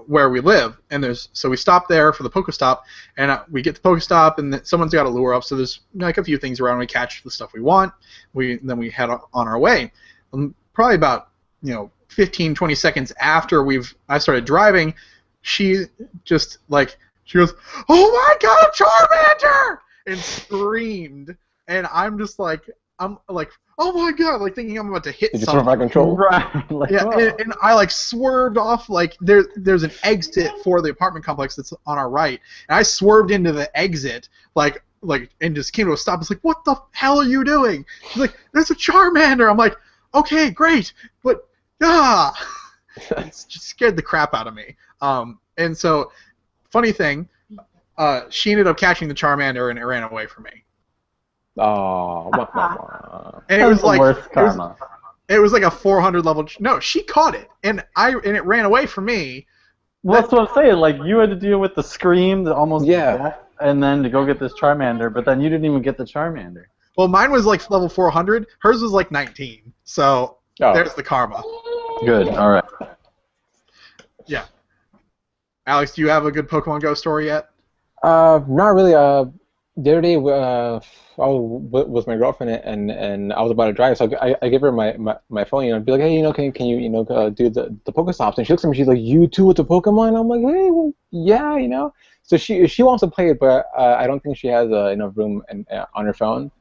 where 0.07 0.29
we 0.29 0.39
live, 0.39 0.77
and 0.89 1.03
there's 1.03 1.29
so 1.33 1.49
we 1.49 1.57
stop 1.57 1.87
there 1.87 2.11
for 2.11 2.23
the 2.23 2.29
Pokestop, 2.29 2.81
and 3.17 3.29
uh, 3.31 3.43
we 3.51 3.61
get 3.61 3.75
the 3.75 3.81
Pokestop, 3.81 4.39
and 4.39 4.51
then 4.51 4.65
someone's 4.65 4.93
got 4.93 5.05
a 5.05 5.09
lure 5.09 5.33
up, 5.33 5.43
so 5.43 5.55
there's 5.55 5.81
like 5.95 6.17
a 6.17 6.23
few 6.23 6.37
things 6.37 6.59
around. 6.59 6.79
We 6.79 6.87
catch 6.87 7.23
the 7.23 7.31
stuff 7.31 7.53
we 7.53 7.61
want. 7.61 7.93
We 8.33 8.57
then 8.57 8.77
we 8.77 8.89
head 8.89 9.09
on 9.09 9.47
our 9.47 9.59
way. 9.59 9.91
Um, 10.33 10.55
probably 10.73 10.95
about 10.95 11.29
you 11.61 11.73
know 11.73 11.91
15 12.09 12.55
20 12.55 12.75
seconds 12.75 13.11
after 13.19 13.63
we've 13.63 13.93
I 14.09 14.17
started 14.17 14.45
driving, 14.45 14.93
she 15.41 15.85
just 16.23 16.59
like 16.69 16.97
she 17.25 17.37
goes, 17.39 17.53
"Oh 17.89 18.11
my 18.11 18.35
God, 18.39 18.65
a 18.65 18.83
Charmander!" 18.83 19.79
and 20.07 20.19
screamed, 20.19 21.35
and 21.67 21.87
I'm 21.91 22.17
just 22.17 22.39
like 22.39 22.69
I'm 22.99 23.17
like, 23.27 23.49
"Oh 23.77 23.91
my 23.93 24.11
God!" 24.11 24.41
Like 24.41 24.55
thinking 24.55 24.77
I'm 24.77 24.89
about 24.89 25.03
to 25.05 25.11
hit 25.11 25.31
Did 25.31 25.41
you 25.41 25.45
turn 25.47 25.55
something. 25.55 25.65
back 25.65 25.79
control? 25.79 26.15
Right. 26.17 26.71
Like, 26.71 26.91
Yeah, 26.91 27.03
oh. 27.05 27.19
and, 27.19 27.39
and 27.41 27.53
I 27.61 27.73
like 27.73 27.91
swerved 27.91 28.57
off 28.57 28.89
like 28.89 29.17
there 29.19 29.45
there's 29.55 29.83
an 29.83 29.91
exit 30.03 30.51
for 30.63 30.81
the 30.81 30.89
apartment 30.89 31.25
complex 31.25 31.55
that's 31.55 31.73
on 31.85 31.97
our 31.97 32.09
right, 32.09 32.39
and 32.69 32.77
I 32.77 32.83
swerved 32.83 33.31
into 33.31 33.51
the 33.51 33.75
exit 33.77 34.29
like 34.55 34.83
like 35.01 35.29
and 35.41 35.55
just 35.55 35.73
came 35.73 35.87
to 35.87 35.93
a 35.93 35.97
stop. 35.97 36.21
It's 36.21 36.29
like, 36.29 36.39
what 36.41 36.63
the 36.65 36.75
hell 36.91 37.19
are 37.19 37.25
you 37.25 37.43
doing? 37.43 37.85
She's 38.09 38.21
like, 38.21 38.37
there's 38.53 38.71
a 38.71 38.75
Charmander. 38.75 39.49
I'm 39.49 39.57
like, 39.57 39.75
okay, 40.13 40.49
great, 40.49 40.93
but 41.23 41.47
ah, 41.83 42.33
it 42.97 43.45
just 43.47 43.67
scared 43.67 43.95
the 43.95 44.01
crap 44.01 44.33
out 44.33 44.47
of 44.47 44.53
me. 44.53 44.75
Um, 45.01 45.39
and 45.57 45.77
so, 45.77 46.11
funny 46.69 46.91
thing, 46.91 47.27
uh, 47.97 48.21
she 48.29 48.51
ended 48.51 48.67
up 48.67 48.77
catching 48.77 49.07
the 49.07 49.13
Charmander 49.15 49.69
and 49.69 49.79
it 49.79 49.85
ran 49.85 50.03
away 50.03 50.27
from 50.27 50.43
me. 50.43 50.63
Oh, 51.57 52.29
wah, 52.31 52.31
wah, 52.31 52.51
wah. 52.53 53.41
And 53.49 53.61
it 53.61 53.65
was 53.65 53.79
the 53.81 53.88
like 53.88 53.99
worst 53.99 54.19
it 54.19 54.41
was, 54.41 54.55
karma. 54.55 54.75
it 55.29 55.39
was 55.39 55.53
like 55.53 55.63
a 55.63 55.71
400 55.71 56.25
level. 56.25 56.45
No, 56.59 56.79
she 56.79 57.03
caught 57.03 57.35
it, 57.35 57.49
and 57.63 57.83
I 57.95 58.11
and 58.11 58.35
it 58.35 58.43
ran 58.45 58.65
away 58.65 58.85
from 58.85 59.05
me. 59.05 59.47
Well, 60.03 60.21
that's 60.21 60.31
what 60.33 60.49
I'm 60.49 60.53
saying. 60.53 60.75
Like 60.75 60.97
you 61.03 61.17
had 61.17 61.29
to 61.29 61.35
deal 61.35 61.59
with 61.59 61.73
the 61.75 61.81
scream, 61.83 62.43
the 62.43 62.53
almost 62.53 62.85
Yeah. 62.85 63.17
death, 63.17 63.39
and 63.61 63.81
then 63.81 64.03
to 64.03 64.09
go 64.09 64.25
get 64.25 64.39
this 64.39 64.53
Charmander, 64.53 65.11
but 65.13 65.23
then 65.25 65.39
you 65.41 65.49
didn't 65.49 65.65
even 65.65 65.81
get 65.81 65.97
the 65.97 66.03
Charmander. 66.03 66.65
Well, 66.97 67.07
mine 67.07 67.31
was 67.31 67.45
like 67.45 67.69
level 67.69 67.89
400. 67.89 68.47
Hers 68.59 68.81
was 68.81 68.91
like 68.91 69.11
19. 69.11 69.73
So 69.85 70.34
Oh, 70.61 70.73
there's 70.73 70.93
the 70.93 71.03
karma. 71.03 71.43
Good. 72.05 72.29
All 72.29 72.49
right. 72.49 72.63
Yeah. 74.25 74.45
Alex, 75.67 75.93
do 75.93 76.01
you 76.01 76.09
have 76.09 76.25
a 76.25 76.31
good 76.31 76.47
Pokemon 76.47 76.81
Go 76.81 76.93
story 76.93 77.25
yet? 77.25 77.49
Uh, 78.03 78.39
not 78.47 78.69
really. 78.69 78.93
Uh, 78.93 79.25
the 79.77 79.91
other 79.91 80.01
day, 80.01 80.15
uh, 80.15 80.79
I 80.79 81.27
was 81.27 81.61
with- 81.71 81.87
with 81.87 82.07
my 82.07 82.15
girlfriend 82.15 82.51
and 82.63 82.89
and 82.91 83.33
I 83.33 83.41
was 83.41 83.51
about 83.51 83.65
to 83.65 83.73
drive, 83.73 83.97
so 83.97 84.09
I, 84.21 84.35
I 84.41 84.47
gave 84.47 84.61
her 84.61 84.71
my, 84.71 84.93
my, 84.97 85.17
my 85.29 85.43
phone, 85.43 85.65
you 85.65 85.71
know, 85.73 85.79
be 85.81 85.91
like, 85.91 86.01
hey, 86.01 86.15
you 86.15 86.21
know, 86.21 86.31
can 86.31 86.51
can 86.53 86.67
you 86.67 86.77
you 86.77 86.89
know 86.89 87.01
uh, 87.07 87.29
do 87.29 87.49
the 87.49 87.75
the 87.83 87.91
Pokestops? 87.91 88.37
And 88.37 88.47
she 88.47 88.53
looks 88.53 88.63
at 88.63 88.69
me, 88.69 88.77
she's 88.77 88.87
like, 88.87 88.99
you 89.01 89.27
too 89.27 89.45
with 89.45 89.57
the 89.57 89.65
Pokemon? 89.65 90.17
I'm 90.17 90.27
like, 90.29 90.39
hey, 90.41 90.71
well, 90.71 90.93
yeah, 91.11 91.57
you 91.57 91.67
know. 91.67 91.93
So 92.23 92.37
she 92.37 92.67
she 92.67 92.83
wants 92.83 93.01
to 93.01 93.07
play 93.07 93.31
it, 93.31 93.39
but 93.39 93.65
uh, 93.77 93.95
I 93.99 94.07
don't 94.07 94.21
think 94.23 94.37
she 94.37 94.47
has 94.47 94.71
uh, 94.71 94.85
enough 94.91 95.11
room 95.17 95.43
in, 95.49 95.65
uh, 95.71 95.85
on 95.93 96.05
her 96.05 96.13
phone. 96.13 96.51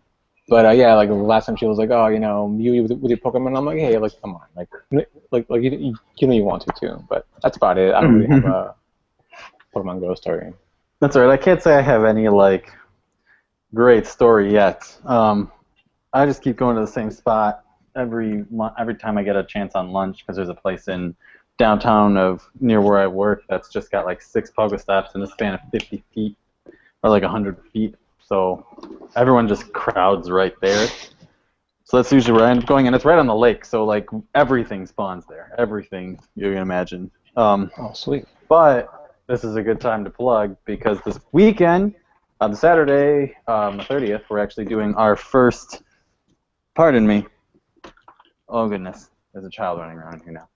But 0.48 0.66
uh, 0.66 0.70
yeah, 0.70 0.94
like 0.94 1.08
the 1.08 1.14
last 1.14 1.46
time 1.46 1.56
she 1.56 1.66
was 1.66 1.78
like, 1.78 1.90
oh, 1.90 2.08
you 2.08 2.18
know, 2.18 2.54
you 2.58 2.82
with, 2.82 2.92
with 2.92 3.10
your 3.10 3.18
Pokemon. 3.18 3.56
I'm 3.56 3.64
like, 3.64 3.78
hey, 3.78 3.96
like 3.96 4.12
come 4.20 4.34
on, 4.34 4.46
like 4.54 4.68
like 5.30 5.48
like 5.48 5.62
you, 5.62 5.96
you 6.16 6.26
know 6.26 6.34
you 6.34 6.44
want 6.44 6.62
to 6.66 6.72
too. 6.78 7.02
But 7.08 7.26
that's 7.42 7.56
about 7.56 7.78
it. 7.78 7.94
I 7.94 8.00
don't 8.02 8.14
really 8.14 8.28
have 8.28 8.44
a 8.44 8.74
Pokemon 9.74 10.00
Go 10.00 10.14
story. 10.14 10.52
That's 11.00 11.16
all 11.16 11.22
right. 11.22 11.32
I 11.32 11.42
can't 11.42 11.62
say 11.62 11.74
I 11.74 11.80
have 11.80 12.04
any 12.04 12.28
like 12.28 12.70
great 13.74 14.06
story 14.06 14.52
yet. 14.52 14.96
Um, 15.04 15.50
I 16.12 16.26
just 16.26 16.42
keep 16.42 16.56
going 16.56 16.76
to 16.76 16.82
the 16.82 16.86
same 16.86 17.10
spot 17.10 17.64
every 17.96 18.44
every 18.78 18.94
time 18.94 19.18
I 19.18 19.22
get 19.22 19.36
a 19.36 19.44
chance 19.44 19.74
on 19.74 19.90
lunch 19.90 20.18
because 20.18 20.36
there's 20.36 20.48
a 20.48 20.54
place 20.54 20.88
in 20.88 21.14
downtown 21.58 22.16
of 22.16 22.48
near 22.60 22.80
where 22.80 22.98
I 22.98 23.06
work 23.06 23.42
that's 23.48 23.68
just 23.68 23.90
got 23.90 24.06
like 24.06 24.20
six 24.20 24.50
Pokestops 24.56 25.14
in 25.14 25.22
a 25.22 25.26
span 25.26 25.54
of 25.54 25.60
50 25.70 26.02
feet 26.12 26.36
or 27.02 27.10
like 27.10 27.22
100 27.22 27.58
feet. 27.72 27.94
So 28.26 28.66
everyone 29.16 29.48
just 29.48 29.72
crowds 29.72 30.30
right 30.30 30.54
there. 30.60 30.88
So 31.84 31.98
that's 31.98 32.10
usually 32.10 32.36
where 32.38 32.46
I 32.46 32.50
end 32.50 32.60
up 32.62 32.66
going, 32.66 32.86
and 32.86 32.96
it's 32.96 33.04
right 33.04 33.18
on 33.18 33.26
the 33.26 33.34
lake. 33.34 33.64
So 33.64 33.84
like 33.84 34.08
everything 34.34 34.86
spawns 34.86 35.26
there. 35.26 35.54
Everything 35.58 36.18
you 36.34 36.50
can 36.50 36.62
imagine. 36.62 37.10
Um, 37.36 37.70
Oh, 37.78 37.92
sweet. 37.92 38.24
but 38.48 38.88
this 39.28 39.44
is 39.44 39.56
a 39.56 39.62
good 39.62 39.80
time 39.80 40.04
to 40.04 40.10
plug 40.10 40.56
because 40.64 41.00
this 41.02 41.18
weekend, 41.32 41.94
on 42.40 42.54
Saturday, 42.54 43.36
um, 43.46 43.76
the 43.78 43.82
30th, 43.84 44.22
we're 44.30 44.38
actually 44.38 44.64
doing 44.64 44.94
our 44.94 45.16
first. 45.16 45.82
Pardon 46.74 47.06
me. 47.06 47.26
Oh 48.48 48.68
goodness, 48.68 49.10
there's 49.32 49.44
a 49.44 49.50
child 49.50 49.78
running 49.78 49.98
around 49.98 50.22
here 50.22 50.32
now. 50.32 50.48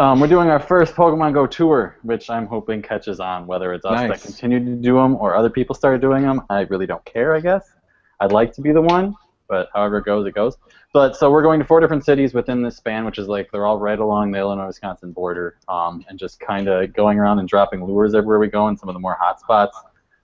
Um, 0.00 0.18
we're 0.18 0.28
doing 0.28 0.48
our 0.48 0.58
first 0.58 0.94
Pokemon 0.94 1.34
Go 1.34 1.46
tour, 1.46 1.98
which 2.04 2.30
I'm 2.30 2.46
hoping 2.46 2.80
catches 2.80 3.20
on. 3.20 3.46
Whether 3.46 3.74
it's 3.74 3.84
us 3.84 4.00
that 4.00 4.08
Nice. 4.08 4.22
continue 4.22 4.58
to 4.58 4.74
do 4.76 4.94
them 4.94 5.14
or 5.16 5.36
other 5.36 5.50
people 5.50 5.74
start 5.74 6.00
doing 6.00 6.22
them, 6.22 6.40
I 6.48 6.60
really 6.60 6.86
don't 6.86 7.04
care. 7.04 7.34
I 7.36 7.40
guess 7.40 7.74
I'd 8.18 8.32
like 8.32 8.54
to 8.54 8.62
be 8.62 8.72
the 8.72 8.80
one, 8.80 9.14
but 9.46 9.68
however 9.74 9.98
it 9.98 10.06
goes, 10.06 10.26
it 10.26 10.34
goes. 10.34 10.56
But 10.94 11.16
so 11.16 11.30
we're 11.30 11.42
going 11.42 11.60
to 11.60 11.66
four 11.66 11.80
different 11.80 12.06
cities 12.06 12.32
within 12.32 12.62
this 12.62 12.78
span, 12.78 13.04
which 13.04 13.18
is 13.18 13.28
like 13.28 13.50
they're 13.52 13.66
all 13.66 13.76
right 13.76 13.98
along 13.98 14.30
the 14.30 14.38
Illinois-Wisconsin 14.38 15.12
border, 15.12 15.58
um, 15.68 16.02
and 16.08 16.18
just 16.18 16.40
kind 16.40 16.66
of 16.66 16.94
going 16.94 17.18
around 17.18 17.38
and 17.38 17.46
dropping 17.46 17.84
lures 17.84 18.14
everywhere 18.14 18.38
we 18.38 18.48
go 18.48 18.68
in 18.68 18.78
some 18.78 18.88
of 18.88 18.94
the 18.94 19.00
more 19.00 19.18
hot 19.20 19.38
spots, 19.38 19.76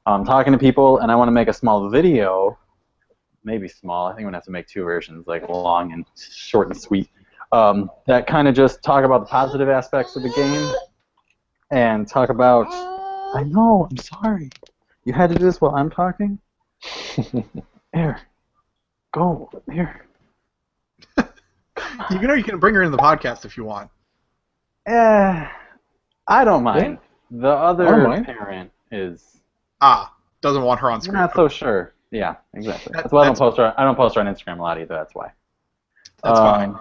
um, 0.07 0.25
talking 0.25 0.55
to 0.55 0.59
people, 0.59 1.01
and 1.01 1.13
I 1.13 1.17
want 1.17 1.29
to 1.29 1.33
make 1.33 1.49
a 1.49 1.53
small 1.53 1.91
video, 1.91 2.57
maybe 3.45 3.69
small. 3.69 4.07
I 4.07 4.13
think 4.13 4.21
I'm 4.21 4.29
gonna 4.29 4.39
have 4.39 4.45
to 4.45 4.53
make 4.53 4.69
two 4.69 4.85
versions, 4.85 5.27
like 5.27 5.47
long 5.51 5.93
and 5.93 6.07
short 6.17 6.69
and 6.69 6.81
sweet, 6.81 7.11
um, 7.53 7.91
that 8.07 8.27
kind 8.27 8.49
of 8.49 8.55
just 8.55 8.83
talk 8.83 9.05
about 9.05 9.21
the 9.21 9.27
positive 9.27 9.69
aspects 9.69 10.17
of 10.17 10.23
the 10.23 10.31
game, 10.31 10.75
and 11.71 12.07
talk 12.09 12.29
about. 12.29 12.67
I 13.35 13.43
know. 13.45 13.87
I'm 13.91 13.97
sorry. 13.97 14.51
You 15.05 15.13
had 15.13 15.29
to 15.31 15.37
do 15.37 15.45
this 15.45 15.61
while 15.61 15.75
I'm 15.75 15.91
talking. 15.91 16.39
Here, 17.95 18.21
go 19.13 19.51
here. 19.73 20.03
You 22.11 22.19
know 22.21 22.35
you 22.35 22.45
can 22.45 22.59
bring 22.59 22.75
her 22.75 22.83
in 22.83 22.91
the 22.91 22.97
podcast 22.99 23.45
if 23.45 23.57
you 23.57 23.65
want. 23.65 23.91
Eh, 24.87 25.47
I 26.27 26.45
don't 26.45 26.63
mind. 26.63 26.99
The 27.31 27.49
other 27.49 27.87
I 27.87 28.03
mind. 28.03 28.27
parent 28.27 28.71
is 28.91 29.39
Ah, 29.81 30.15
doesn't 30.41 30.63
want 30.63 30.81
her 30.81 30.91
on 30.91 31.01
screen. 31.03 31.17
I'm 31.17 31.23
not 31.25 31.35
so 31.35 31.49
sure. 31.49 31.93
Yeah, 32.11 32.37
exactly. 32.55 32.93
That- 32.93 33.03
That's 33.05 33.13
why 33.13 33.23
I 33.23 33.27
don't 33.27 33.39
post 33.39 33.57
her. 33.59 33.75
I 33.77 33.85
don't 33.85 33.97
post 33.97 34.15
her 34.15 34.21
on 34.23 34.27
Instagram 34.27 34.59
a 34.59 34.63
lot 34.63 34.79
either. 34.79 34.95
That's 34.95 35.15
why. 35.15 35.33
That's 36.23 36.39
Um, 36.39 36.75
fine. 36.75 36.79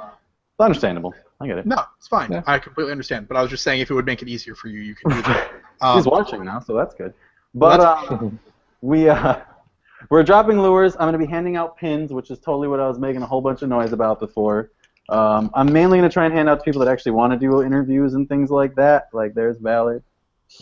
It's 0.57 0.63
understandable. 0.63 1.13
I 1.41 1.47
get 1.47 1.57
it. 1.57 1.65
No, 1.65 1.83
it's 1.97 2.07
fine. 2.07 2.31
Yeah. 2.31 2.43
I 2.47 2.59
completely 2.59 2.91
understand. 2.93 3.27
But 3.27 3.35
I 3.35 3.41
was 3.41 3.49
just 3.51 3.61
saying 3.63 3.81
if 3.81 3.91
it 3.91 3.93
would 3.93 4.05
make 4.05 4.21
it 4.21 4.29
easier 4.29 4.55
for 4.55 4.69
you, 4.69 4.79
you 4.79 4.95
can 4.95 5.11
do 5.11 5.21
that. 5.23 5.51
He's 5.95 6.05
Um, 6.07 6.11
watching 6.11 6.45
now, 6.45 6.59
so 6.61 6.73
that's 6.73 6.95
good. 6.95 7.13
Well, 7.53 7.77
But 7.77 7.77
that's- 8.01 8.21
um, 8.21 8.39
we 8.81 9.09
uh, 9.09 9.35
we're 10.09 10.23
dropping 10.23 10.61
lures. 10.61 10.93
I'm 10.95 11.01
going 11.09 11.13
to 11.13 11.17
be 11.19 11.25
handing 11.25 11.57
out 11.57 11.75
pins, 11.75 12.13
which 12.13 12.31
is 12.31 12.39
totally 12.39 12.69
what 12.69 12.79
I 12.79 12.87
was 12.87 12.99
making 12.99 13.21
a 13.21 13.25
whole 13.25 13.41
bunch 13.41 13.61
of 13.63 13.69
noise 13.69 13.91
about 13.91 14.19
before. 14.21 14.71
Um, 15.09 15.51
I'm 15.53 15.71
mainly 15.71 15.97
going 15.99 16.09
to 16.09 16.13
try 16.13 16.25
and 16.25 16.33
hand 16.33 16.47
out 16.49 16.59
to 16.59 16.63
people 16.63 16.79
that 16.79 16.87
actually 16.89 17.11
want 17.11 17.33
to 17.33 17.37
do 17.37 17.61
interviews 17.61 18.13
and 18.13 18.27
things 18.29 18.49
like 18.49 18.73
that. 18.75 19.09
Like 19.11 19.33
there's 19.33 19.57
Ballard, 19.57 20.03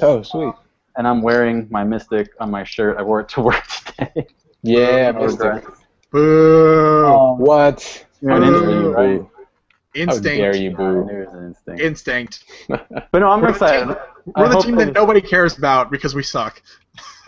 Oh, 0.01 0.21
sweet. 0.23 0.53
and 0.97 1.07
I'm 1.07 1.21
wearing 1.21 1.67
my 1.69 1.83
Mystic 1.83 2.29
on 2.39 2.49
my 2.49 2.63
shirt. 2.63 2.97
I 2.97 3.03
wore 3.03 3.19
it 3.21 3.29
to 3.29 3.41
work 3.41 3.63
today. 3.85 4.27
Yeah, 4.63 5.11
Mystic. 5.11 5.65
Boo! 6.11 7.05
Um, 7.05 7.39
What? 7.39 8.05
You're 8.21 8.31
an 8.31 8.41
Boo. 8.93 9.29
Instinct, 9.95 10.25
right? 10.25 10.39
How 10.41 10.47
Instinct. 10.51 10.53
dare 10.53 10.55
you, 10.55 10.75
boo? 10.75 11.05
knew 11.05 11.21
it 11.21 11.25
was 11.25 11.33
an 11.35 11.45
instinct. 11.47 11.81
Instinct. 11.81 12.43
But 13.11 13.19
no, 13.19 13.29
I'm 13.29 13.41
We're 13.41 13.47
the 13.47 13.53
excited. 13.53 13.87
team- 13.87 14.33
We're 14.35 14.49
the 14.49 14.59
team 14.61 14.75
that- 14.75 14.85
that 14.85 14.93
nobody 14.93 15.21
cares 15.21 15.57
about 15.57 15.91
because 15.91 16.15
we 16.15 16.23
suck. 16.23 16.61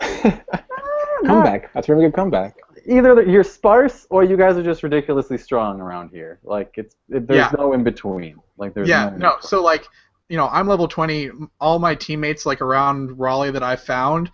comeback. 1.24 1.72
That's 1.72 1.88
a 1.88 1.92
really 1.94 2.06
good 2.06 2.14
comeback. 2.14 2.56
Either 2.86 3.20
you're 3.22 3.42
sparse 3.44 4.06
or 4.10 4.22
you 4.22 4.36
guys 4.36 4.56
are 4.56 4.62
just 4.62 4.82
ridiculously 4.82 5.38
strong 5.38 5.80
around 5.80 6.10
here. 6.10 6.38
Like 6.44 6.74
it's 6.76 6.94
it, 7.08 7.26
there's 7.26 7.38
Yeah. 7.38 7.50
no 7.58 7.72
in 7.72 7.82
between. 7.82 8.36
Like 8.58 8.74
there's 8.74 8.88
yeah, 8.88 9.10
no. 9.10 9.16
no. 9.16 9.32
So 9.40 9.62
like, 9.62 9.86
you 10.28 10.36
know, 10.36 10.48
I'm 10.48 10.68
level 10.68 10.86
20. 10.86 11.30
All 11.60 11.78
my 11.78 11.94
teammates 11.94 12.46
like 12.46 12.60
around 12.60 13.18
Raleigh 13.18 13.50
that 13.50 13.62
I 13.64 13.74
found 13.76 14.30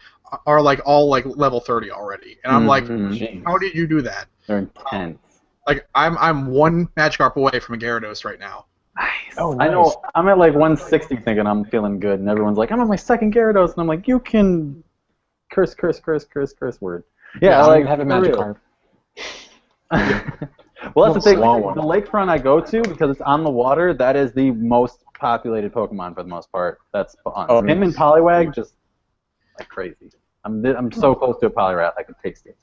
are 0.47 0.61
like 0.61 0.81
all 0.85 1.09
like 1.09 1.25
level 1.27 1.61
30 1.61 1.91
already, 1.91 2.39
and 2.45 2.55
I'm 2.55 2.67
like, 2.67 2.85
Mhm. 2.85 3.43
how 3.47 3.59
did 3.59 3.75
you 3.75 3.87
do 3.87 4.01
that? 4.03 4.27
they're 4.47 4.59
intense. 4.59 5.19
Like, 5.67 5.87
I'm 5.95 6.19
I'm 6.19 6.47
one 6.47 6.89
Magikarp 6.97 7.37
away 7.37 7.61
from 7.61 7.77
a 7.77 7.79
Gyarados 7.79 8.25
right 8.25 8.39
now. 8.39 8.67
Nice. 8.97 9.09
Oh, 9.39 9.59
I 9.59 9.69
know. 9.69 9.95
I'm 10.15 10.29
at 10.29 10.39
like 10.39 10.53
160, 10.53 11.17
thinking 11.17 11.47
I'm 11.47 11.65
feeling 11.65 11.99
good, 11.99 12.21
and 12.21 12.29
everyone's 12.29 12.59
like, 12.59 12.71
I'm 12.71 12.81
on 12.81 12.89
my 12.89 12.97
second 12.97 13.35
Gyarados, 13.35 13.73
and 13.73 13.79
I'm 13.79 13.87
like, 13.87 14.07
you 14.07 14.19
can 14.19 14.83
curse, 15.51 15.75
curse, 15.75 16.01
curse, 16.01 16.25
curse, 16.25 16.53
curse 16.53 16.81
word. 16.81 17.05
Yeah, 17.41 17.63
I 17.63 17.67
like 17.67 17.87
don't 17.87 17.99
have 17.99 18.01
a 18.01 18.05
for 18.05 18.21
real. 18.21 18.59
Magikarp. 19.93 20.49
well, 20.95 21.13
that's 21.13 21.25
the 21.25 21.31
thing. 21.31 21.39
Swan 21.39 21.63
one. 21.63 21.77
The 21.77 21.83
lakefront 21.83 22.29
I 22.29 22.39
go 22.39 22.61
to 22.61 22.83
because 22.83 23.11
it's 23.11 23.21
on 23.21 23.45
the 23.45 23.51
water. 23.51 23.95
That 23.95 24.17
is 24.17 24.33
the 24.33 24.51
most 24.51 25.05
populated 25.19 25.73
Pokemon 25.73 26.15
for 26.15 26.23
the 26.23 26.29
most 26.29 26.51
part. 26.51 26.79
That's 26.93 27.17
fun. 27.25 27.47
Oh, 27.49 27.63
Him 27.63 27.83
and 27.83 27.95
Poliwag 27.95 28.55
just 28.55 28.75
like 29.59 29.69
crazy. 29.69 30.11
I'm 30.45 30.65
I'm 30.67 30.91
so 30.91 31.15
hmm. 31.15 31.21
close 31.21 31.39
to 31.41 31.47
a 31.47 31.51
Poliwrath 31.51 31.93
I 31.99 32.03
can 32.03 32.15
taste 32.23 32.47
it. 32.47 32.57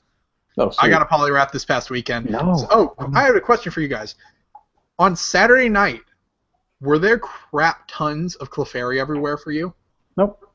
Oh, 0.60 0.72
I 0.78 0.88
got 0.88 1.02
a 1.02 1.06
Poliwrath 1.06 1.52
this 1.52 1.64
past 1.64 1.90
weekend. 1.90 2.30
No. 2.30 2.56
So- 2.56 2.94
oh, 2.98 3.10
I 3.14 3.22
have 3.24 3.34
a 3.36 3.40
question 3.40 3.72
for 3.72 3.80
you 3.80 3.88
guys. 3.88 4.14
On 4.98 5.16
Saturday 5.16 5.68
night, 5.68 6.02
were 6.80 6.98
there 6.98 7.18
crap 7.18 7.84
tons 7.88 8.34
of 8.36 8.50
Clefairy 8.50 9.00
everywhere 9.00 9.36
for 9.38 9.50
you? 9.50 9.72
Nope. 10.16 10.46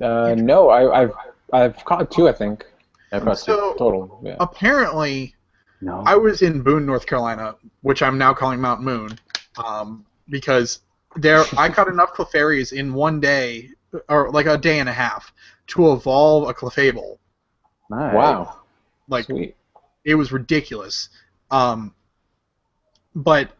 Uh, 0.00 0.34
no, 0.36 0.70
I, 0.70 1.02
I've 1.02 1.12
I've 1.52 1.84
caught 1.84 2.10
two, 2.10 2.28
I 2.28 2.32
think, 2.32 2.66
I 3.12 3.18
it. 3.18 3.36
So 3.36 3.74
total. 3.74 4.20
Yeah. 4.24 4.36
apparently, 4.40 5.34
No. 5.80 6.02
I 6.04 6.16
was 6.16 6.42
in 6.42 6.62
Boone, 6.62 6.84
North 6.86 7.06
Carolina, 7.06 7.54
which 7.82 8.02
I'm 8.02 8.18
now 8.18 8.34
calling 8.34 8.60
Mount 8.60 8.82
Moon, 8.82 9.16
um, 9.64 10.04
because 10.28 10.80
there 11.16 11.44
I 11.56 11.68
caught 11.68 11.88
enough 11.88 12.14
Clefairies 12.14 12.72
in 12.72 12.92
one 12.94 13.20
day, 13.20 13.70
or 14.08 14.30
like 14.32 14.46
a 14.46 14.58
day 14.58 14.80
and 14.80 14.88
a 14.88 14.92
half, 14.92 15.32
to 15.68 15.92
evolve 15.92 16.48
a 16.48 16.54
Clefable. 16.54 17.18
Nice. 17.90 18.14
Wow. 18.14 18.60
Like 19.08 19.26
Sweet. 19.26 19.56
it 20.04 20.14
was 20.14 20.32
ridiculous. 20.32 21.08
Um, 21.50 21.94
but 23.14 23.50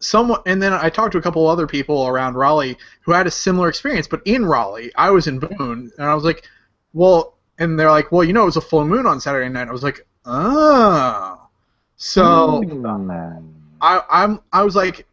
someone, 0.00 0.40
and 0.46 0.62
then 0.62 0.72
I 0.72 0.90
talked 0.90 1.12
to 1.12 1.18
a 1.18 1.22
couple 1.22 1.46
other 1.46 1.66
people 1.66 2.06
around 2.06 2.34
Raleigh 2.34 2.76
who 3.02 3.12
had 3.12 3.26
a 3.26 3.30
similar 3.30 3.68
experience. 3.68 4.06
But 4.06 4.22
in 4.24 4.44
Raleigh, 4.44 4.92
I 4.96 5.10
was 5.10 5.26
in 5.26 5.38
Boone, 5.38 5.90
and 5.98 6.06
I 6.06 6.14
was 6.14 6.24
like, 6.24 6.44
"Well," 6.92 7.34
and 7.58 7.78
they're 7.78 7.90
like, 7.90 8.12
"Well, 8.12 8.24
you 8.24 8.32
know, 8.32 8.42
it 8.42 8.46
was 8.46 8.56
a 8.56 8.60
full 8.60 8.84
moon 8.84 9.06
on 9.06 9.20
Saturday 9.20 9.48
night." 9.48 9.68
I 9.68 9.72
was 9.72 9.82
like, 9.82 10.06
"Oh." 10.24 11.48
So 11.96 12.62
Mm. 12.62 13.44
I, 13.80 14.02
I'm 14.10 14.40
I 14.52 14.62
was 14.62 14.76
like, 14.76 15.06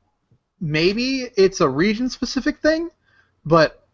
maybe 0.60 1.30
it's 1.36 1.62
a 1.62 1.70
region 1.70 2.10
specific 2.10 2.60
thing, 2.60 2.90
but 3.46 3.85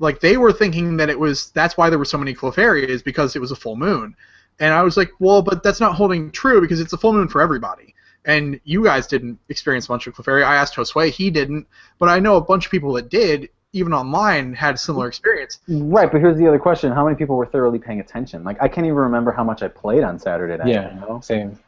like 0.00 0.20
they 0.20 0.36
were 0.36 0.52
thinking 0.52 0.96
that 0.96 1.08
it 1.08 1.18
was 1.18 1.50
that's 1.52 1.76
why 1.76 1.88
there 1.88 1.98
were 1.98 2.04
so 2.04 2.18
many 2.18 2.34
Clefairy 2.34 2.84
is 2.84 3.02
because 3.02 3.36
it 3.36 3.38
was 3.38 3.52
a 3.52 3.56
full 3.56 3.76
moon, 3.76 4.16
and 4.58 4.74
I 4.74 4.82
was 4.82 4.96
like, 4.96 5.12
well, 5.20 5.42
but 5.42 5.62
that's 5.62 5.78
not 5.78 5.94
holding 5.94 6.32
true 6.32 6.60
because 6.60 6.80
it's 6.80 6.92
a 6.92 6.98
full 6.98 7.12
moon 7.12 7.28
for 7.28 7.40
everybody. 7.40 7.94
And 8.24 8.60
you 8.64 8.84
guys 8.84 9.06
didn't 9.06 9.38
experience 9.48 9.86
a 9.86 9.88
bunch 9.88 10.06
of 10.06 10.14
Clefairy. 10.14 10.44
I 10.44 10.56
asked 10.56 10.74
Josue, 10.74 11.10
he 11.10 11.30
didn't, 11.30 11.66
but 11.98 12.08
I 12.08 12.18
know 12.18 12.36
a 12.36 12.40
bunch 12.40 12.66
of 12.66 12.70
people 12.70 12.92
that 12.94 13.08
did, 13.08 13.48
even 13.72 13.94
online, 13.94 14.52
had 14.52 14.74
a 14.74 14.78
similar 14.78 15.08
experience. 15.08 15.60
Right, 15.68 16.10
but 16.10 16.20
here's 16.20 16.36
the 16.36 16.46
other 16.46 16.58
question: 16.58 16.92
How 16.92 17.04
many 17.04 17.16
people 17.16 17.36
were 17.36 17.46
thoroughly 17.46 17.78
paying 17.78 18.00
attention? 18.00 18.42
Like, 18.42 18.60
I 18.60 18.68
can't 18.68 18.86
even 18.86 18.98
remember 18.98 19.32
how 19.32 19.44
much 19.44 19.62
I 19.62 19.68
played 19.68 20.02
on 20.02 20.18
Saturday 20.18 20.56
night. 20.56 20.68
Yeah. 20.68 20.94
You 20.94 21.00
know? 21.00 21.20
Same. 21.22 21.58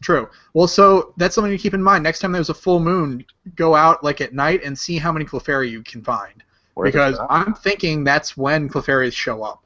True. 0.00 0.28
Well, 0.52 0.66
so 0.66 1.14
that's 1.16 1.34
something 1.34 1.52
to 1.52 1.58
keep 1.58 1.74
in 1.74 1.82
mind. 1.82 2.02
Next 2.02 2.18
time 2.18 2.32
there's 2.32 2.50
a 2.50 2.54
full 2.54 2.80
moon, 2.80 3.24
go 3.54 3.74
out 3.74 4.02
like 4.02 4.20
at 4.20 4.32
night 4.32 4.64
and 4.64 4.76
see 4.76 4.98
how 4.98 5.12
many 5.12 5.24
Clefairy 5.24 5.70
you 5.70 5.82
can 5.82 6.02
find. 6.02 6.42
Worth 6.74 6.86
because. 6.92 7.18
I'm 7.30 7.54
thinking 7.54 8.04
that's 8.04 8.36
when 8.36 8.68
Clefairies 8.68 9.12
show 9.12 9.42
up. 9.42 9.60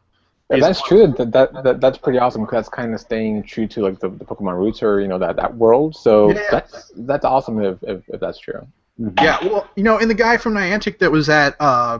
If 0.51 0.59
Is- 0.59 0.65
that's 0.65 0.83
true, 0.83 1.07
that, 1.19 1.31
that, 1.33 1.63
that 1.63 1.81
that's 1.81 1.99
pretty 1.99 2.19
awesome 2.19 2.43
because 2.43 2.57
that's 2.65 2.69
kind 2.71 2.95
of 2.95 3.01
staying 3.01 3.43
true 3.43 3.67
to 3.69 3.83
like 3.83 3.99
the, 4.01 4.09
the 4.09 4.25
Pokemon 4.25 4.57
roots 4.59 4.83
or 4.83 5.01
you 5.01 5.07
know 5.09 5.19
that, 5.19 5.37
that 5.37 5.55
world. 5.55 5.95
So 5.95 6.31
Yeah. 6.33 6.43
that's 6.51 6.91
that's 6.97 7.25
awesome 7.25 7.63
if, 7.63 7.83
if, 7.83 8.03
if 8.09 8.21
that's 8.21 8.39
true. 8.39 8.67
Mhm. 9.01 9.21
Yeah, 9.23 9.39
well, 9.45 9.69
you 9.77 9.83
know, 9.85 9.99
and 9.99 10.11
the 10.11 10.15
guy 10.15 10.37
from 10.39 10.55
Niantic 10.55 10.99
that 10.99 11.13
was 11.13 11.29
at 11.29 11.55
uh, 11.61 11.99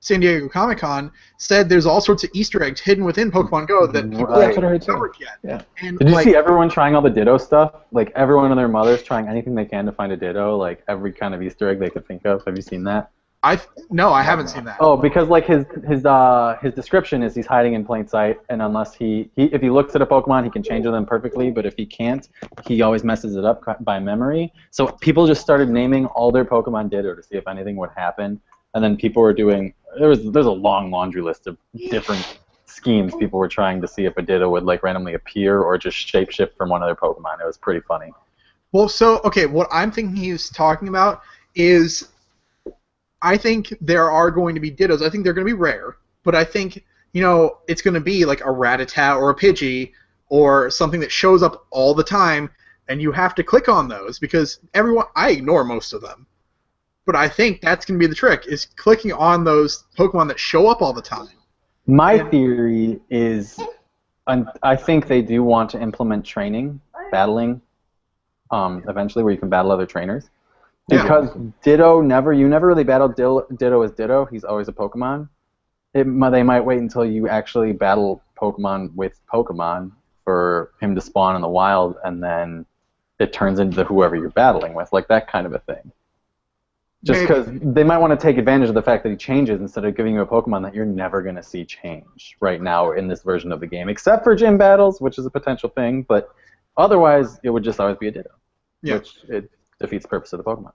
San 0.00 0.20
Diego 0.20 0.46
Comic 0.48 0.78
Con 0.78 1.10
said 1.38 1.68
there's 1.70 1.86
all 1.86 2.00
sorts 2.00 2.22
of 2.24 2.30
Easter 2.34 2.62
eggs 2.62 2.80
hidden 2.80 3.04
within 3.04 3.30
Pokemon 3.30 3.66
Go 3.68 3.86
that 3.86 4.10
people 4.10 4.26
Right. 4.26 4.40
That's 4.40 4.56
heard 4.56 4.64
haven't 4.64 4.80
too. 4.80 4.86
discovered 4.86 5.12
yet. 5.20 5.38
Yeah. 5.42 5.62
And 5.80 5.98
Did 5.98 6.08
you 6.08 6.14
like, 6.14 6.24
see 6.24 6.34
everyone 6.36 6.68
trying 6.68 6.94
all 6.96 7.00
the 7.00 7.08
Ditto 7.10 7.38
stuff? 7.38 7.74
Like 7.92 8.12
everyone 8.16 8.50
and 8.50 8.58
their 8.58 8.68
mothers 8.68 9.02
trying 9.02 9.28
anything 9.28 9.54
they 9.54 9.64
can 9.64 9.86
to 9.86 9.92
find 9.92 10.12
a 10.12 10.16
Ditto, 10.16 10.56
like 10.58 10.82
every 10.88 11.12
kind 11.12 11.32
of 11.34 11.42
Easter 11.42 11.68
egg 11.70 11.78
they 11.78 11.88
could 11.90 12.06
think 12.06 12.26
of. 12.26 12.44
Have 12.44 12.56
you 12.56 12.62
seen 12.62 12.84
that? 12.84 13.10
I 13.44 13.60
no, 13.90 14.12
I 14.12 14.22
haven't 14.22 14.48
seen 14.48 14.64
that. 14.64 14.78
Oh, 14.80 14.96
because 14.96 15.28
like 15.28 15.44
his 15.46 15.66
his 15.86 16.06
uh 16.06 16.56
his 16.62 16.72
description 16.72 17.22
is 17.22 17.34
he's 17.34 17.46
hiding 17.46 17.74
in 17.74 17.84
plain 17.84 18.08
sight, 18.08 18.40
and 18.48 18.62
unless 18.62 18.94
he, 18.94 19.30
he 19.36 19.44
if 19.44 19.60
he 19.60 19.68
looks 19.68 19.94
at 19.94 20.00
a 20.02 20.06
Pokemon, 20.06 20.44
he 20.44 20.50
can 20.50 20.62
change 20.62 20.84
them 20.84 21.04
perfectly. 21.04 21.50
But 21.50 21.66
if 21.66 21.74
he 21.76 21.84
can't, 21.84 22.26
he 22.66 22.80
always 22.80 23.04
messes 23.04 23.36
it 23.36 23.44
up 23.44 23.62
by 23.84 24.00
memory. 24.00 24.52
So 24.70 24.86
people 24.86 25.26
just 25.26 25.42
started 25.42 25.68
naming 25.68 26.06
all 26.06 26.32
their 26.32 26.46
Pokemon 26.46 26.88
Ditto 26.88 27.14
to 27.14 27.22
see 27.22 27.36
if 27.36 27.46
anything 27.46 27.76
would 27.76 27.90
happen, 27.94 28.40
and 28.72 28.82
then 28.82 28.96
people 28.96 29.22
were 29.22 29.34
doing 29.34 29.74
there 29.98 30.08
was 30.08 30.30
there's 30.32 30.46
a 30.46 30.50
long 30.50 30.90
laundry 30.90 31.20
list 31.20 31.46
of 31.46 31.58
different 31.90 32.38
schemes 32.64 33.14
people 33.14 33.38
were 33.38 33.48
trying 33.48 33.80
to 33.80 33.86
see 33.86 34.06
if 34.06 34.16
a 34.16 34.22
Ditto 34.22 34.48
would 34.48 34.64
like 34.64 34.82
randomly 34.82 35.14
appear 35.14 35.60
or 35.60 35.78
just 35.78 35.96
shapeshift 35.96 36.56
from 36.56 36.70
one 36.70 36.82
of 36.82 36.88
their 36.88 36.96
Pokemon. 36.96 37.40
It 37.40 37.46
was 37.46 37.58
pretty 37.58 37.80
funny. 37.80 38.10
Well, 38.72 38.88
so 38.88 39.20
okay, 39.24 39.46
what 39.46 39.68
I'm 39.70 39.92
thinking 39.92 40.16
he's 40.16 40.48
talking 40.48 40.88
about 40.88 41.22
is, 41.54 42.08
I 43.24 43.38
think 43.38 43.74
there 43.80 44.10
are 44.10 44.30
going 44.30 44.54
to 44.54 44.60
be 44.60 44.70
Dittos. 44.70 45.04
I 45.04 45.08
think 45.08 45.24
they're 45.24 45.32
going 45.32 45.46
to 45.46 45.52
be 45.52 45.58
rare, 45.58 45.96
but 46.24 46.34
I 46.34 46.44
think 46.44 46.84
you 47.14 47.22
know 47.22 47.58
it's 47.66 47.80
going 47.80 47.94
to 47.94 48.00
be 48.00 48.26
like 48.26 48.42
a 48.42 48.44
Rattata 48.44 49.16
or 49.16 49.30
a 49.30 49.34
Pidgey 49.34 49.92
or 50.28 50.70
something 50.70 51.00
that 51.00 51.10
shows 51.10 51.42
up 51.42 51.66
all 51.70 51.94
the 51.94 52.04
time, 52.04 52.50
and 52.88 53.00
you 53.00 53.10
have 53.12 53.34
to 53.36 53.42
click 53.42 53.68
on 53.68 53.88
those 53.88 54.18
because 54.18 54.60
everyone. 54.74 55.06
I 55.16 55.30
ignore 55.30 55.64
most 55.64 55.94
of 55.94 56.02
them, 56.02 56.26
but 57.06 57.16
I 57.16 57.26
think 57.28 57.62
that's 57.62 57.86
going 57.86 57.98
to 57.98 58.04
be 58.04 58.08
the 58.08 58.14
trick: 58.14 58.44
is 58.46 58.66
clicking 58.76 59.12
on 59.14 59.42
those 59.42 59.84
Pokemon 59.98 60.28
that 60.28 60.38
show 60.38 60.68
up 60.68 60.82
all 60.82 60.92
the 60.92 61.02
time. 61.02 61.28
My 61.86 62.18
theory 62.30 63.00
is, 63.08 63.58
and 64.26 64.48
I 64.62 64.76
think 64.76 65.06
they 65.06 65.22
do 65.22 65.42
want 65.42 65.70
to 65.70 65.80
implement 65.80 66.26
training, 66.26 66.78
battling, 67.10 67.62
um, 68.50 68.84
eventually 68.86 69.24
where 69.24 69.32
you 69.32 69.40
can 69.40 69.48
battle 69.48 69.72
other 69.72 69.86
trainers. 69.86 70.28
Yeah. 70.88 71.02
Because 71.02 71.30
Ditto 71.62 72.00
never, 72.02 72.32
you 72.32 72.48
never 72.48 72.66
really 72.66 72.84
battle 72.84 73.08
Ditto 73.08 73.82
as 73.82 73.92
Ditto. 73.92 74.26
He's 74.26 74.44
always 74.44 74.68
a 74.68 74.72
Pokemon. 74.72 75.28
It, 75.94 76.04
they 76.04 76.42
might 76.42 76.60
wait 76.60 76.78
until 76.78 77.04
you 77.04 77.28
actually 77.28 77.72
battle 77.72 78.22
Pokemon 78.40 78.94
with 78.94 79.18
Pokemon 79.32 79.92
for 80.24 80.72
him 80.80 80.94
to 80.94 81.00
spawn 81.00 81.36
in 81.36 81.42
the 81.42 81.48
wild, 81.48 81.96
and 82.04 82.22
then 82.22 82.66
it 83.18 83.32
turns 83.32 83.60
into 83.60 83.84
whoever 83.84 84.16
you're 84.16 84.30
battling 84.30 84.74
with, 84.74 84.92
like 84.92 85.08
that 85.08 85.30
kind 85.30 85.46
of 85.46 85.54
a 85.54 85.58
thing. 85.60 85.92
Just 87.04 87.20
because 87.20 87.46
they 87.50 87.84
might 87.84 87.98
want 87.98 88.18
to 88.18 88.22
take 88.22 88.38
advantage 88.38 88.70
of 88.70 88.74
the 88.74 88.82
fact 88.82 89.02
that 89.02 89.10
he 89.10 89.16
changes 89.16 89.60
instead 89.60 89.84
of 89.84 89.94
giving 89.94 90.14
you 90.14 90.22
a 90.22 90.26
Pokemon 90.26 90.62
that 90.62 90.74
you're 90.74 90.86
never 90.86 91.22
going 91.22 91.34
to 91.36 91.42
see 91.42 91.62
change 91.64 92.34
right 92.40 92.62
now 92.62 92.92
in 92.92 93.08
this 93.08 93.22
version 93.22 93.52
of 93.52 93.60
the 93.60 93.66
game, 93.66 93.90
except 93.90 94.24
for 94.24 94.34
gym 94.34 94.56
battles, 94.56 95.02
which 95.02 95.18
is 95.18 95.26
a 95.26 95.30
potential 95.30 95.68
thing. 95.68 96.02
But 96.02 96.30
otherwise, 96.78 97.38
it 97.42 97.50
would 97.50 97.62
just 97.62 97.78
always 97.78 97.98
be 97.98 98.08
a 98.08 98.10
Ditto, 98.10 98.30
Yeah. 98.82 98.94
which 98.94 99.18
it 99.28 99.50
defeats 99.84 100.04
the 100.04 100.08
purpose 100.08 100.32
of 100.32 100.38
the 100.38 100.44
Pokemon. 100.44 100.72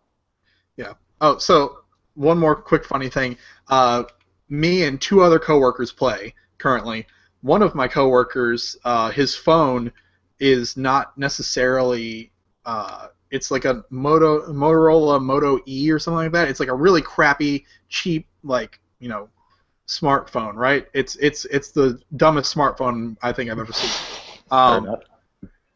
Yeah. 0.78 0.94
Oh, 1.22 1.38
so 1.38 1.80
one 2.16 2.38
more 2.38 2.56
quick 2.56 2.86
funny 2.86 3.10
thing. 3.10 3.38
Uh, 3.68 4.04
me 4.50 4.84
and 4.84 5.00
two 5.00 5.22
other 5.22 5.40
coworkers 5.40 5.92
play 5.92 6.34
currently. 6.58 7.08
One 7.42 7.62
of 7.62 7.76
my 7.76 7.88
coworkers, 7.88 8.78
uh, 8.84 9.10
his 9.12 9.36
phone 9.36 9.92
is 10.40 10.76
not 10.78 11.18
necessarily. 11.18 12.32
Uh, 12.66 13.08
it's 13.32 13.52
like 13.52 13.66
a 13.66 13.84
Moto 13.90 14.52
Motorola 14.52 15.22
Moto 15.22 15.60
E 15.68 15.92
or 15.92 16.00
something 16.00 16.18
like 16.18 16.32
that. 16.34 16.48
It's 16.50 16.60
like 16.60 16.70
a 16.70 16.76
really 16.76 17.02
crappy, 17.02 17.66
cheap, 17.88 18.28
like 18.44 18.80
you 19.00 19.08
know, 19.08 19.30
smartphone, 19.88 20.56
right? 20.56 20.88
It's 20.94 21.16
it's 21.18 21.46
it's 21.46 21.72
the 21.72 22.02
dumbest 22.16 22.54
smartphone 22.54 23.18
I 23.22 23.32
think 23.32 23.50
I've 23.50 23.60
ever 23.60 23.74
seen. 23.74 23.92
Um, 24.52 24.98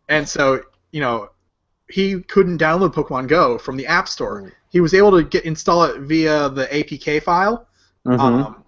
and 0.09 0.27
so 0.27 0.63
you 0.91 0.99
know 0.99 1.29
he 1.93 2.21
couldn't 2.21 2.57
download 2.59 2.91
Pokemon 2.93 3.27
Go 3.27 3.57
from 3.59 3.77
the 3.77 3.85
App 3.85 4.07
Store. 4.07 4.51
He 4.69 4.79
was 4.79 4.95
able 4.95 5.11
to 5.11 5.23
get 5.23 5.45
install 5.45 5.83
it 5.83 6.01
via 6.01 6.49
the 6.49 6.65
APK 6.75 7.21
file, 7.21 7.67
Mhm. 8.07 8.19
um, 8.19 8.63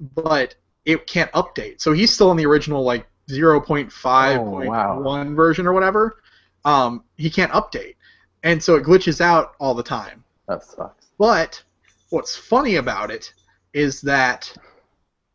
but 0.00 0.56
it 0.84 1.06
can't 1.06 1.30
update. 1.32 1.80
So 1.80 1.92
he's 1.92 2.12
still 2.12 2.30
in 2.32 2.36
the 2.36 2.46
original 2.46 2.82
like 2.82 3.06
0.5.1 3.28 4.38
Oh, 4.38 5.00
wow. 5.00 5.34
version 5.34 5.66
or 5.66 5.72
whatever. 5.72 6.16
Um, 6.64 7.04
he 7.16 7.30
can't 7.30 7.52
update, 7.52 7.94
and 8.42 8.60
so 8.62 8.74
it 8.74 8.82
glitches 8.84 9.20
out 9.20 9.54
all 9.60 9.74
the 9.74 9.82
time. 9.84 10.24
that 10.48 10.62
sucks. 10.64 11.06
But 11.18 11.62
what's 12.10 12.36
funny 12.36 12.76
about 12.76 13.10
it 13.10 13.32
is 13.72 14.00
that 14.02 14.52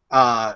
uh, 0.09 0.55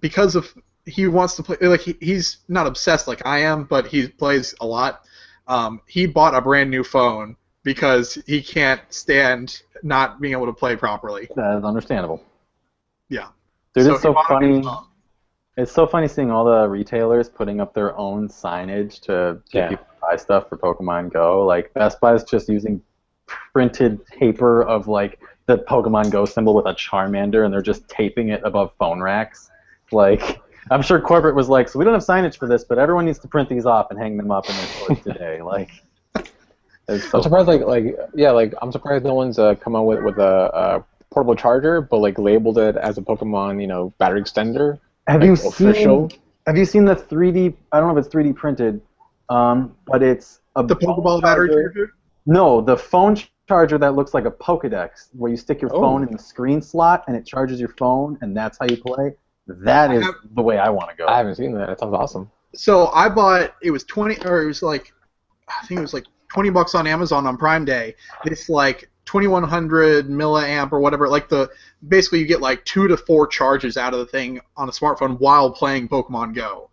because 0.00 0.36
of 0.36 0.52
he 0.86 1.06
wants 1.08 1.34
to 1.36 1.42
play 1.42 1.56
like 1.62 1.80
he, 1.80 1.96
he's 2.00 2.38
not 2.48 2.66
obsessed 2.68 3.08
like 3.08 3.24
I 3.26 3.38
am, 3.40 3.64
but 3.64 3.86
he 3.88 4.06
plays 4.08 4.54
a 4.60 4.66
lot. 4.66 5.02
Um, 5.48 5.80
he 5.86 6.06
bought 6.06 6.34
a 6.34 6.40
brand 6.40 6.70
new 6.70 6.82
phone 6.84 7.36
because 7.62 8.14
he 8.26 8.42
can't 8.42 8.80
stand 8.90 9.62
not 9.82 10.20
being 10.20 10.32
able 10.32 10.46
to 10.46 10.52
play 10.52 10.76
properly. 10.76 11.28
That 11.36 11.58
is 11.58 11.64
understandable. 11.64 12.22
Yeah. 13.08 13.28
Dude, 13.74 13.84
So 13.86 13.92
it's 13.94 14.02
so 14.02 14.12
bought 14.12 14.42
a 14.42 14.46
new 14.46 14.62
funny. 14.62 14.86
It's 15.58 15.72
so 15.72 15.86
funny 15.86 16.06
seeing 16.08 16.30
all 16.30 16.44
the 16.44 16.68
retailers 16.68 17.28
putting 17.28 17.60
up 17.60 17.72
their 17.74 17.96
own 17.96 18.28
signage 18.28 19.00
to 19.02 19.40
get 19.50 19.58
Yeah. 19.64 19.68
people 19.70 19.86
to 19.86 20.00
buy 20.00 20.16
stuff 20.16 20.48
for 20.48 20.58
Pokemon 20.58 21.12
Go. 21.12 21.44
Like 21.46 21.72
Best 21.74 22.00
Buy's 22.00 22.24
just 22.24 22.48
using 22.48 22.82
printed 23.52 24.04
paper 24.06 24.62
of 24.62 24.86
like 24.86 25.18
the 25.46 25.58
Pokemon 25.58 26.10
Go 26.10 26.24
symbol 26.24 26.54
with 26.54 26.66
a 26.66 26.74
Charmander, 26.74 27.44
and 27.44 27.52
they're 27.54 27.62
just 27.62 27.88
taping 27.88 28.28
it 28.30 28.40
above 28.44 28.72
phone 28.78 29.00
racks. 29.00 29.50
Like 29.92 30.40
I'm 30.70 30.82
sure 30.82 31.00
corporate 31.00 31.34
was 31.36 31.48
like, 31.48 31.68
so 31.68 31.78
we 31.78 31.84
don't 31.84 31.94
have 31.94 32.02
signage 32.02 32.36
for 32.36 32.48
this, 32.48 32.64
but 32.64 32.78
everyone 32.78 33.04
needs 33.06 33.18
to 33.20 33.28
print 33.28 33.48
these 33.48 33.66
off 33.66 33.90
and 33.90 33.98
hang 33.98 34.16
them 34.16 34.30
up 34.30 34.48
in 34.48 34.56
their 34.56 34.66
stores 34.66 35.00
today. 35.02 35.40
Like, 35.46 35.70
so 37.00 37.18
I'm 37.18 37.22
surprised, 37.22 37.48
like, 37.48 37.62
like 37.62 37.96
yeah, 38.14 38.30
like 38.30 38.54
I'm 38.62 38.70
surprised 38.70 39.04
no 39.04 39.14
one's 39.14 39.38
uh, 39.40 39.56
come 39.56 39.74
out 39.74 39.86
with 39.86 40.04
with 40.04 40.18
a, 40.18 40.50
a 40.54 40.84
portable 41.12 41.34
charger, 41.34 41.80
but 41.80 41.98
like 41.98 42.16
labeled 42.18 42.58
it 42.58 42.76
as 42.76 42.96
a 42.96 43.02
Pokemon, 43.02 43.60
you 43.60 43.66
know, 43.66 43.92
battery 43.98 44.22
extender. 44.22 44.78
Have 45.08 45.20
like, 45.20 45.26
you 45.26 45.32
official? 45.32 46.10
seen? 46.10 46.20
Have 46.46 46.56
you 46.56 46.64
seen 46.64 46.84
the 46.84 46.94
3D? 46.94 47.54
I 47.72 47.80
don't 47.80 47.92
know 47.92 47.98
if 47.98 48.06
it's 48.06 48.14
3D 48.14 48.36
printed, 48.36 48.80
um, 49.28 49.74
but 49.86 50.00
it's 50.02 50.40
a 50.54 50.62
The 50.64 50.76
Pokeball 50.76 51.22
battery 51.22 51.48
charger. 51.48 51.72
charger? 51.72 51.92
No, 52.26 52.60
the 52.60 52.76
phone 52.76 53.16
charger 53.48 53.78
that 53.78 53.94
looks 53.96 54.14
like 54.14 54.24
a 54.24 54.30
Pokedex, 54.30 55.08
where 55.12 55.30
you 55.30 55.36
stick 55.36 55.60
your 55.60 55.74
Oh. 55.74 55.80
phone 55.80 56.02
in 56.04 56.12
the 56.12 56.18
screen 56.18 56.62
slot 56.62 57.02
and 57.08 57.16
it 57.16 57.26
charges 57.26 57.58
your 57.58 57.70
phone, 57.70 58.16
and 58.20 58.36
that's 58.36 58.58
how 58.58 58.66
you 58.66 58.76
play. 58.76 59.14
That 59.46 59.92
is 59.92 60.04
have- 60.04 60.14
the 60.34 60.42
way 60.42 60.58
I 60.58 60.68
want 60.70 60.90
to 60.90 60.96
go. 60.96 61.06
I 61.06 61.18
haven't 61.18 61.36
seen 61.36 61.52
that. 61.52 61.66
That 61.68 61.78
sounds 61.80 61.94
awesome. 61.94 62.30
So 62.54 62.88
I 62.88 63.08
bought 63.08 63.54
it 63.62 63.70
was 63.70 63.84
twenty 63.84 64.16
or 64.24 64.42
it 64.42 64.46
was 64.46 64.62
like 64.62 64.92
I 65.48 65.66
think 65.66 65.78
it 65.78 65.82
was 65.82 65.94
like 65.94 66.06
twenty 66.32 66.50
bucks 66.50 66.74
on 66.74 66.86
Amazon 66.86 67.26
on 67.26 67.36
Prime 67.36 67.64
Day. 67.64 67.94
This 68.24 68.48
like 68.48 68.88
twenty 69.04 69.28
one 69.28 69.42
hundred 69.44 70.08
milliamp 70.08 70.72
or 70.72 70.80
whatever. 70.80 71.08
Like 71.08 71.28
the 71.28 71.48
basically 71.88 72.18
you 72.20 72.26
get 72.26 72.40
like 72.40 72.64
two 72.64 72.88
to 72.88 72.96
four 72.96 73.26
charges 73.26 73.76
out 73.76 73.92
of 73.92 74.00
the 74.00 74.06
thing 74.06 74.40
on 74.56 74.68
a 74.68 74.72
smartphone 74.72 75.18
while 75.20 75.50
playing 75.50 75.88
Pokemon 75.88 76.34
Go. 76.34 76.70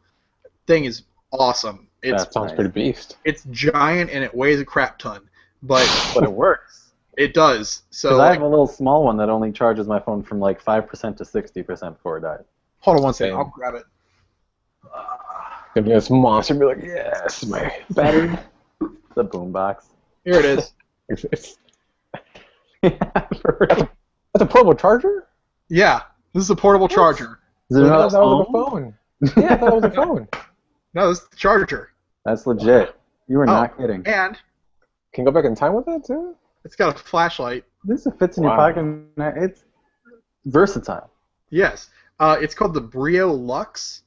Thing 0.67 0.85
is 0.85 1.03
awesome. 1.31 1.87
It's 2.01 2.23
That's 2.23 2.33
Sounds 2.33 2.47
nice. 2.51 2.55
pretty 2.55 2.71
beast. 2.71 3.17
it's 3.23 3.43
giant 3.51 4.09
and 4.09 4.23
it 4.23 4.33
weighs 4.33 4.59
a 4.59 4.65
crap 4.65 4.97
ton, 4.99 5.21
but 5.61 5.85
but 6.15 6.23
it 6.23 6.31
works. 6.31 6.91
it 7.17 7.33
does. 7.33 7.83
So 7.91 8.09
Because 8.09 8.19
I 8.19 8.23
like, 8.29 8.33
have 8.39 8.41
a 8.43 8.47
little 8.47 8.67
small 8.67 9.03
one 9.03 9.17
that 9.17 9.29
only 9.29 9.51
charges 9.51 9.87
my 9.87 9.99
phone 9.99 10.23
from 10.23 10.39
like 10.39 10.59
five 10.61 10.87
percent 10.87 11.17
to 11.19 11.25
sixty 11.25 11.61
percent 11.61 11.95
before 11.97 12.17
it 12.17 12.21
dies. 12.21 12.43
Hold 12.83 12.97
on 12.97 13.03
one 13.03 13.13
second. 13.13 13.35
I'll 13.37 13.45
grab 13.45 13.75
it. 13.75 13.83
Gonna 15.73 15.87
be 15.87 15.93
this 15.93 16.09
monster, 16.09 16.53
be 16.53 16.65
like, 16.65 16.83
yes, 16.83 17.45
my 17.45 17.73
battery. 17.91 18.37
The 19.15 19.23
boombox. 19.23 19.85
Here 20.25 20.33
it 20.39 20.45
is. 20.45 20.73
It's, 21.07 21.23
it's, 21.31 21.57
For- 23.41 23.67
that's 23.69 24.41
a 24.41 24.45
portable 24.47 24.73
charger. 24.73 25.27
yeah, 25.69 26.01
this 26.33 26.41
is 26.43 26.49
a 26.49 26.55
portable 26.55 26.87
charger. 26.87 27.37
Is 27.69 27.77
it 27.77 27.83
I 27.83 27.85
another 27.87 28.09
thought 28.09 28.11
that 28.11 28.51
was 28.51 28.69
phone? 28.71 28.95
a 29.21 29.27
phone. 29.31 29.43
Yeah, 29.43 29.53
I 29.53 29.57
thought 29.57 29.65
that 29.69 29.75
was 29.75 29.83
a 29.83 29.91
phone. 29.95 30.27
No, 30.95 31.09
this 31.09 31.19
is 31.21 31.27
the 31.29 31.35
charger, 31.35 31.89
That's 32.25 32.47
legit. 32.47 32.95
You 33.27 33.37
were 33.37 33.43
Oh. 33.43 33.53
not 33.53 33.77
kidding. 33.77 34.01
and 34.07 34.35
Can 35.13 35.25
you 35.25 35.25
go 35.25 35.31
back 35.31 35.45
in 35.45 35.53
time 35.53 35.73
with 35.75 35.87
it 35.87 36.03
too? 36.05 36.35
it's 36.65 36.75
got 36.75 36.95
a 36.95 36.97
flashlight. 36.97 37.65
This 37.83 38.07
fits 38.17 38.37
in 38.37 38.43
your 38.43 38.57
Wow. 38.57 38.71
pocket. 38.73 39.05
It's 39.43 39.63
versatile. 40.45 41.11
Yes, 41.51 41.89
uh, 42.19 42.37
it's 42.41 42.53
called 42.55 42.73
the 42.73 42.81
Brio 42.81 43.31
Lux. 43.31 44.03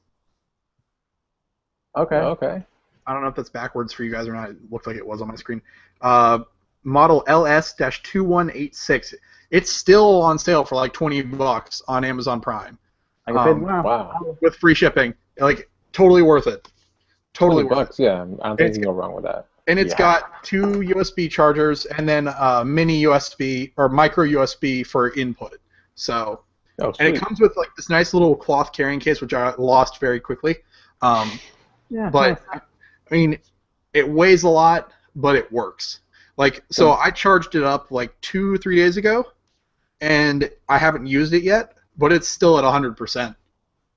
Okay. 1.95 2.15
Okay. 2.15 2.63
I 3.05 3.13
don't 3.13 3.21
know 3.21 3.27
if 3.29 3.35
that's 3.35 3.49
backwards 3.49 3.93
for 3.93 4.03
you 4.03 4.11
guys 4.11 4.27
or 4.27 4.33
not. 4.33 4.49
It 4.49 4.57
looked 4.71 4.85
like 4.87 4.97
it 4.97 5.05
was 5.05 5.21
on 5.21 5.27
my 5.29 5.35
screen. 5.35 5.61
Uh, 6.01 6.39
model 6.83 7.23
LS-2186. 7.27 9.13
It's 9.49 9.71
still 9.71 10.21
on 10.21 10.37
sale 10.37 10.65
for 10.65 10.75
like 10.75 10.93
20 10.93 11.21
bucks 11.23 11.81
on 11.87 12.03
Amazon 12.03 12.41
Prime 12.41 12.77
I 13.25 13.31
can 13.31 13.37
Um, 13.39 13.61
wow. 13.61 13.83
Wow. 13.83 14.37
with 14.41 14.55
free 14.55 14.73
shipping. 14.73 15.13
Like 15.39 15.69
totally 15.93 16.21
worth 16.21 16.47
it. 16.47 16.67
Totally 17.33 17.63
worth 17.63 17.73
bucks. 17.75 17.99
Yeah, 17.99 18.13
I 18.13 18.25
don't 18.25 18.37
think 18.39 18.59
It's- 18.61 18.75
you 18.77 18.83
can 18.83 18.83
go 18.83 18.91
wrong 18.91 19.13
with 19.15 19.23
that. 19.25 19.37
it. 19.39 19.45
And 19.67 19.79
it's 19.79 19.91
Yeah. 19.93 19.97
got 19.97 20.43
two 20.43 20.81
USB 20.81 21.27
chargers 21.29 21.85
and 21.85 22.07
then 22.07 22.27
uh, 22.29 22.63
mini 22.65 23.03
USB 23.03 23.73
or 23.77 23.89
micro 23.89 24.23
USB 24.25 24.83
for 24.85 25.11
input. 25.11 25.57
So 25.95 26.41
Oh, 26.79 26.93
and 26.99 27.07
it 27.15 27.19
comes 27.19 27.39
with 27.39 27.55
like 27.57 27.75
this 27.75 27.89
nice 27.89 28.13
little 28.13 28.35
cloth 28.35 28.71
carrying 28.71 28.99
case, 28.99 29.19
which 29.21 29.33
I 29.33 29.53
lost 29.57 29.99
very 29.99 30.19
quickly. 30.19 30.57
Um, 31.01 31.39
Yeah. 31.89 32.09
but 32.09 32.41
nice. 32.53 32.61
I 33.11 33.15
mean, 33.15 33.39
it 33.93 34.07
weighs 34.07 34.43
a 34.43 34.49
lot, 34.49 34.91
but 35.15 35.35
it 35.35 35.51
works. 35.51 36.01
Like, 36.37 36.63
so 36.69 36.93
I 36.93 37.09
charged 37.09 37.55
it 37.55 37.63
up 37.63 37.89
like 37.89 38.19
two, 38.21 38.57
three 38.57 38.75
days 38.75 38.97
ago, 38.97 39.25
and 40.01 40.51
I 40.69 40.77
haven't 40.77 41.07
used 41.07 41.33
it 41.33 41.43
yet, 41.43 41.73
but 41.97 42.11
it's 42.11 42.27
still 42.27 42.57
at 42.59 42.63
100%. 42.63 43.35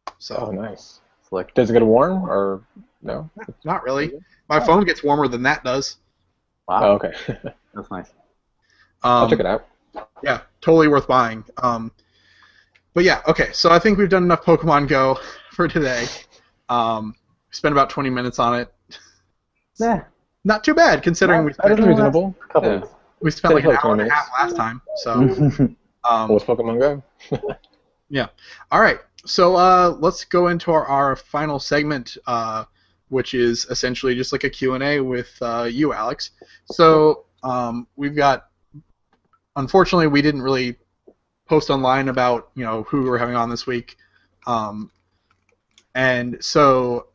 Oh, 0.09 0.13
So, 0.19 0.51
nice. 0.51 1.01
It's 1.23 1.33
like 1.33 1.53
Does 1.55 1.69
it 1.69 1.75
get 1.75 1.85
warm 1.85 2.25
or 2.31 2.63
no? 3.03 3.29
not 3.65 3.83
really. 3.83 4.13
My 4.49 4.59
phone 4.59 4.85
gets 4.85 5.03
warmer 5.03 5.29
than 5.29 5.43
that 5.43 5.63
does. 5.65 5.99
wow. 6.67 6.81
Oh, 6.83 6.93
okay. 6.93 7.13
That's 7.75 7.91
nice. 7.91 8.11
I'll 9.03 9.25
Um, 9.25 9.31
check 9.31 9.41
it 9.41 9.47
out. 9.47 9.67
yeah, 10.23 10.41
totally 10.61 10.89
worth 10.89 11.07
buying. 11.07 11.45
Um, 11.63 11.93
but 12.95 13.05
yeah, 13.05 13.23
okay, 13.29 13.51
so 13.53 13.71
I 13.71 13.79
think 13.79 13.99
we've 13.99 14.09
done 14.09 14.25
enough 14.25 14.45
Pokemon 14.45 14.89
Go 14.89 15.19
for 15.53 15.69
today. 15.69 16.07
Um, 16.69 17.15
we 17.51 17.55
spent 17.55 17.73
about 17.73 17.91
20 17.91 18.11
minutes 18.11 18.39
on 18.39 18.59
it. 18.61 18.73
Yeah. 19.79 20.05
Not 20.45 20.65
too 20.65 20.75
bad, 20.75 21.03
considering 21.03 21.45
we 21.45 21.53
spent, 21.53 21.79
know. 21.79 21.87
Reasonable. 21.87 22.35
A 22.49 22.53
couple 22.53 22.73
Yeah. 22.73 22.85
we 23.21 23.31
spent 23.31 23.55
like 23.55 23.65
an 23.65 23.77
hour 23.83 23.93
and 23.93 24.03
a 24.03 24.11
half 24.15 24.29
last 24.39 24.57
time. 24.57 24.81
So, 24.97 25.13
um, 26.05 26.29
What's 26.31 26.45
Pokemon 26.45 26.79
Go? 26.79 27.03
Yeah. 28.13 28.27
All 28.73 28.81
right, 28.81 28.99
so 29.25 29.55
uh, 29.55 29.97
let's 30.01 30.25
go 30.25 30.49
into 30.49 30.73
our, 30.73 30.85
our 30.85 31.15
final 31.15 31.61
segment, 31.61 32.17
uh, 32.27 32.65
which 33.09 33.35
is 33.35 33.67
essentially 33.71 34.17
just 34.17 34.33
like 34.33 34.43
a 34.43 34.51
Q&A 34.51 35.01
with 35.01 35.31
uh, 35.41 35.69
you, 35.71 35.93
Alex. 35.93 36.33
So 36.73 37.27
um, 37.45 37.87
we've 37.95 38.17
got, 38.17 38.49
unfortunately, 39.55 40.09
we 40.09 40.23
didn't 40.23 40.43
really 40.43 40.77
post 41.51 41.69
online 41.69 42.09
about 42.09 42.49
you 42.55 42.65
know 42.65 42.85
who 42.85 43.03
we're 43.03 43.19
having 43.19 43.35
on 43.35 43.51
this 43.51 43.67
week, 43.67 43.97
um, 44.47 44.91
and 45.97 46.43
so 46.43 47.09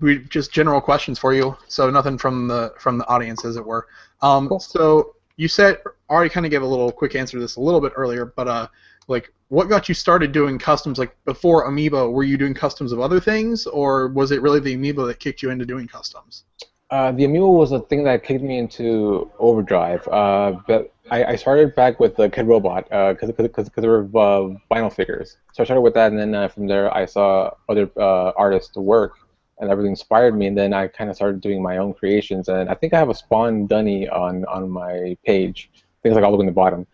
we 0.00 0.20
just 0.20 0.50
general 0.52 0.80
questions 0.80 1.18
for 1.18 1.34
you. 1.34 1.54
So 1.68 1.90
nothing 1.90 2.16
from 2.16 2.48
the 2.48 2.72
from 2.78 2.96
the 2.96 3.06
audience, 3.06 3.44
as 3.44 3.56
it 3.56 3.64
were. 3.64 3.86
Um, 4.22 4.48
Cool. 4.48 4.58
So 4.58 5.16
you 5.36 5.48
said 5.48 5.82
already 6.08 6.30
kind 6.30 6.46
of 6.46 6.50
gave 6.50 6.62
a 6.62 6.66
little 6.66 6.90
quick 6.90 7.14
answer 7.14 7.36
to 7.36 7.40
this 7.40 7.56
a 7.56 7.60
little 7.60 7.80
bit 7.80 7.92
earlier, 7.94 8.24
but 8.24 8.48
uh, 8.48 8.68
like 9.06 9.32
what 9.48 9.68
got 9.68 9.86
you 9.86 9.94
started 9.94 10.32
doing 10.32 10.58
customs 10.58 10.98
like 10.98 11.14
before 11.26 11.68
amiibo 11.68 12.10
were 12.10 12.24
you 12.24 12.38
doing 12.38 12.54
customs 12.54 12.90
of 12.90 13.00
other 13.00 13.20
things 13.20 13.66
or 13.66 14.08
was 14.08 14.30
it 14.30 14.40
really 14.40 14.60
the 14.60 14.74
amiibo 14.74 15.06
that 15.06 15.18
kicked 15.18 15.42
you 15.42 15.50
into 15.50 15.66
doing 15.66 15.86
customs 15.86 16.44
Uh, 16.92 17.10
the 17.10 17.24
Amiibo 17.24 17.54
was 17.54 17.70
the 17.70 17.80
thing 17.80 18.04
that 18.04 18.22
kicked 18.22 18.42
me 18.42 18.58
into 18.58 19.30
Overdrive. 19.38 20.06
Uh, 20.08 20.52
but 20.66 20.92
I, 21.10 21.24
I 21.24 21.36
started 21.36 21.74
back 21.74 21.98
with 21.98 22.16
the 22.16 22.28
Kidrobot 22.28 22.84
because 23.16 23.32
because 23.32 23.70
there 23.76 23.90
were 23.90 24.04
uh, 24.04 24.54
vinyl 24.70 24.92
figures. 24.92 25.38
So 25.54 25.62
I 25.62 25.64
started 25.64 25.80
with 25.80 25.94
that, 25.94 26.10
and 26.12 26.20
then 26.20 26.34
uh, 26.34 26.48
from 26.48 26.66
there 26.66 26.94
I 26.94 27.06
saw 27.06 27.50
other 27.70 27.90
uh, 27.96 28.32
artists 28.36 28.76
work, 28.76 29.14
and 29.58 29.70
that 29.70 29.76
really 29.76 29.88
inspired 29.88 30.36
me. 30.36 30.48
And 30.48 30.58
then 30.58 30.74
I 30.74 30.86
kind 30.86 31.08
of 31.08 31.16
started 31.16 31.40
doing 31.40 31.62
my 31.62 31.78
own 31.78 31.94
creations. 31.94 32.50
And 32.50 32.68
I 32.68 32.74
think 32.74 32.92
I 32.92 32.98
have 32.98 33.08
a 33.08 33.14
Spawn 33.14 33.66
Dunny 33.66 34.06
on 34.10 34.44
on 34.44 34.68
my 34.68 35.16
page. 35.24 35.70
It's 36.04 36.14
like 36.14 36.22
all 36.22 36.30
the 36.30 36.36
way 36.36 36.42
in 36.42 36.46
the 36.46 36.52
bottom. 36.52 36.86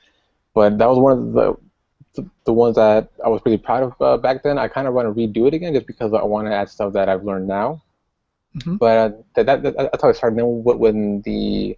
But 0.55 0.78
that 0.78 0.88
was 0.88 0.99
one 1.01 1.18
of 1.18 1.32
the 1.32 1.57
the, 2.14 2.30
the 2.44 2.53
ones 2.53 2.76
that 2.76 3.11
I 3.24 3.28
was 3.28 3.40
pretty 3.40 3.59
proud 3.59 3.82
of 3.82 4.01
uh, 4.01 4.16
back 4.16 4.44
then. 4.44 4.59
I 4.59 4.68
kind 4.68 4.86
of 4.86 4.94
want 4.94 5.12
to 5.12 5.20
redo 5.20 5.49
it 5.49 5.55
again 5.55 5.74
just 5.74 5.88
because 5.88 6.12
I 6.12 6.22
want 6.22 6.46
to 6.46 6.55
add 6.55 6.70
stuff 6.70 6.92
that 6.92 7.09
I've 7.09 7.24
learned 7.24 7.49
now. 7.49 7.82
Mhm. 8.57 8.78
But 8.78 8.96
uh, 8.96 9.16
that, 9.34 9.46
that, 9.46 9.62
that, 9.62 9.76
that's 9.76 10.03
how 10.03 10.09
I 10.09 10.12
started. 10.12 10.38
Then 10.38 10.62
when 10.64 11.22
the 11.22 11.76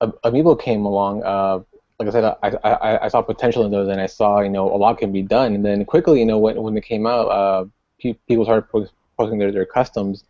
Am- 0.00 0.12
Amiibo 0.24 0.60
came 0.60 0.84
along, 0.84 1.22
uh, 1.22 1.60
like 1.98 2.08
I 2.08 2.12
said, 2.12 2.24
I, 2.24 2.48
I, 2.64 3.04
I 3.04 3.08
saw 3.08 3.22
potential 3.22 3.64
in 3.64 3.70
those, 3.70 3.88
and 3.88 4.00
I 4.00 4.06
saw 4.06 4.40
you 4.40 4.48
know 4.50 4.74
a 4.74 4.76
lot 4.76 4.98
can 4.98 5.12
be 5.12 5.22
done. 5.22 5.54
And 5.54 5.64
then 5.64 5.84
quickly, 5.84 6.20
you 6.20 6.26
know, 6.26 6.38
when 6.38 6.60
when 6.62 6.74
they 6.74 6.80
came 6.80 7.06
out, 7.06 7.26
uh, 7.28 7.64
pe- 8.00 8.18
people 8.28 8.44
started 8.44 8.68
post- 8.70 8.92
posting 9.16 9.38
their, 9.38 9.52
their 9.52 9.66
customs, 9.66 10.24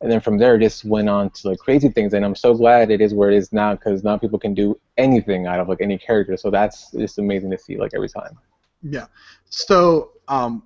and 0.00 0.10
then 0.10 0.20
from 0.20 0.38
there, 0.38 0.56
it 0.56 0.60
just 0.60 0.84
went 0.84 1.08
on 1.08 1.30
to 1.30 1.48
like 1.48 1.58
crazy 1.58 1.88
things. 1.88 2.12
And 2.12 2.24
I'm 2.24 2.34
so 2.34 2.54
glad 2.54 2.90
it 2.90 3.00
is 3.00 3.14
where 3.14 3.30
it 3.30 3.36
is 3.36 3.52
now 3.52 3.74
because 3.74 4.04
now 4.04 4.18
people 4.18 4.38
can 4.38 4.52
do 4.52 4.78
anything 4.98 5.46
out 5.46 5.60
of 5.60 5.68
like 5.68 5.80
any 5.80 5.96
character. 5.96 6.36
So 6.36 6.50
that's 6.50 6.90
just 6.92 7.18
amazing 7.18 7.50
to 7.50 7.58
see 7.58 7.76
like 7.78 7.92
every 7.94 8.08
time. 8.08 8.36
yeah 8.82 9.06
so 9.48 10.10
um, 10.28 10.62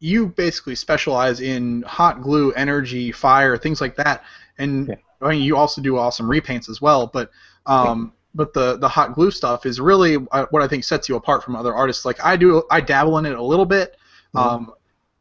you 0.00 0.26
basically 0.28 0.74
specialize 0.74 1.40
in 1.40 1.82
hot 1.82 2.22
glue 2.22 2.52
energy 2.52 3.10
fire 3.12 3.56
things 3.56 3.80
like 3.80 3.96
that 3.96 4.22
and 4.58 4.88
Yeah. 4.88 4.94
i 5.22 5.30
mean 5.30 5.42
you 5.42 5.56
also 5.56 5.80
do 5.82 5.96
awesome 5.98 6.28
repaints 6.28 6.68
as 6.68 6.80
well 6.80 7.06
but 7.06 7.30
um, 7.66 8.12
but 8.34 8.54
the 8.54 8.78
the 8.78 8.88
hot 8.88 9.14
glue 9.14 9.30
stuff 9.30 9.66
is 9.66 9.80
really 9.80 10.16
uh, 10.32 10.46
what 10.50 10.62
i 10.62 10.68
think 10.68 10.84
sets 10.84 11.08
you 11.08 11.16
apart 11.16 11.42
from 11.42 11.56
other 11.56 11.74
artists 11.74 12.04
like 12.04 12.24
i 12.24 12.36
do 12.36 12.62
i 12.70 12.80
dabble 12.80 13.18
in 13.18 13.26
it 13.26 13.36
a 13.36 13.42
little 13.42 13.66
bit 13.66 13.96
Mhm. 14.34 14.40
um, 14.40 14.72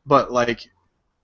but 0.06 0.32
like 0.32 0.70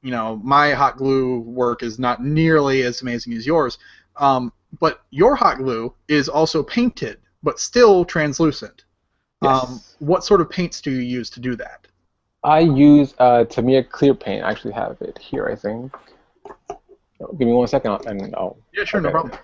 you 0.02 0.12
know 0.12 0.40
my 0.44 0.72
hot 0.72 0.98
glue 0.98 1.40
work 1.40 1.84
is 1.84 2.00
not 2.00 2.24
nearly 2.24 2.84
as 2.84 3.02
amazing 3.02 3.34
as 3.34 3.46
yours 3.46 3.78
um, 4.18 4.52
but 4.80 5.02
your 5.12 5.36
hot 5.36 5.58
glue 5.58 5.94
is 6.08 6.28
also 6.30 6.64
painted 6.64 7.20
but 7.44 7.60
still 7.60 8.04
translucent 8.06 8.86
Yes. 9.42 9.64
um, 9.64 9.82
what 10.00 10.24
sort 10.24 10.40
of 10.40 10.50
paints 10.50 10.80
do 10.82 10.90
you 10.92 11.02
use 11.02 11.30
to 11.32 11.40
do 11.42 11.56
that 11.58 11.88
I 12.44 12.60
use 12.60 13.14
uh, 13.20 13.46
Tamiya 13.46 13.84
clear 13.84 14.14
paint. 14.14 14.44
I 14.44 14.52
actually 14.52 14.74
have 14.74 14.98
it 15.02 15.18
here, 15.18 15.48
I 15.48 15.56
think. 15.56 15.94
Give 17.38 17.48
me 17.48 17.54
one 17.54 17.68
second, 17.68 18.06
and 18.06 18.36
I'll. 18.36 18.58
Yeah, 18.74 18.84
sure, 18.84 19.00
no 19.00 19.12
problem. 19.12 19.38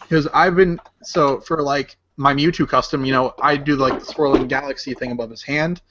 Because 0.00 0.26
I've 0.34 0.56
been 0.56 0.80
so 1.02 1.40
for 1.40 1.62
like 1.62 1.96
my 2.16 2.34
Mewtwo 2.34 2.68
custom, 2.68 3.04
you 3.04 3.12
know, 3.12 3.34
I 3.40 3.56
do 3.56 3.76
like 3.76 4.00
the 4.00 4.06
swirling 4.06 4.48
galaxy 4.48 4.94
thing 4.94 5.12
above 5.12 5.30
his 5.30 5.42
hand. 5.42 5.82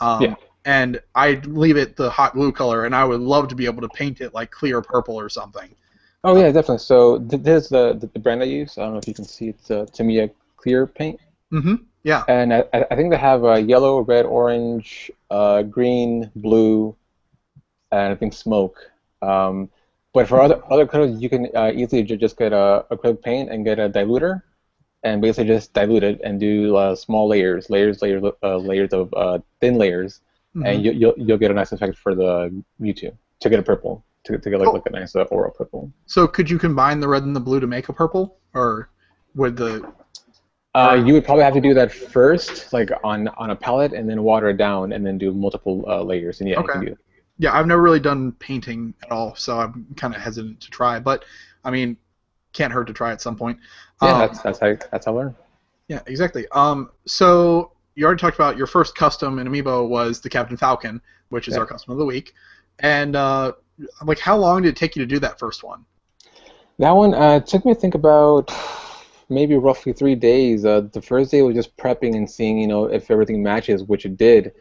Um, 0.00 0.22
Yeah. 0.22 0.34
and 0.64 1.00
I'd 1.14 1.46
leave 1.46 1.76
it 1.76 1.94
the 1.94 2.10
hot 2.10 2.32
glue 2.34 2.50
color, 2.50 2.86
and 2.86 2.94
I 2.96 3.04
would 3.04 3.20
love 3.20 3.48
to 3.48 3.54
be 3.54 3.66
able 3.66 3.82
to 3.82 3.88
paint 3.88 4.20
it 4.20 4.34
like 4.34 4.50
clear 4.50 4.82
purple 4.82 5.14
or 5.20 5.28
something. 5.28 5.72
Oh 6.24 6.36
yeah, 6.36 6.46
definitely. 6.50 6.78
So 6.78 7.18
th- 7.18 7.42
this 7.42 7.64
is 7.64 7.68
the, 7.68 8.08
the 8.12 8.18
brand 8.18 8.40
I 8.42 8.46
use. 8.46 8.78
I 8.78 8.82
don't 8.82 8.94
know 8.94 8.98
if 8.98 9.06
you 9.06 9.14
can 9.14 9.26
see 9.26 9.48
it's 9.50 9.70
uh, 9.70 9.86
Tamiya 9.92 10.30
Clear 10.56 10.86
Paint, 10.86 11.20
Mm-hmm. 11.52 11.74
Yeah. 12.04 12.22
and 12.28 12.52
I, 12.54 12.64
I 12.72 12.94
think 12.96 13.10
they 13.10 13.16
have 13.16 13.44
uh, 13.44 13.54
yellow, 13.54 14.00
red, 14.00 14.26
orange, 14.26 15.10
uh, 15.30 15.62
green, 15.62 16.30
blue, 16.36 16.94
and 17.90 18.12
I 18.12 18.14
think 18.14 18.32
smoke. 18.34 18.76
Um, 19.22 19.70
but 20.12 20.28
for 20.28 20.40
other 20.40 20.62
other 20.70 20.86
colors, 20.86 21.20
you 21.20 21.28
can 21.28 21.48
uh, 21.56 21.72
easily 21.74 22.02
ju- 22.04 22.16
just 22.16 22.36
get 22.36 22.52
a 22.52 22.84
acrylic 22.90 23.22
paint 23.22 23.50
and 23.50 23.64
get 23.64 23.78
a 23.80 23.88
diluter, 23.88 24.42
and 25.02 25.20
basically 25.20 25.48
just 25.48 25.72
dilute 25.72 26.04
it 26.04 26.20
and 26.22 26.38
do 26.38 26.76
uh, 26.76 26.94
small 26.94 27.26
layers, 27.26 27.68
layers, 27.70 28.00
layers, 28.02 28.22
uh, 28.42 28.56
layers 28.58 28.92
of 28.92 29.12
uh, 29.14 29.38
thin 29.60 29.74
layers, 29.76 30.20
Mhm. 30.54 30.66
and 30.68 30.84
you, 30.84 30.92
you'll 30.92 31.14
you'll 31.16 31.38
get 31.38 31.50
a 31.50 31.54
nice 31.54 31.72
effect 31.72 31.96
for 31.98 32.14
the 32.14 32.30
Mewtwo 32.80 33.10
to 33.40 33.48
get 33.48 33.58
a 33.58 33.62
purple 33.62 34.04
to, 34.24 34.38
to 34.38 34.50
get 34.50 34.60
like, 34.60 34.68
Oh. 34.68 34.72
like 34.72 34.86
a 34.86 34.90
nice 34.90 35.16
uh, 35.16 35.22
aura 35.34 35.50
purple. 35.50 35.90
So 36.06 36.28
could 36.28 36.48
you 36.48 36.58
combine 36.58 37.00
the 37.00 37.08
red 37.08 37.24
and 37.24 37.34
the 37.34 37.40
blue 37.40 37.58
to 37.60 37.66
make 37.66 37.88
a 37.88 37.92
purple, 37.92 38.36
or 38.54 38.88
would 39.34 39.56
the 39.56 39.82
Uh, 40.74 41.02
you 41.06 41.12
would 41.12 41.24
probably 41.24 41.44
have 41.44 41.54
to 41.54 41.60
do 41.60 41.72
that 41.74 41.92
first, 41.92 42.72
like 42.72 42.90
on 43.04 43.28
on 43.28 43.50
a 43.50 43.56
palette, 43.56 43.92
and 43.92 44.08
then 44.10 44.22
water 44.24 44.48
it 44.48 44.56
down, 44.56 44.92
and 44.92 45.06
then 45.06 45.18
do 45.18 45.32
multiple 45.32 45.84
uh, 45.86 46.02
layers. 46.02 46.40
And 46.40 46.48
yeah, 46.48 46.60
you 46.60 46.66
can 46.66 46.80
do 46.80 46.90
that. 46.90 46.98
Yeah, 47.38 47.56
I've 47.56 47.66
never 47.66 47.82
really 47.82 48.00
done 48.00 48.32
painting 48.32 48.94
at 49.02 49.10
all, 49.10 49.34
so 49.36 49.58
I'm 49.58 49.86
kind 49.96 50.14
of 50.14 50.20
hesitant 50.20 50.60
to 50.60 50.70
try. 50.70 50.98
But 50.98 51.24
I 51.64 51.70
mean, 51.70 51.96
can't 52.52 52.72
hurt 52.72 52.86
to 52.88 52.92
try 52.92 53.12
at 53.12 53.20
some 53.20 53.36
point. 53.36 53.58
Yeah, 54.02 54.12
Um, 54.12 54.18
that's 54.18 54.40
that's 54.40 54.58
how 54.58 54.76
that's 54.90 55.06
how 55.06 55.12
I 55.12 55.16
learn. 55.16 55.36
yeah, 55.88 56.00
exactly. 56.06 56.46
Um, 56.52 56.90
so 57.06 57.72
you 57.94 58.04
already 58.04 58.20
talked 58.20 58.36
about 58.36 58.56
your 58.56 58.66
first 58.66 58.96
custom 58.96 59.38
in 59.38 59.46
Amiibo 59.46 59.88
was 59.88 60.20
the 60.20 60.28
Captain 60.28 60.56
Falcon, 60.56 61.00
which 61.28 61.46
is 61.46 61.54
Yeah. 61.54 61.60
our 61.60 61.66
custom 61.66 61.92
of 61.92 61.98
the 61.98 62.04
week. 62.04 62.34
And 62.80 63.14
uh, 63.14 63.52
like, 64.04 64.18
how 64.18 64.36
long 64.36 64.62
did 64.62 64.70
it 64.70 64.76
take 64.76 64.96
you 64.96 65.02
to 65.02 65.06
do 65.06 65.20
that 65.20 65.38
first 65.38 65.62
one? 65.62 65.84
That 66.80 66.90
one 66.90 67.14
uh, 67.14 67.38
took 67.38 67.64
me 67.64 67.72
to 67.74 67.80
think 67.80 67.94
about 67.94 68.50
maybe 69.28 69.56
roughly 69.56 69.92
three 69.92 70.14
days. 70.14 70.64
Uh, 70.64 70.82
the 70.92 71.02
first 71.02 71.30
day 71.30 71.42
was 71.42 71.54
just 71.54 71.76
prepping 71.76 72.16
and 72.16 72.30
seeing, 72.30 72.58
you 72.58 72.66
know, 72.66 72.84
if 72.86 73.10
everything 73.10 73.42
matches, 73.42 73.82
which 73.82 74.04
it 74.06 74.16
did. 74.16 74.52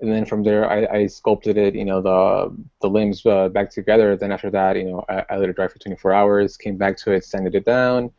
And 0.00 0.10
then 0.10 0.24
from 0.24 0.42
there, 0.42 0.68
I, 0.68 0.98
I 0.98 1.06
sculpted 1.06 1.56
it, 1.56 1.74
you 1.74 1.84
know, 1.84 2.00
the 2.02 2.56
the 2.80 2.88
limbs 2.88 3.24
uh, 3.24 3.48
back 3.50 3.70
together. 3.70 4.16
Then 4.16 4.32
after 4.32 4.50
that, 4.50 4.76
you 4.76 4.84
know, 4.84 5.04
I, 5.08 5.24
I 5.30 5.36
let 5.36 5.48
it 5.48 5.56
dry 5.56 5.68
for 5.68 5.78
24 5.78 6.12
hours. 6.12 6.56
Came 6.56 6.76
back 6.76 6.96
to 6.98 7.12
it, 7.12 7.24
sanded 7.24 7.54
it 7.54 7.64
down, 7.64 8.10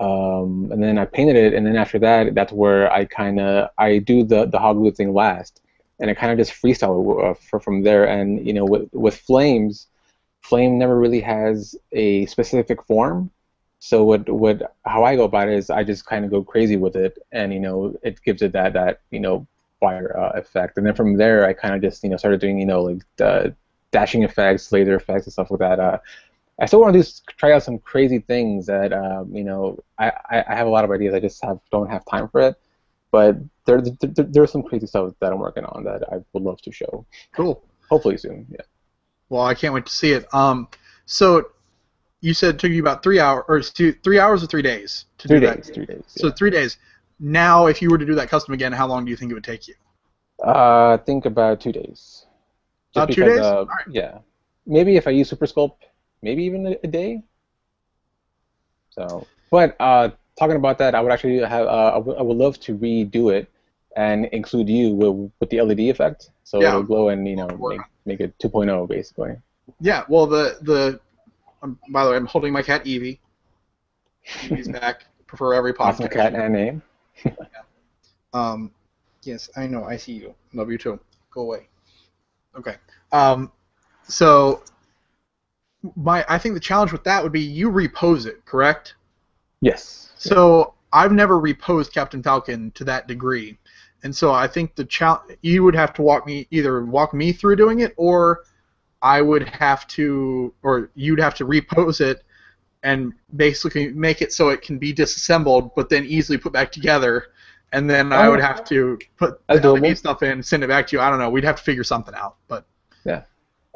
um, 0.00 0.70
and 0.72 0.82
then 0.82 0.98
I 0.98 1.04
painted 1.04 1.36
it. 1.36 1.54
And 1.54 1.64
then 1.64 1.76
after 1.76 1.98
that, 2.00 2.34
that's 2.34 2.52
where 2.52 2.92
I 2.92 3.04
kind 3.04 3.38
of 3.38 3.70
I 3.78 3.98
do 3.98 4.24
the 4.24 4.46
the 4.46 4.58
hot 4.58 4.74
glue 4.74 4.90
thing 4.90 5.14
last, 5.14 5.62
and 6.00 6.10
I 6.10 6.14
kind 6.14 6.32
of 6.32 6.38
just 6.38 6.60
freestyle 6.60 7.30
uh, 7.30 7.34
for, 7.34 7.60
from 7.60 7.82
there. 7.82 8.06
And 8.06 8.44
you 8.44 8.52
know, 8.52 8.64
with 8.64 8.88
with 8.92 9.16
flames, 9.16 9.86
flame 10.42 10.78
never 10.78 10.98
really 10.98 11.20
has 11.20 11.76
a 11.92 12.26
specific 12.26 12.82
form. 12.84 13.30
So 13.80 14.04
what 14.04 14.28
what 14.28 14.76
how 14.84 15.04
I 15.04 15.16
go 15.16 15.24
about 15.24 15.48
it 15.48 15.54
is 15.54 15.70
I 15.70 15.84
just 15.84 16.04
kind 16.04 16.24
of 16.24 16.30
go 16.30 16.44
crazy 16.44 16.76
with 16.76 16.96
it, 16.96 17.18
and 17.32 17.52
you 17.52 17.58
know 17.60 17.96
it 18.02 18.22
gives 18.22 18.42
it 18.42 18.52
that 18.52 18.74
that 18.74 19.00
you 19.10 19.20
know 19.20 19.46
fire 19.80 20.16
uh, 20.18 20.38
effect, 20.38 20.76
and 20.76 20.86
then 20.86 20.94
from 20.94 21.16
there 21.16 21.46
I 21.46 21.54
kind 21.54 21.74
of 21.74 21.80
just 21.80 22.04
you 22.04 22.10
know 22.10 22.18
started 22.18 22.40
doing 22.40 22.58
you 22.58 22.66
know 22.66 22.82
like 22.82 23.02
the 23.16 23.56
dashing 23.90 24.22
effects, 24.22 24.70
laser 24.70 24.96
effects, 24.96 25.26
and 25.26 25.32
stuff 25.32 25.50
like 25.50 25.60
that. 25.60 25.80
Uh, 25.80 25.98
I 26.60 26.66
still 26.66 26.82
want 26.82 26.92
to 26.92 27.02
do 27.02 27.08
try 27.38 27.52
out 27.52 27.62
some 27.62 27.78
crazy 27.78 28.18
things 28.18 28.66
that 28.66 28.92
um, 28.92 29.34
you 29.34 29.44
know 29.44 29.78
I, 29.98 30.12
I 30.30 30.44
I 30.46 30.54
have 30.54 30.66
a 30.66 30.70
lot 30.70 30.84
of 30.84 30.90
ideas 30.90 31.14
I 31.14 31.20
just 31.20 31.42
have 31.42 31.58
don't 31.72 31.88
have 31.88 32.04
time 32.04 32.28
for 32.28 32.42
it, 32.42 32.56
but 33.10 33.36
there, 33.64 33.80
there 33.80 34.26
there's 34.26 34.52
some 34.52 34.62
crazy 34.62 34.86
stuff 34.88 35.14
that 35.20 35.32
I'm 35.32 35.38
working 35.38 35.64
on 35.64 35.84
that 35.84 36.02
I 36.12 36.16
would 36.34 36.42
love 36.42 36.60
to 36.62 36.70
show. 36.70 37.06
Cool. 37.32 37.64
Hopefully 37.88 38.18
soon. 38.18 38.46
Yeah. 38.50 38.60
Well, 39.30 39.42
I 39.42 39.54
can't 39.54 39.72
wait 39.72 39.86
to 39.86 39.92
see 39.92 40.12
it. 40.12 40.32
Um, 40.34 40.68
so 41.06 41.46
you 42.20 42.34
said 42.34 42.54
it 42.56 42.58
took 42.58 42.70
you 42.70 42.80
about 42.80 43.02
three 43.02 43.18
hours, 43.20 43.44
or 43.48 43.60
two, 43.60 43.92
three 44.04 44.18
hours 44.18 44.42
or 44.42 44.46
three 44.46 44.62
days 44.62 45.06
to 45.18 45.28
Three 45.28 45.40
do 45.40 45.46
days. 45.46 45.66
that. 45.66 45.74
Three 45.74 45.86
days. 45.86 46.04
So 46.06 46.26
yeah. 46.28 46.32
three 46.34 46.50
days. 46.50 46.76
Now, 47.18 47.66
if 47.66 47.82
you 47.82 47.90
were 47.90 47.98
to 47.98 48.06
do 48.06 48.14
that 48.14 48.28
custom 48.28 48.54
again, 48.54 48.72
how 48.72 48.86
long 48.86 49.04
do 49.04 49.10
you 49.10 49.16
think 49.16 49.30
it 49.30 49.34
would 49.34 49.44
take 49.44 49.68
you? 49.68 49.74
Uh, 50.42 50.96
think 50.98 51.26
about 51.26 51.60
two 51.60 51.72
days. 51.72 52.26
About 52.94 53.10
two 53.12 53.24
days? 53.24 53.40
Uh. 53.40 53.66
Yeah. 53.90 54.18
Maybe 54.66 54.96
if 54.96 55.06
I 55.06 55.10
use 55.10 55.28
Super 55.28 55.46
Sculpey, 55.46 55.76
maybe 56.22 56.44
even 56.44 56.66
a, 56.66 56.76
a 56.82 56.86
day. 56.86 57.22
So, 58.90 59.26
but 59.50 59.76
uh, 59.80 60.10
talking 60.38 60.56
about 60.56 60.78
that, 60.78 60.94
I 60.94 61.00
would 61.00 61.12
actually 61.12 61.38
have. 61.40 61.66
Uh, 61.66 61.92
I, 61.94 61.98
would, 61.98 62.36
love 62.36 62.58
to 62.60 62.76
redo 62.76 63.32
it 63.34 63.48
and 63.96 64.26
include 64.26 64.68
you 64.68 64.94
with, 64.94 65.32
with 65.40 65.50
the 65.50 65.60
LED 65.60 65.80
effect, 65.80 66.30
so 66.44 66.60
Yeah. 66.60 66.70
it'll 66.70 66.82
glow 66.82 67.08
and 67.08 67.26
you 67.26 67.36
know 67.36 67.48
make, 67.48 67.80
make 68.06 68.20
it 68.20 68.36
2.0 68.38 68.88
basically. 68.88 69.36
Yeah. 69.80 70.04
Well, 70.08 70.26
the 70.26 70.58
the. 70.62 71.00
Um, 71.62 71.78
by 71.90 72.04
the 72.04 72.10
way, 72.10 72.16
I'm 72.16 72.26
holding 72.26 72.52
my 72.52 72.62
cat 72.62 72.86
Evie. 72.86 73.20
Evie's 74.44 74.68
back. 74.80 75.04
Prefer 75.26 75.54
every 75.54 75.72
podcast. 75.72 75.88
Awesome 75.92 76.08
cat 76.08 76.34
and 76.34 76.52
name. 76.52 76.82
Um, 78.32 78.70
yes, 79.22 79.50
I 79.56 79.66
know. 79.66 79.84
I 79.84 79.96
see 79.96 80.12
you. 80.12 80.34
Love 80.52 80.70
you 80.70 80.78
too. 80.78 81.00
Go 81.32 81.42
away. 81.42 81.68
Okay. 82.56 82.76
Um, 83.12 83.50
so 84.04 84.62
my 85.96 86.24
I 86.28 86.38
think 86.38 86.54
the 86.54 86.60
challenge 86.60 86.92
with 86.92 87.04
that 87.04 87.22
would 87.22 87.32
be 87.32 87.40
you 87.40 87.70
repose 87.70 88.26
it, 88.26 88.44
correct? 88.44 88.94
Yes. 89.60 90.12
So 90.16 90.74
I've 90.92 91.12
never 91.12 91.38
reposed 91.38 91.92
Captain 91.92 92.22
Falcon 92.22 92.70
to 92.72 92.84
that 92.84 93.06
degree, 93.06 93.58
and 94.02 94.14
so 94.14 94.32
I 94.32 94.46
think 94.46 94.74
the 94.74 94.84
challenge 94.84 95.38
you 95.42 95.62
would 95.64 95.74
have 95.74 95.92
to 95.94 96.02
walk 96.02 96.26
me 96.26 96.46
either 96.50 96.84
walk 96.84 97.14
me 97.14 97.32
through 97.32 97.56
doing 97.56 97.80
it, 97.80 97.94
or 97.96 98.44
I 99.02 99.22
would 99.22 99.48
have 99.48 99.86
to, 99.88 100.52
or 100.62 100.90
you'd 100.94 101.20
have 101.20 101.34
to 101.36 101.44
repose 101.44 102.00
it 102.00 102.22
and 102.82 103.12
basically 103.36 103.88
make 103.92 104.22
it 104.22 104.32
so 104.32 104.48
it 104.48 104.62
can 104.62 104.78
be 104.78 104.92
disassembled, 104.92 105.74
but 105.74 105.88
then 105.88 106.04
easily 106.04 106.38
put 106.38 106.52
back 106.52 106.72
together. 106.72 107.26
And 107.72 107.88
then 107.88 108.12
I 108.12 108.26
Oh. 108.26 108.30
would 108.32 108.40
have 108.40 108.64
to 108.64 108.98
put 109.16 109.40
the 109.48 109.74
new 109.78 109.94
stuff 109.94 110.22
in, 110.22 110.42
send 110.42 110.64
it 110.64 110.68
back 110.68 110.86
to 110.88 110.96
you. 110.96 111.02
I 111.02 111.08
don't 111.10 111.18
know. 111.18 111.30
We'd 111.30 111.44
have 111.44 111.56
to 111.56 111.62
figure 111.62 111.84
something 111.84 112.14
out, 112.14 112.36
but 112.48 112.64
yeah, 113.04 113.22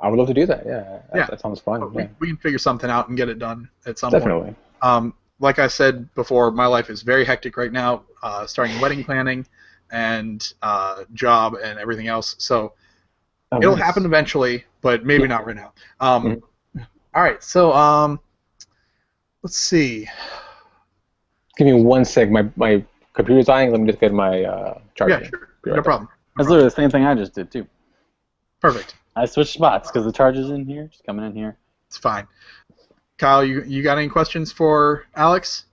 I 0.02 0.08
would 0.08 0.18
love 0.18 0.28
to 0.28 0.34
do 0.34 0.46
that. 0.46 0.64
Yeah. 0.66 0.80
That, 0.80 1.10
Yeah. 1.14 1.26
that 1.26 1.40
sounds 1.40 1.60
fun. 1.60 1.80
Yeah. 1.80 1.86
we, 1.86 2.08
we 2.18 2.26
can 2.28 2.36
figure 2.38 2.58
something 2.58 2.90
out 2.90 3.08
and 3.08 3.16
get 3.16 3.28
it 3.28 3.38
done 3.38 3.68
at 3.86 3.98
some 3.98 4.10
point. 4.10 4.22
Definitely. 4.24 4.54
Um, 4.82 5.14
like 5.40 5.58
I 5.58 5.66
said 5.68 6.12
before, 6.14 6.50
my 6.50 6.66
life 6.66 6.90
is 6.90 7.02
very 7.02 7.24
hectic 7.24 7.56
right 7.56 7.72
now, 7.72 8.02
uh, 8.22 8.46
starting 8.46 8.80
wedding 8.80 9.04
planning 9.04 9.46
and 9.90 10.52
uh, 10.62 11.04
job 11.12 11.54
and 11.62 11.78
everything 11.78 12.08
else. 12.08 12.34
So 12.38 12.72
Oh, 13.56 13.60
it'll 13.62 13.76
nice. 13.76 13.84
happen 13.84 14.04
eventually, 14.04 14.64
but 14.80 15.04
maybe 15.04 15.22
Yeah. 15.22 15.28
not 15.28 15.46
right 15.46 15.56
now. 15.56 15.72
Um, 16.00 16.24
Mm-hmm. 16.76 16.80
all 17.14 17.22
right, 17.22 17.42
so 17.42 17.72
um, 17.72 18.18
let's 19.42 19.56
see. 19.56 20.08
Give 21.56 21.66
me 21.66 21.72
one 21.82 22.04
sec. 22.04 22.30
My 22.30 22.48
my 22.56 22.84
computer's 23.14 23.46
dying. 23.46 23.70
Let 23.70 23.80
me 23.80 23.86
just 23.86 24.00
get 24.00 24.12
my 24.12 24.42
uh, 24.42 24.78
charger. 24.94 25.20
Yeah, 25.22 25.28
sure, 25.28 25.48
Be 25.62 25.70
no 25.70 25.76
right 25.76 25.84
problem. 25.84 26.08
That's 26.36 26.48
literally 26.48 26.68
the 26.68 26.74
same 26.74 26.90
thing 26.90 27.04
I 27.04 27.14
just 27.14 27.32
did 27.34 27.50
too. 27.52 27.66
Perfect. 28.60 28.94
I 29.14 29.26
switched 29.26 29.52
spots 29.54 29.88
because 29.90 30.04
the 30.04 30.10
charger's 30.12 30.50
in 30.50 30.66
here, 30.66 30.88
just 30.88 31.04
coming 31.04 31.24
in 31.24 31.32
here. 31.36 31.56
It's 31.86 31.96
fine. 31.96 32.26
Kyle, 33.18 33.44
you 33.44 33.62
you 33.62 33.84
got 33.84 33.98
any 33.98 34.08
questions 34.08 34.50
for 34.50 35.06
Alex? 35.14 35.66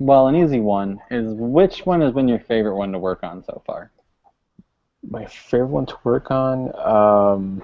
Well, 0.00 0.26
an 0.28 0.34
easy 0.34 0.58
one 0.60 0.98
is 1.10 1.32
which 1.34 1.84
one 1.86 2.00
has 2.00 2.12
been 2.12 2.26
your 2.26 2.40
favorite 2.40 2.74
one 2.74 2.90
to 2.92 2.98
work 2.98 3.22
on 3.22 3.44
so 3.44 3.62
far? 3.66 3.92
My 5.08 5.24
favorite 5.24 5.68
one 5.68 5.86
to 5.86 5.96
work 6.04 6.30
on, 6.30 6.74
um, 6.76 7.62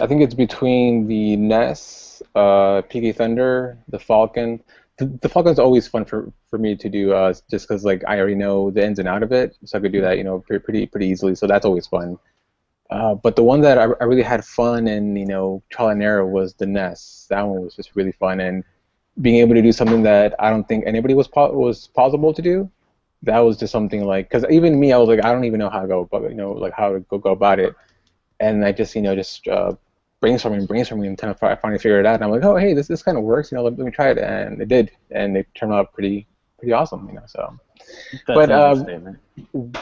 I 0.00 0.06
think 0.06 0.22
it's 0.22 0.34
between 0.34 1.06
the 1.06 1.36
NES, 1.36 2.22
uh, 2.34 2.82
Thunder, 2.82 3.78
the 3.88 3.98
Falcon. 3.98 4.62
The, 4.98 5.06
the 5.22 5.28
Falcon's 5.28 5.58
always 5.58 5.88
fun 5.88 6.04
for, 6.04 6.32
for 6.50 6.58
me 6.58 6.76
to 6.76 6.88
do, 6.88 7.12
uh, 7.12 7.32
just 7.50 7.66
because 7.66 7.84
like 7.84 8.02
I 8.06 8.18
already 8.18 8.34
know 8.34 8.70
the 8.70 8.84
ins 8.84 8.98
and 8.98 9.08
out 9.08 9.22
of 9.22 9.32
it, 9.32 9.56
so 9.64 9.78
I 9.78 9.80
could 9.80 9.92
do 9.92 10.00
that, 10.02 10.18
you 10.18 10.24
know, 10.24 10.40
pretty 10.40 10.86
pretty, 10.86 11.06
easily. 11.06 11.34
So 11.34 11.46
that's 11.46 11.64
always 11.64 11.86
fun. 11.86 12.18
Uh, 12.90 13.14
but 13.14 13.34
the 13.34 13.42
one 13.42 13.60
that 13.62 13.78
I, 13.78 13.84
I 13.84 14.04
really 14.04 14.22
had 14.22 14.44
fun 14.44 14.86
and 14.88 15.18
you 15.18 15.26
know 15.26 15.62
trial 15.70 15.88
and 15.90 16.02
error 16.02 16.26
was 16.26 16.54
the 16.54 16.66
NES. 16.66 17.26
That 17.30 17.42
one 17.42 17.62
was 17.62 17.74
just 17.74 17.96
really 17.96 18.12
fun 18.12 18.40
and 18.40 18.62
being 19.20 19.36
able 19.36 19.54
to 19.54 19.62
do 19.62 19.72
something 19.72 20.02
that 20.02 20.34
I 20.38 20.50
don't 20.50 20.66
think 20.68 20.84
anybody 20.86 21.14
was 21.14 21.28
po- 21.28 21.52
was 21.52 21.88
possible 21.88 22.34
to 22.34 22.42
do 22.42 22.70
that 23.24 23.38
was 23.40 23.56
just 23.56 23.72
something 23.72 24.04
like 24.04 24.28
because 24.28 24.44
even 24.50 24.78
me 24.78 24.92
I 24.92 24.98
was 24.98 25.08
like 25.08 25.24
I 25.24 25.32
don't 25.32 25.44
even 25.44 25.58
know 25.58 25.70
how 25.70 25.80
to 25.80 25.88
go 25.88 26.00
about 26.00 26.28
you 26.30 26.36
know 26.36 26.52
like 26.52 26.74
how 26.74 26.92
to 26.92 27.00
go, 27.00 27.18
go 27.18 27.32
about 27.32 27.58
it. 27.58 27.74
And 28.40 28.64
I 28.64 28.72
just 28.72 28.94
you 28.94 29.02
know 29.02 29.14
just 29.14 29.46
uh, 29.48 29.72
brainstorming 30.22 30.66
brainstorming 30.66 31.06
and 31.06 31.18
kind 31.18 31.30
of 31.30 31.38
fi- 31.38 31.54
finally 31.56 31.78
figure 31.78 32.00
it 32.00 32.06
out. 32.06 32.16
And 32.16 32.24
I'm 32.24 32.30
like 32.30 32.44
oh 32.44 32.56
hey 32.56 32.74
this 32.74 32.88
this 32.88 33.02
kind 33.02 33.16
of 33.16 33.24
works 33.24 33.50
you 33.50 33.56
know 33.56 33.64
let, 33.64 33.76
let 33.78 33.84
me 33.84 33.90
try 33.90 34.10
it. 34.10 34.18
And 34.18 34.60
it 34.60 34.68
did. 34.68 34.90
And 35.10 35.36
it 35.36 35.46
turned 35.54 35.72
out 35.72 35.92
pretty 35.92 36.26
pretty 36.58 36.72
awesome 36.72 37.08
you 37.08 37.14
know 37.14 37.22
so. 37.26 37.58
That's 38.26 38.48
But, 38.48 38.50
um, 38.50 39.18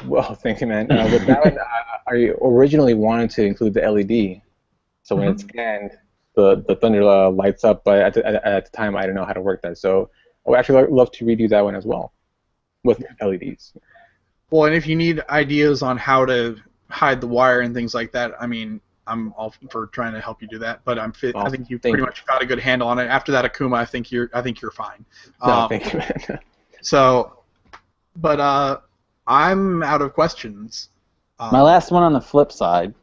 well 0.06 0.34
thank 0.42 0.60
you 0.60 0.66
man. 0.66 0.90
Uh, 0.90 1.08
with 1.10 1.26
that 1.26 1.44
one 1.44 1.58
I, 1.58 2.14
I 2.14 2.32
originally 2.42 2.94
wanted 2.94 3.30
to 3.30 3.44
include 3.44 3.74
the 3.74 3.80
LED 3.80 4.40
so 5.02 5.16
when 5.16 5.28
it's 5.28 5.42
scanned 5.42 5.90
the 6.36 6.64
the 6.68 6.76
thunder 6.76 7.02
uh, 7.02 7.30
lights 7.30 7.64
up 7.64 7.84
but 7.84 7.98
at 7.98 8.14
the, 8.14 8.26
at, 8.26 8.34
at 8.44 8.64
the 8.66 8.76
time 8.76 8.96
I 8.96 9.02
didn't 9.02 9.16
know 9.16 9.24
how 9.24 9.32
to 9.32 9.40
work 9.40 9.62
that. 9.62 9.78
So 9.78 10.10
I 10.46 10.50
would 10.50 10.58
actually 10.58 10.82
lo- 10.82 10.94
love 10.94 11.10
to 11.12 11.24
redo 11.24 11.48
that 11.48 11.62
one 11.62 11.74
as 11.74 11.84
well 11.84 12.12
with 12.84 13.02
LEDs 13.20 13.74
Well, 14.50 14.66
and 14.66 14.74
if 14.74 14.86
you 14.86 14.96
need 14.96 15.22
ideas 15.30 15.82
on 15.82 15.96
how 15.96 16.24
to 16.26 16.56
hide 16.88 17.20
the 17.20 17.26
wire 17.26 17.60
and 17.60 17.74
things 17.74 17.94
like 17.94 18.12
that, 18.12 18.32
I 18.40 18.46
mean, 18.46 18.80
I'm 19.06 19.32
all 19.36 19.54
for 19.70 19.86
trying 19.88 20.12
to 20.12 20.20
help 20.20 20.42
you 20.42 20.48
do 20.48 20.58
that. 20.58 20.80
But 20.84 20.98
I'm 20.98 21.12
fit. 21.12 21.34
I 21.36 21.48
think 21.50 21.70
you've 21.70 21.80
pretty 21.82 21.98
you. 21.98 22.04
much 22.04 22.24
got 22.26 22.42
a 22.42 22.46
good 22.46 22.58
handle 22.60 22.86
on 22.88 22.98
it. 22.98 23.06
After 23.06 23.32
that 23.32 23.50
Akuma, 23.50 23.76
I 23.78 23.84
think 23.84 24.12
you're. 24.12 24.30
I 24.32 24.42
think 24.42 24.60
you're 24.60 24.70
fine. 24.70 25.04
No, 25.44 25.52
Um, 25.52 25.68
thank 25.68 25.92
you, 25.92 25.98
man. 25.98 26.38
So, 26.82 27.38
but 28.16 28.38
uh, 28.40 28.80
I'm 29.26 29.82
out 29.82 30.02
of 30.02 30.12
questions. 30.12 30.90
Um, 31.38 31.50
My 31.52 31.62
last 31.62 31.90
one 31.90 32.02
on 32.02 32.12
the 32.12 32.20
flip 32.20 32.52
side 32.52 32.94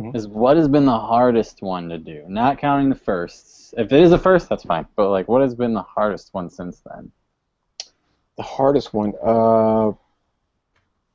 Mhm. 0.00 0.14
is 0.14 0.28
what 0.28 0.56
has 0.56 0.68
been 0.68 0.84
the 0.84 0.98
hardest 0.98 1.60
one 1.60 1.88
to 1.88 1.98
do? 1.98 2.24
Not 2.28 2.58
counting 2.58 2.88
the 2.88 2.94
firsts. 2.94 3.74
If 3.76 3.92
it 3.92 4.00
is 4.00 4.12
a 4.12 4.18
first, 4.18 4.48
that's 4.48 4.62
fine. 4.62 4.86
But 4.94 5.10
like, 5.10 5.26
what 5.26 5.42
has 5.42 5.56
been 5.56 5.74
the 5.74 5.82
hardest 5.82 6.32
one 6.34 6.48
since 6.50 6.82
then? 6.88 7.10
The 8.38 8.44
hardest 8.44 8.94
one, 8.94 9.12
uh, 9.22 9.92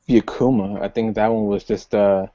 Akuma. 0.09 0.81
I 0.81 0.89
think 0.89 1.15
that 1.15 1.27
one 1.27 1.47
was 1.47 1.63
just 1.63 1.95
uh, 1.95 2.27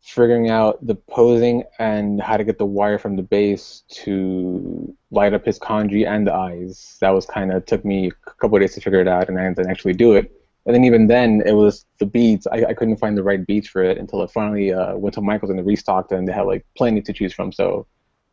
figuring 0.00 0.50
out 0.50 0.84
the 0.86 0.94
posing 0.94 1.64
and 1.78 2.20
how 2.20 2.36
to 2.36 2.44
get 2.44 2.58
the 2.58 2.66
wire 2.66 2.98
from 2.98 3.16
the 3.16 3.22
base 3.22 3.84
to 3.88 4.94
light 5.10 5.34
up 5.34 5.44
his 5.44 5.58
kanji 5.58 6.06
and 6.06 6.26
the 6.26 6.32
eyes. 6.32 6.96
That 7.00 7.10
was 7.10 7.26
kind 7.26 7.52
of 7.52 7.64
took 7.66 7.84
me 7.84 8.08
a 8.08 8.30
couple 8.40 8.56
of 8.56 8.62
days 8.62 8.74
to 8.74 8.80
figure 8.80 9.00
it 9.00 9.08
out, 9.08 9.28
and 9.28 9.38
I 9.38 9.48
didn't 9.48 9.70
actually 9.70 9.94
do 9.94 10.14
it. 10.14 10.32
And 10.66 10.74
then 10.74 10.84
even 10.84 11.06
then, 11.06 11.42
it 11.44 11.52
was 11.52 11.84
the 11.98 12.06
beats. 12.06 12.46
I, 12.46 12.64
I 12.70 12.74
couldn't 12.74 12.96
find 12.96 13.16
the 13.16 13.22
right 13.22 13.46
beats 13.46 13.68
for 13.68 13.82
it 13.82 13.98
until 13.98 14.22
it 14.22 14.30
finally 14.30 14.72
uh, 14.72 14.96
went 14.96 15.14
to 15.14 15.20
Michaels 15.20 15.50
and 15.50 15.58
they 15.58 15.62
restocked 15.62 16.12
and 16.12 16.26
they 16.26 16.32
had 16.32 16.46
like 16.46 16.64
plenty 16.74 17.02
to 17.02 17.12
choose 17.12 17.34
from. 17.34 17.52
So, 17.52 17.86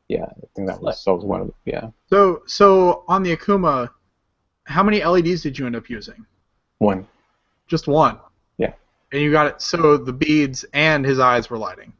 yeah, 0.07 0.23
I 0.23 0.47
think 0.55 0.69
that 0.69 0.81
was, 0.81 1.03
that 1.03 1.13
was 1.13 1.25
one 1.25 1.41
of 1.41 1.47
the, 1.47 1.53
yeah 1.65 1.89
So, 2.07 2.43
so 2.45 3.03
on 3.09 3.23
the 3.23 3.35
Akuma, 3.35 3.89
how 4.71 4.83
many 4.83 5.03
LEDs 5.03 5.43
did 5.43 5.59
you 5.59 5.65
end 5.65 5.75
up 5.75 5.89
using? 5.89 6.25
one. 6.81 7.07
Just 7.67 7.87
one. 7.87 8.17
Yeah. 8.57 8.73
And 9.11 9.21
you 9.21 9.31
got 9.31 9.47
it. 9.47 9.61
So 9.61 9.97
the 9.97 10.11
beads 10.11 10.65
and 10.73 11.05
his 11.05 11.19
eyes 11.19 11.49
were 11.49 11.57
lighting. 11.57 11.93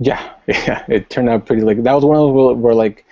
Yeah, 0.00 0.34
yeah, 0.46 0.84
it 0.88 1.10
turned 1.10 1.28
out 1.28 1.46
pretty 1.46 1.62
like 1.62 1.82
that 1.82 1.92
was 1.92 2.04
one 2.04 2.16
of 2.16 2.34
those 2.34 2.56
where, 2.56 2.74
like 2.74 3.04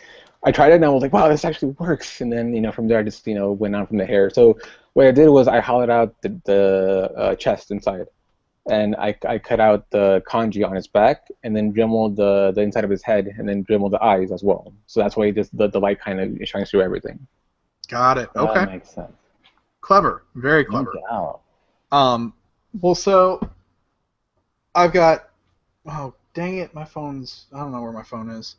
I 0.45 0.53
tried 0.53 0.72
it 0.72 0.76
and 0.76 0.84
I 0.84 0.89
was 0.89 1.03
like, 1.03 1.12
wow, 1.12 1.28
this 1.28 1.45
actually 1.45 1.72
works. 1.78 2.20
And 2.20 2.32
then 2.32 2.55
you 2.55 2.61
know 2.61 2.72
from 2.72 2.89
there 2.89 2.99
I 2.99 3.03
just 3.03 3.26
you 3.26 3.34
know 3.34 3.53
went 3.53 3.74
on 3.74 3.87
from 3.87 3.99
the 3.99 4.07
hair. 4.07 4.30
So 4.30 4.59
what 4.95 5.07
I 5.07 5.11
did 5.11 5.28
was 5.28 5.49
I 5.49 5.61
hollowed 5.61 5.91
out 5.91 6.14
the 6.22 6.41
the 6.45 7.12
uh, 7.16 7.34
chest 7.34 7.70
inside, 7.72 8.07
and 8.70 8.95
I, 8.97 9.16
I 9.28 9.39
cut 9.39 9.59
out 9.61 9.91
the 9.91 10.22
kanji 10.28 10.66
on 10.66 10.76
his 10.76 10.87
back, 10.87 11.26
and 11.43 11.57
then 11.57 11.72
dremeled 11.72 12.16
the 12.16 12.53
the 12.55 12.62
inside 12.62 12.84
of 12.84 12.91
his 12.91 13.03
head, 13.03 13.26
and 13.37 13.49
then 13.49 13.64
dremeled 13.64 13.93
the 13.93 14.03
eyes 14.03 14.30
as 14.30 14.45
well. 14.45 14.72
So 14.87 15.01
that's 15.01 15.16
why 15.16 15.32
just 15.32 15.57
the, 15.57 15.68
the 15.68 15.80
light 15.80 16.01
kind 16.01 16.20
of 16.20 16.49
shines 16.49 16.70
through 16.70 16.82
everything. 16.82 17.26
Got 17.89 18.18
it. 18.18 18.28
Okay. 18.37 18.55
That 18.55 18.70
makes 18.72 18.91
sense. 18.91 19.12
Clever. 19.80 20.24
Very 20.34 20.64
No 20.64 20.70
clever. 20.84 20.93
doubt. 21.09 21.41
Um. 21.93 22.32
Well, 22.80 22.95
so 22.95 23.41
I've 24.74 24.93
got. 24.93 25.28
Oh, 25.87 26.14
dang 26.34 26.59
it! 26.59 26.74
My 26.74 26.84
phone's. 26.84 27.47
I 27.53 27.59
don't 27.61 27.72
know 27.72 27.80
where 27.80 27.93
my 27.93 28.03
phone 28.03 28.28
is. 28.30 28.57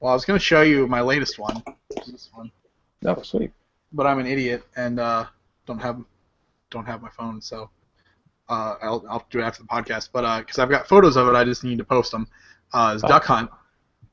Well, 0.00 0.12
I 0.12 0.14
was 0.14 0.24
gonna 0.24 0.38
show 0.38 0.62
you 0.62 0.86
my 0.86 1.00
latest 1.00 1.38
one. 1.38 1.62
This 2.06 2.30
one. 2.34 2.50
Oh, 3.06 3.20
sweet. 3.22 3.50
but 3.92 4.06
I'm 4.06 4.18
an 4.18 4.26
idiot 4.26 4.62
and 4.76 5.00
uh, 5.00 5.24
don't 5.66 5.78
have 5.78 6.02
don't 6.70 6.84
have 6.86 7.00
my 7.02 7.08
phone, 7.10 7.40
so 7.40 7.70
uh, 8.48 8.74
I'll 8.82 9.04
I'll 9.08 9.26
do 9.30 9.40
it 9.40 9.42
after 9.42 9.62
the 9.62 9.68
podcast. 9.68 10.10
But 10.12 10.40
because 10.40 10.58
I've 10.58 10.68
got 10.70 10.86
photos 10.86 11.16
of 11.16 11.26
it, 11.28 11.34
I 11.34 11.44
just 11.44 11.64
need 11.64 11.78
to 11.78 11.84
post 11.84 12.12
them. 12.12 12.28
Uh, 12.72 12.92
it's 12.94 13.04
Oh. 13.04 13.08
Duck 13.08 13.24
Hunt, 13.24 13.50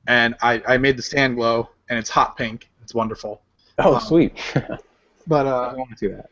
and 0.08 0.36
I, 0.42 0.62
I 0.68 0.78
made 0.78 0.98
the 0.98 1.04
stand 1.04 1.36
glow, 1.36 1.70
and 1.90 2.00
it's 2.00 2.10
hot 2.10 2.38
pink. 2.38 2.70
It's 2.82 2.94
wonderful. 2.96 3.42
Oh, 3.84 3.96
Um, 3.96 4.02
sweet. 4.02 4.34
But 5.30 5.46
I 5.46 5.50
uh, 5.50 5.76
want 5.76 5.92
to 5.92 5.98
see 5.98 6.08
that. 6.08 6.30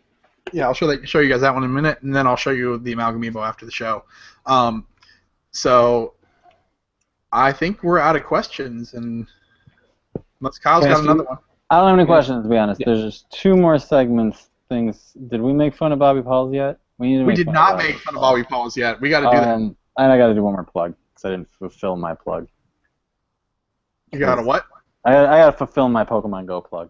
yeah, 0.54 0.68
I'll 0.68 0.74
show 0.74 0.88
that, 0.88 1.08
show 1.08 1.20
you 1.20 1.28
guys 1.28 1.42
that 1.42 1.54
one 1.54 1.66
in 1.66 1.70
a 1.70 1.74
minute, 1.74 2.02
and 2.02 2.16
then 2.16 2.26
I'll 2.26 2.38
show 2.38 2.52
you 2.52 2.78
the 2.78 2.96
Amalgamibo 2.96 3.46
after 3.46 3.66
the 3.66 3.74
show. 3.74 4.06
Um, 4.46 4.88
so 5.52 6.14
I 7.34 7.52
think 7.52 7.84
we're 7.84 8.00
out 8.00 8.16
of 8.16 8.24
questions, 8.24 8.94
and 8.94 9.28
unless 10.40 10.58
Kyle's 10.60 10.86
I 10.86 10.90
got 10.92 11.02
another 11.02 11.24
one. 11.26 11.38
I 11.70 11.80
don't 11.80 11.90
have 11.90 12.00
any 12.00 12.06
questions 12.06 12.44
to 12.44 12.50
be 12.50 12.58
honest. 12.58 12.80
Yeah. 12.80 12.86
There's 12.86 13.04
just 13.04 13.30
two 13.32 13.58
more 13.58 13.78
segments. 13.78 14.50
Things. 14.70 15.12
Did 15.28 15.42
we 15.42 15.54
make 15.54 15.76
fun 15.76 15.92
of 15.92 16.00
Bobby 16.00 16.22
Pauls 16.22 16.54
yet? 16.54 16.80
We 16.98 17.10
need 17.10 17.20
to 17.20 17.26
We 17.26 17.36
did 17.36 17.48
not 17.48 17.78
make 17.78 17.98
fun 18.00 18.16
of 18.16 18.22
Bobby 18.22 18.44
Pauls 18.44 18.76
yet. 18.76 19.00
We 19.00 19.10
got 19.10 19.20
to 19.20 19.38
do 19.38 19.44
that. 19.44 19.56
Um, 19.56 19.76
and 19.98 20.12
I 20.12 20.18
got 20.18 20.28
to 20.28 20.34
do 20.34 20.42
one 20.42 20.54
more 20.54 20.64
plug 20.64 20.96
because 21.14 21.26
I 21.26 21.30
didn't 21.32 21.50
fulfill 21.52 21.98
my 21.98 22.16
plug. 22.16 22.48
You 24.12 24.20
got 24.20 24.36
to 24.36 24.42
what? 24.42 24.66
I, 25.04 25.18
I 25.18 25.38
got 25.38 25.52
to 25.52 25.58
fulfill 25.58 25.90
my 25.90 26.04
Pokemon 26.04 26.46
Go 26.48 26.62
plug. 26.62 26.90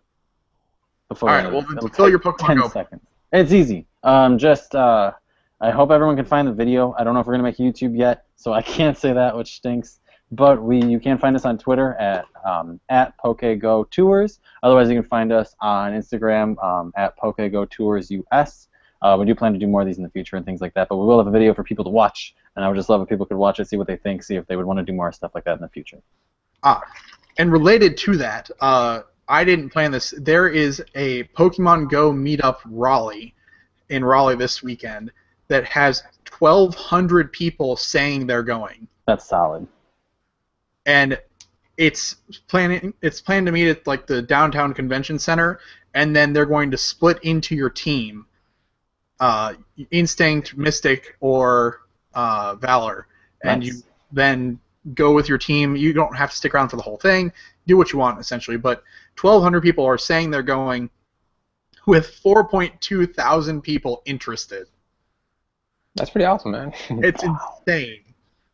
Before 1.09 1.29
All 1.29 1.35
right, 1.35 1.51
well, 1.51 1.61
then 1.61 1.75
this. 1.75 1.85
It'll 1.85 1.89
fulfill 1.89 2.05
take 2.05 2.11
your 2.11 2.19
Pokemon 2.19 2.47
10 2.47 2.57
Go. 2.57 2.69
seconds. 2.69 3.01
It's 3.31 3.51
easy. 3.51 3.85
Um, 4.03 4.37
just 4.37 4.75
uh, 4.75 5.11
I 5.61 5.71
hope 5.71 5.91
everyone 5.91 6.15
can 6.15 6.25
find 6.25 6.47
the 6.47 6.53
video. 6.53 6.95
I 6.97 7.03
don't 7.03 7.13
know 7.13 7.19
if 7.19 7.27
we're 7.27 7.33
gonna 7.33 7.43
make 7.43 7.57
YouTube 7.57 7.97
yet, 7.97 8.25
so 8.35 8.53
I 8.53 8.61
can't 8.75 8.97
say 8.97 9.13
that, 9.13 9.35
which 9.35 9.55
stinks. 9.55 9.99
But 10.31 10.61
we, 10.61 10.83
you 10.83 10.99
can 10.99 11.19
find 11.19 11.35
us 11.35 11.45
on 11.45 11.57
Twitter 11.57 11.93
at 11.95 12.25
um, 12.43 12.79
at 12.89 13.17
PokeGo 13.19 13.89
Tours. 13.91 14.39
Otherwise, 14.63 14.89
you 14.89 14.95
can 14.95 15.07
find 15.07 15.31
us 15.31 15.55
on 15.61 15.91
Instagram 15.93 16.61
um, 16.63 16.91
at 16.97 17.17
PokeGo 17.17 17.69
Tours 17.69 18.11
US. 18.11 18.67
Uh, 19.01 19.15
we 19.19 19.25
do 19.25 19.35
plan 19.35 19.53
to 19.53 19.59
do 19.59 19.67
more 19.67 19.81
of 19.81 19.87
these 19.87 19.97
in 19.97 20.03
the 20.03 20.09
future 20.09 20.35
and 20.35 20.45
things 20.45 20.61
like 20.61 20.73
that. 20.73 20.89
But 20.89 20.97
we 20.97 21.05
will 21.05 21.19
have 21.19 21.27
a 21.27 21.31
video 21.31 21.53
for 21.53 21.63
people 21.63 21.83
to 21.85 21.91
watch, 21.91 22.33
and 22.55 22.65
I 22.65 22.67
would 22.67 22.75
just 22.75 22.89
love 22.89 23.01
if 23.01 23.09
people 23.09 23.25
could 23.27 23.37
watch 23.37 23.59
it, 23.59 23.67
see 23.67 23.77
what 23.77 23.85
they 23.85 23.97
think, 23.97 24.23
see 24.23 24.35
if 24.35 24.47
they 24.47 24.55
would 24.55 24.65
want 24.65 24.79
to 24.79 24.83
do 24.83 24.93
more 24.93 25.11
stuff 25.11 25.31
like 25.35 25.43
that 25.43 25.53
in 25.53 25.61
the 25.61 25.69
future. 25.69 26.01
Ah, 26.63 26.81
and 27.37 27.51
related 27.51 27.97
to 27.97 28.17
that, 28.17 28.49
uh, 28.61 29.01
I 29.27 29.43
didn't 29.43 29.69
plan 29.69 29.91
this. 29.91 30.13
There 30.17 30.47
is 30.47 30.83
a 30.95 31.23
Pokemon 31.35 31.89
Go 31.89 32.11
meetup 32.11 32.57
Raleigh 32.65 33.33
in 33.89 34.03
Raleigh 34.03 34.35
this 34.35 34.61
weekend 34.61 35.11
that 35.47 35.65
has 35.65 36.03
1,200 36.37 37.31
people 37.31 37.75
saying 37.75 38.27
they're 38.27 38.43
going, 38.43 38.87
That's 39.07 39.25
solid. 39.27 39.67
and 40.85 41.19
it's 41.77 42.15
planning. 42.47 42.93
It's 43.01 43.19
planned 43.19 43.45
to 43.47 43.51
meet 43.51 43.67
at 43.69 43.85
like 43.85 44.07
the 44.07 44.21
downtown 44.21 44.73
convention 44.73 45.19
center, 45.19 45.59
and 45.93 46.15
then 46.15 46.31
they're 46.31 46.45
going 46.45 46.71
to 46.71 46.77
split 46.77 47.19
into 47.23 47.53
your 47.55 47.69
team, 47.69 48.25
uh, 49.19 49.55
Instinct, 49.91 50.55
Mystic, 50.55 51.17
or 51.19 51.81
uh, 52.13 52.55
Valor, 52.55 53.07
and 53.43 53.61
Nice. 53.61 53.67
you 53.69 53.81
then 54.13 54.59
go 54.93 55.13
with 55.13 55.27
your 55.27 55.37
team. 55.37 55.75
You 55.75 55.91
don't 55.91 56.15
have 56.15 56.29
to 56.31 56.35
stick 56.37 56.53
around 56.55 56.69
for 56.69 56.77
the 56.77 56.81
whole 56.83 56.97
thing. 56.97 57.33
Do 57.67 57.77
what 57.77 57.91
you 57.91 57.99
want 57.99 58.19
essentially. 58.19 58.57
But 58.57 58.83
1,200 59.19 59.61
people 59.61 59.85
are 59.85 59.97
saying 59.97 60.31
they're 60.31 60.43
going, 60.43 60.89
with 61.87 62.19
4.2 62.23 63.13
thousand 63.15 63.61
people 63.61 64.01
interested. 64.05 64.67
That's 65.95 66.09
pretty 66.09 66.25
awesome, 66.25 66.51
man. 66.51 66.73
It's 66.89 67.23
insane. 67.23 68.01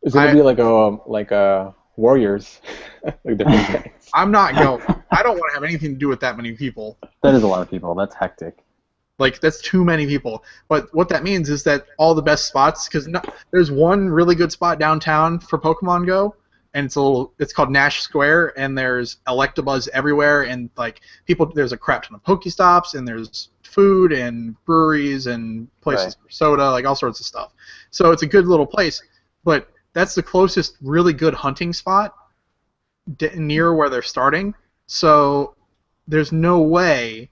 It's 0.02 0.14
gonna 0.14 0.30
I- 0.30 0.34
be 0.34 0.42
like 0.42 0.58
a 0.58 0.98
like 1.06 1.30
a 1.30 1.74
Warriors, 1.96 2.60
like 3.04 3.36
different 3.36 3.66
things. 3.84 4.10
I'm 4.14 4.30
not 4.30 4.54
going. 4.54 4.82
I 5.10 5.22
don't 5.22 5.38
want 5.38 5.50
to 5.50 5.54
have 5.54 5.64
anything 5.64 5.92
to 5.92 5.98
do 5.98 6.08
with 6.08 6.20
that 6.20 6.36
many 6.36 6.52
people. 6.52 6.98
That 7.22 7.34
is 7.34 7.42
a 7.42 7.46
lot 7.46 7.60
of 7.62 7.70
people. 7.70 7.94
That's 7.94 8.14
hectic. 8.14 8.58
Like 9.18 9.40
that's 9.40 9.60
too 9.60 9.84
many 9.84 10.06
people. 10.06 10.42
But 10.68 10.92
what 10.94 11.08
that 11.10 11.22
means 11.22 11.50
is 11.50 11.62
that 11.64 11.86
all 11.98 12.14
the 12.14 12.22
best 12.22 12.46
spots, 12.46 12.88
because 12.88 13.06
no, 13.06 13.20
there's 13.50 13.70
one 13.70 14.08
really 14.08 14.34
good 14.34 14.50
spot 14.50 14.78
downtown 14.78 15.38
for 15.38 15.58
Pokemon 15.58 16.06
Go, 16.06 16.34
and 16.74 16.86
it's 16.86 16.96
a 16.96 17.00
little. 17.00 17.34
It's 17.38 17.52
called 17.52 17.70
Nash 17.70 18.00
Square, 18.00 18.58
and 18.58 18.76
there's 18.76 19.16
Electabuzz 19.28 19.88
everywhere, 19.88 20.42
and 20.42 20.70
like 20.76 21.00
people, 21.26 21.46
there's 21.54 21.72
a 21.72 21.76
crap 21.76 22.04
ton 22.04 22.14
of 22.14 22.22
Pokestops, 22.22 22.94
and 22.94 23.06
there's 23.06 23.50
food 23.62 24.12
and 24.12 24.54
breweries 24.64 25.26
and 25.26 25.68
places 25.80 26.06
Right. 26.16 26.24
for 26.24 26.30
soda, 26.30 26.70
like 26.70 26.84
all 26.86 26.96
sorts 26.96 27.20
of 27.20 27.26
stuff. 27.26 27.52
So 27.90 28.10
it's 28.10 28.22
a 28.22 28.26
good 28.26 28.46
little 28.46 28.66
place, 28.66 29.02
but 29.44 29.68
that's 29.94 30.14
the 30.14 30.22
closest 30.22 30.76
really 30.82 31.12
good 31.12 31.34
hunting 31.34 31.72
spot 31.72 32.14
d- 33.16 33.30
near 33.34 33.74
where 33.74 33.88
they're 33.90 34.02
starting. 34.02 34.54
So 34.86 35.54
there's 36.08 36.32
no 36.32 36.60
way 36.60 37.30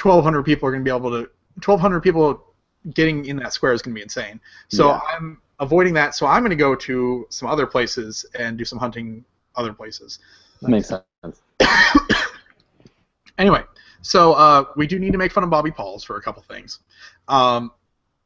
1,200 0.00 0.42
people 0.42 0.68
are 0.68 0.72
going 0.72 0.84
to 0.84 0.88
be 0.90 0.94
able 0.96 1.10
to. 1.10 1.30
1,200 1.64 2.00
people 2.00 2.52
getting 2.94 3.24
in 3.26 3.36
that 3.36 3.52
square 3.52 3.72
is 3.72 3.80
going 3.82 3.94
to 3.94 3.98
be 3.98 4.02
insane. 4.02 4.40
So 4.68 4.88
Yeah. 4.88 5.00
I'm 5.16 5.40
avoiding 5.60 5.94
that. 5.94 6.14
So 6.14 6.26
I'm 6.26 6.42
going 6.42 6.50
to 6.50 6.56
go 6.56 6.74
to 6.74 7.26
some 7.30 7.48
other 7.48 7.66
places 7.66 8.26
and 8.38 8.58
do 8.58 8.64
some 8.64 8.78
hunting 8.78 9.24
other 9.56 9.72
places. 9.72 10.18
Makes 10.62 10.88
sense. 10.88 11.42
Anyway, 13.38 13.62
so 14.02 14.32
uh, 14.34 14.64
we 14.76 14.86
do 14.86 14.98
need 14.98 15.12
to 15.12 15.18
make 15.18 15.32
fun 15.32 15.44
of 15.44 15.50
Bobby 15.50 15.70
Pauls 15.70 16.04
for 16.04 16.16
a 16.16 16.22
couple 16.22 16.42
things, 16.42 16.80
um, 17.28 17.72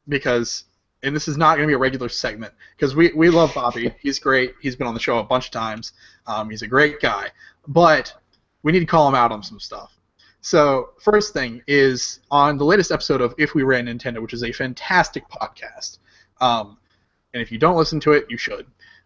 because 0.07 0.65
and 1.01 1.15
this 1.15 1.27
is 1.27 1.37
not 1.37 1.55
going 1.55 1.67
to 1.67 1.67
be 1.67 1.73
a 1.73 1.79
regular 1.79 2.09
segment 2.09 2.53
because 2.75 2.95
we, 2.95 3.11
we 3.13 3.29
love 3.29 3.53
Bobby. 3.55 3.93
He's 4.01 4.19
great. 4.19 4.53
He's 4.61 4.75
been 4.75 4.85
on 4.85 4.93
the 4.93 4.99
show 4.99 5.19
a 5.19 5.23
bunch 5.23 5.45
of 5.45 5.51
times. 5.51 5.93
Um, 6.27 6.49
he's 6.49 6.61
a 6.61 6.67
great 6.67 6.99
guy, 6.99 7.29
but 7.67 8.13
we 8.63 8.71
need 8.71 8.81
to 8.81 8.85
call 8.85 9.07
him 9.07 9.15
out 9.15 9.31
on 9.31 9.41
some 9.41 9.59
stuff. 9.59 9.97
So 10.41 10.89
first 11.01 11.33
thing 11.33 11.61
is 11.67 12.19
on 12.29 12.57
the 12.57 12.65
latest 12.65 12.91
episode 12.91 13.21
of 13.21 13.33
If 13.37 13.55
We 13.55 13.63
Ran 13.63 13.85
Nintendo, 13.85 14.21
which 14.21 14.33
is 14.33 14.43
a 14.43 14.51
fantastic 14.51 15.23
podcast. 15.29 15.99
Um, 16.41 16.77
and 17.33 17.41
if 17.41 17.51
you 17.51 17.57
don't 17.57 17.75
listen 17.75 17.99
to 18.01 18.13
it, 18.13 18.25
you 18.29 18.37
should. 18.37 18.65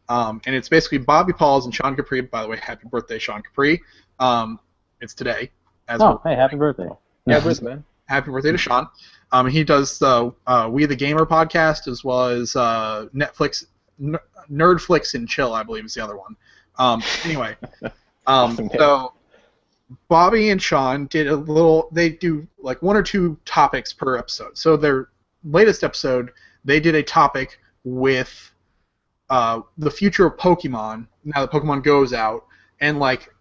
Um, 0.10 0.42
and 0.46 0.56
it's 0.56 0.70
basically 0.70 0.98
Bobby 1.00 1.34
Pauls 1.34 1.66
and 1.66 1.74
Sean 1.74 1.96
Capri. 1.96 2.22
By 2.22 2.44
the 2.44 2.50
way, 2.50 2.58
happy 2.58 2.88
birthday, 2.90 3.20
Sean 3.20 3.42
Capri. 3.42 3.82
Um, 4.20 4.60
it's 5.02 5.14
today. 5.14 5.52
As 5.88 6.02
Oh, 6.02 6.22
hey, 6.24 6.36
happy 6.36 6.56
birthday. 6.56 6.90
Yeah, 7.26 7.40
Bruce, 7.40 7.62
man. 7.62 7.84
happy 8.06 8.32
birthday 8.32 8.52
to 8.52 8.58
Sean. 8.58 8.88
Um, 9.32 9.48
he 9.48 9.64
does 9.64 10.00
the 10.00 10.34
uh, 10.46 10.70
We 10.72 10.86
the 10.86 10.96
Gamer 10.96 11.26
podcast 11.26 11.88
as 11.88 12.04
well 12.04 12.28
as 12.28 12.56
uh, 12.56 13.08
Netflix 13.14 13.66
N- 14.02 14.18
Nerdflix 14.52 15.14
and 15.14 15.28
Chill, 15.28 15.54
I 15.54 15.64
believe 15.64 15.86
is 15.86 15.94
the 15.94 16.04
other 16.04 16.18
one. 16.18 16.36
Um, 16.78 17.02
anyway, 17.24 17.56
um, 18.28 18.70
so 18.78 19.14
Bobby 20.08 20.50
and 20.50 20.62
Sean 20.62 21.08
did 21.08 21.28
a 21.28 21.36
little. 21.36 21.90
They 21.92 22.10
do 22.10 22.48
like 22.60 22.82
one 22.82 22.96
or 22.96 23.04
two 23.04 23.38
topics 23.46 23.94
per 23.94 24.18
episode. 24.18 24.58
So 24.58 24.78
their 24.78 25.10
latest 25.44 25.84
episode, 25.84 26.32
they 26.66 26.80
did 26.80 26.96
a 26.96 27.04
topic 27.04 27.60
with 27.84 28.52
uh, 29.30 29.62
the 29.78 29.92
future 29.92 30.26
of 30.26 30.38
Pokemon 30.38 31.08
now 31.26 31.42
that 31.46 31.52
Pokemon 31.52 31.84
goes 31.84 32.14
out, 32.14 32.46
and 32.82 33.00
like 33.00 33.34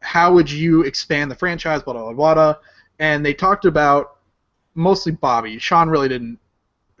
how 0.00 0.32
would 0.32 0.50
you 0.50 0.82
expand 0.82 1.30
the 1.30 1.34
franchise, 1.34 1.82
blah 1.82 1.94
blah 1.94 2.04
blah, 2.04 2.12
blah, 2.12 2.34
blah. 2.34 2.54
and 2.98 3.24
they 3.24 3.34
talked 3.34 3.64
about 3.64 4.16
mostly 4.74 5.12
Bobby. 5.12 5.58
Sean 5.58 5.88
really 5.88 6.08
didn't. 6.08 6.38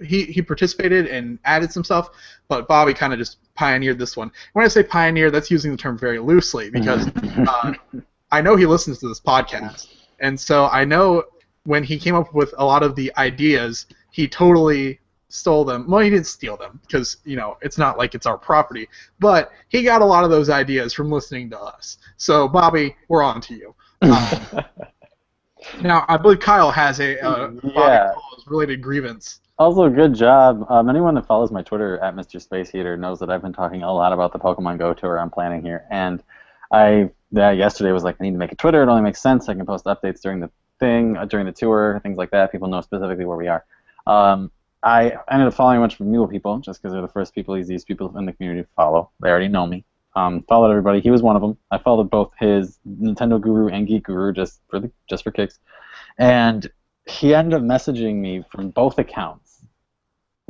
He 0.02 0.24
he 0.24 0.40
participated 0.40 1.06
and 1.06 1.38
added 1.44 1.72
some 1.72 1.84
stuff, 1.84 2.10
but 2.48 2.66
Bobby 2.68 2.94
kind 2.94 3.12
of 3.12 3.18
just 3.18 3.38
pioneered 3.54 3.98
this 3.98 4.16
one. 4.16 4.30
When 4.54 4.64
I 4.64 4.68
say 4.68 4.82
pioneer, 4.82 5.30
that's 5.30 5.50
using 5.50 5.70
the 5.70 5.76
term 5.76 5.98
very 5.98 6.18
loosely 6.18 6.70
because 6.70 7.08
uh, 7.46 7.74
I 8.32 8.40
know 8.40 8.56
he 8.56 8.66
listens 8.66 8.98
to 9.00 9.08
this 9.08 9.20
podcast, 9.20 9.88
and 10.20 10.38
so 10.38 10.66
I 10.66 10.84
know 10.84 11.24
when 11.64 11.84
he 11.84 11.98
came 11.98 12.14
up 12.14 12.34
with 12.34 12.54
a 12.56 12.64
lot 12.64 12.82
of 12.82 12.96
the 12.96 13.12
ideas, 13.18 13.86
he 14.10 14.26
totally 14.26 14.99
stole 15.30 15.64
them. 15.64 15.88
Well, 15.88 16.00
he 16.00 16.10
didn't 16.10 16.26
steal 16.26 16.56
them 16.56 16.80
because 16.82 17.18
you 17.24 17.36
know 17.36 17.56
it's 17.62 17.78
not 17.78 17.96
like 17.98 18.14
it's 18.14 18.26
our 18.26 18.36
property, 18.38 18.88
but 19.18 19.50
he 19.68 19.82
got 19.82 20.02
a 20.02 20.04
lot 20.04 20.24
of 20.24 20.30
those 20.30 20.50
ideas 20.50 20.92
from 20.92 21.10
listening 21.10 21.48
to 21.50 21.60
us. 21.60 21.98
So 22.16 22.48
Bobby, 22.48 22.94
we're 23.08 23.22
on 23.22 23.40
to 23.42 23.54
you. 23.54 23.74
Um, 24.02 24.64
now 25.82 26.04
I 26.08 26.16
believe 26.16 26.40
Kyle 26.40 26.70
has 26.70 27.00
a 27.00 27.18
uh, 27.20 27.48
Bobby 27.48 27.72
Yeah. 27.74 28.12
Related 28.46 28.82
grievance. 28.82 29.40
Also, 29.58 29.88
good 29.90 30.14
job. 30.14 30.64
Um, 30.70 30.88
anyone 30.88 31.14
that 31.16 31.26
follows 31.26 31.50
my 31.50 31.62
Twitter 31.62 31.98
at 31.98 32.16
Mr. 32.16 32.40
Space 32.40 32.70
Heater 32.70 32.96
knows 32.96 33.18
that 33.20 33.28
I've 33.28 33.42
been 33.42 33.52
talking 33.52 33.82
a 33.82 33.92
lot 33.92 34.12
about 34.12 34.32
the 34.32 34.38
Pokemon 34.38 34.78
Go 34.78 34.94
tour 34.94 35.18
I'm 35.18 35.30
planning 35.30 35.62
here, 35.62 35.84
and 35.90 36.22
I 36.72 37.10
yeah, 37.32 37.50
yesterday 37.52 37.92
was 37.92 38.02
like, 38.02 38.16
I 38.20 38.24
need 38.24 38.32
to 38.32 38.38
make 38.38 38.52
a 38.52 38.56
Twitter. 38.56 38.82
It 38.82 38.88
only 38.88 39.02
makes 39.02 39.20
sense. 39.20 39.48
I 39.48 39.54
can 39.54 39.64
post 39.66 39.84
updates 39.84 40.20
during 40.20 40.40
the 40.40 40.50
thing, 40.80 41.16
uh, 41.16 41.24
during 41.26 41.46
the 41.46 41.52
tour, 41.52 42.00
things 42.02 42.18
like 42.18 42.30
that. 42.30 42.50
People 42.50 42.68
know 42.68 42.80
specifically 42.80 43.24
where 43.24 43.36
we 43.36 43.48
are. 43.48 43.64
Um, 44.06 44.50
I 44.82 45.12
ended 45.30 45.48
up 45.48 45.54
following 45.54 45.78
a 45.78 45.80
bunch 45.80 46.00
of 46.00 46.06
Mule 46.06 46.26
people 46.26 46.58
just 46.58 46.80
because 46.80 46.92
they're 46.92 47.02
the 47.02 47.08
first 47.08 47.34
people, 47.34 47.56
easiest 47.56 47.86
people 47.86 48.16
in 48.16 48.24
the 48.24 48.32
community 48.32 48.62
to 48.62 48.68
follow. 48.74 49.10
They 49.20 49.28
already 49.28 49.48
know 49.48 49.66
me. 49.66 49.84
Um, 50.16 50.42
followed 50.48 50.70
everybody. 50.70 51.00
He 51.00 51.10
was 51.10 51.22
one 51.22 51.36
of 51.36 51.42
them. 51.42 51.56
I 51.70 51.78
followed 51.78 52.10
both 52.10 52.32
his 52.38 52.78
Nintendo 52.88 53.40
Guru 53.40 53.68
and 53.68 53.86
Geek 53.86 54.04
Guru 54.04 54.32
just 54.32 54.60
for 54.68 54.80
the 54.80 54.90
just 55.08 55.22
for 55.22 55.30
kicks, 55.30 55.60
and 56.18 56.68
he 57.06 57.34
ended 57.34 57.54
up 57.54 57.62
messaging 57.62 58.16
me 58.16 58.44
from 58.50 58.70
both 58.70 58.98
accounts 58.98 59.62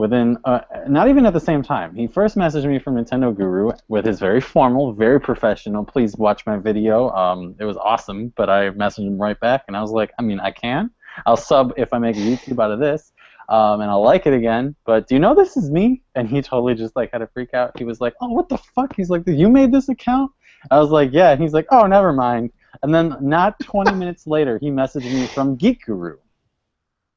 within 0.01 0.39
uh, 0.47 0.61
not 0.89 1.09
even 1.09 1.27
at 1.27 1.35
the 1.35 1.41
same 1.41 1.63
time. 1.63 1.95
He 1.95 2.07
first 2.07 2.37
messaged 2.37 2.65
me 2.67 2.79
from 2.79 2.95
Nintendo 2.95 3.37
Guru 3.37 3.73
with 3.89 4.07
his 4.07 4.19
very 4.19 4.41
formal, 4.41 4.95
very 4.95 5.21
professional. 5.21 5.85
Please 5.85 6.17
watch 6.17 6.47
my 6.47 6.57
video. 6.57 7.11
Um, 7.11 7.55
it 7.59 7.65
was 7.65 7.77
awesome, 7.77 8.33
but 8.35 8.49
I 8.49 8.71
messaged 8.71 9.07
him 9.07 9.21
right 9.21 9.39
back, 9.39 9.65
and 9.69 9.77
I 9.77 9.83
was 9.83 9.91
like, 9.91 10.11
I 10.19 10.23
mean, 10.23 10.41
I 10.41 10.53
can. 10.53 10.91
I'll 11.27 11.37
sub 11.37 11.75
if 11.77 11.93
I 11.93 11.99
make 11.99 12.17
a 12.17 12.21
YouTube 12.21 12.63
out 12.65 12.71
of 12.71 12.79
this, 12.81 13.13
um, 13.51 13.81
and 13.83 13.91
I'll 13.91 14.03
like 14.03 14.27
it 14.27 14.33
again. 14.33 14.75
But 14.87 15.07
do 15.09 15.15
you 15.15 15.19
know 15.19 15.35
this 15.35 15.57
is 15.57 15.71
me? 15.71 16.01
And 16.15 16.29
he 16.29 16.41
totally 16.41 16.75
just 16.75 16.97
like 16.97 17.11
had 17.13 17.21
a 17.21 17.27
freak 17.27 17.53
out. 17.53 17.77
He 17.77 17.85
was 17.85 18.01
like, 18.01 18.15
Oh, 18.23 18.29
what 18.31 18.49
the 18.49 18.57
fuck? 18.57 18.95
He's 18.97 19.11
like, 19.11 19.23
You 19.27 19.49
made 19.51 19.73
this 19.73 19.89
account? 19.89 20.31
I 20.71 20.79
was 20.79 20.91
like, 20.91 21.11
Yeah. 21.13 21.31
And 21.33 21.43
he's 21.43 21.53
like, 21.53 21.67
Oh, 21.71 21.87
never 21.87 22.13
mind. 22.13 22.53
And 22.83 22.95
then 22.95 23.17
not 23.21 23.59
20 23.61 23.93
minutes 23.97 24.27
later, 24.27 24.59
he 24.59 24.71
messaged 24.71 25.05
me 25.13 25.27
from 25.27 25.57
Geek 25.57 25.85
Guru 25.85 26.17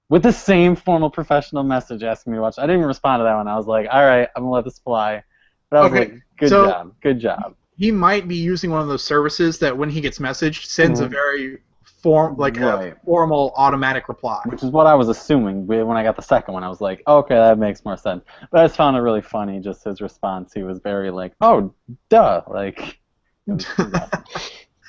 with 0.10 0.24
the 0.24 0.34
same 0.34 0.76
formal 0.76 1.10
professional 1.10 1.64
message 1.64 2.04
asking 2.04 2.34
me 2.34 2.38
to 2.38 2.42
watch. 2.42 2.56
I 2.58 2.64
didn't 2.64 2.78
even 2.78 2.88
respond 2.88 3.20
to 3.22 3.24
that 3.24 3.36
one. 3.36 3.48
I 3.48 3.56
was 3.56 3.68
like, 3.68 3.88
all 3.92 4.04
right, 4.06 4.28
I'm 4.36 4.44
gonna 4.44 4.52
let 4.52 4.66
this 4.66 4.80
fly. 4.80 5.24
But 5.70 5.78
I 5.78 5.82
was 5.84 5.92
Okay, 5.92 6.00
like, 6.12 6.22
good 6.38 6.50
so- 6.50 6.66
job, 6.68 6.94
good 7.02 7.20
job. 7.20 7.56
He 7.78 7.92
might 7.92 8.28
be 8.28 8.36
using 8.36 8.70
one 8.70 8.82
of 8.82 8.88
those 8.88 9.04
services 9.04 9.58
that 9.60 9.76
when 9.76 9.90
he 9.90 10.00
gets 10.02 10.20
messaged 10.20 10.66
sends 10.66 11.00
a 11.00 11.08
Mhm. 11.08 11.12
very 11.12 11.58
form 12.04 12.36
like 12.38 12.58
a 12.58 12.96
formal 13.06 13.54
automatic 13.56 14.10
reply. 14.10 14.42
Which 14.46 14.62
is 14.62 14.70
what 14.70 14.86
I 14.86 14.94
was 14.94 15.08
assuming 15.10 15.66
when 15.66 15.98
I 15.98 16.04
got 16.04 16.16
the 16.16 16.22
second 16.22 16.54
one. 16.54 16.64
I 16.64 16.70
was 16.70 16.82
like, 16.82 17.02
okay, 17.08 17.36
that 17.36 17.58
makes 17.58 17.84
more 17.86 17.98
sense. 17.98 18.24
But 18.52 18.60
I 18.62 18.66
just 18.66 18.76
found 18.76 18.98
it 18.98 19.00
really 19.00 19.22
funny, 19.22 19.60
just 19.62 19.86
his 19.86 20.02
response. 20.02 20.54
He 20.54 20.64
was 20.64 20.80
very 20.80 21.10
like, 21.10 21.34
oh, 21.42 21.74
duh, 22.10 22.42
like. 22.48 23.00
it 23.48 23.54
was 23.54 23.66
pretty 23.66 23.98
awesome. 23.98 24.24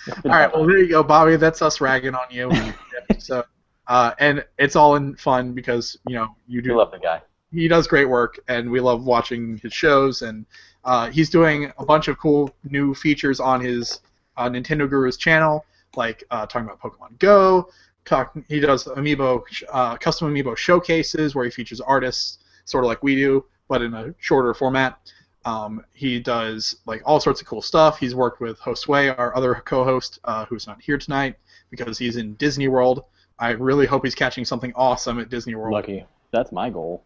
Good 0.05 0.27
All 0.27 0.33
right, 0.33 0.53
well 0.53 0.67
there 0.67 0.79
you 0.79 0.89
go, 0.89 1.03
Bobby. 1.03 1.37
That's 1.37 1.63
us 1.63 1.81
ragging 1.81 2.15
on 2.15 2.27
you. 2.31 2.51
so, 3.19 3.45
uh, 3.87 4.13
and 4.19 4.45
it's 4.59 4.77
all 4.77 4.97
in 4.97 5.17
fun 5.17 5.53
because 5.53 5.97
you 6.07 6.17
know 6.17 6.29
you 6.47 6.59
we 6.59 6.69
do. 6.69 6.77
love 6.77 6.91
the 6.91 6.99
guy. 6.99 7.23
He 7.53 7.69
does 7.69 7.87
great 7.87 8.09
work, 8.09 8.39
and 8.49 8.71
we 8.71 8.81
love 8.81 9.05
watching 9.05 9.57
his 9.59 9.73
shows. 9.73 10.21
And 10.23 10.45
uh, 10.85 11.09
he's 11.09 11.31
doing 11.31 11.73
a 11.79 11.87
bunch 11.87 12.09
of 12.09 12.19
cool 12.19 12.55
new 12.65 12.95
features 12.95 13.41
on 13.41 13.61
his 13.61 14.01
uh, 14.37 14.49
Nintendo 14.49 14.89
Guru's 14.89 15.17
channel, 15.17 15.65
like 15.97 16.25
uh, 16.31 16.47
talking 16.47 16.69
about 16.69 16.81
Pokemon 16.81 17.19
Go. 17.19 17.69
Talk, 18.05 18.37
he 18.49 18.61
does 18.61 18.85
amiibo, 18.85 19.43
uh, 19.73 19.97
custom 19.97 20.33
amiibo 20.33 20.57
showcases 20.57 21.35
where 21.35 21.45
he 21.45 21.51
features 21.51 21.81
artists, 21.81 22.39
sort 22.67 22.85
of 22.85 22.89
like 22.89 23.03
we 23.03 23.15
do, 23.15 23.45
but 23.69 23.83
in 23.83 23.95
a 23.95 24.15
shorter 24.19 24.53
format. 24.53 24.99
Um, 25.47 25.85
he 25.93 26.21
does 26.21 26.77
like 26.87 27.03
all 27.05 27.21
sorts 27.21 27.41
of 27.41 27.47
cool 27.47 27.63
stuff. 27.63 27.99
He's 27.99 28.15
worked 28.15 28.41
with 28.41 28.59
Josue, 28.61 29.19
our 29.19 29.37
other 29.37 29.55
co-host, 29.65 30.19
uh, 30.25 30.47
who's 30.47 30.67
not 30.67 30.81
here 30.81 30.99
tonight 30.99 31.37
because 31.71 31.99
he's 31.99 32.17
in 32.17 32.35
Disney 32.35 32.69
World. 32.69 33.05
I 33.39 33.51
really 33.51 33.87
hope 33.87 34.05
he's 34.05 34.15
catching 34.15 34.45
something 34.45 34.73
awesome 34.75 35.19
at 35.19 35.29
Disney 35.29 35.55
World. 35.55 35.73
Lucky. 35.73 36.07
That's 36.31 36.53
my 36.53 36.71
goal. 36.71 37.05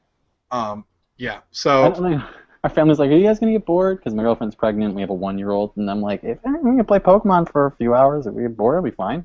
Um, 0.51 0.85
yeah. 1.17 1.39
I 1.39 1.41
So 1.51 1.91
know. 2.01 2.25
Our 2.65 2.71
family's 2.71 2.99
like, 2.99 3.11
are 3.11 3.15
you 3.15 3.25
guys 3.25 3.39
gonna 3.39 3.53
get 3.53 3.67
bored? 3.67 3.99
Because 3.99 4.15
my 4.15 4.23
girlfriend's 4.23 4.55
pregnant. 4.57 4.95
We 4.95 5.01
have 5.01 5.11
a 5.11 5.15
one-year-old, 5.15 5.77
and 5.77 5.91
I'm 5.91 6.01
like, 6.01 6.25
if 6.25 6.39
we 6.45 6.77
can 6.77 6.85
play 6.85 6.99
Pokemon 6.99 7.51
for 7.51 7.67
a 7.67 7.71
few 7.73 7.95
hours, 7.95 8.27
if 8.27 8.35
we 8.35 8.43
get 8.43 8.57
bored, 8.57 8.79
it'll 8.79 8.85
be 8.85 8.91
fine. 8.91 9.25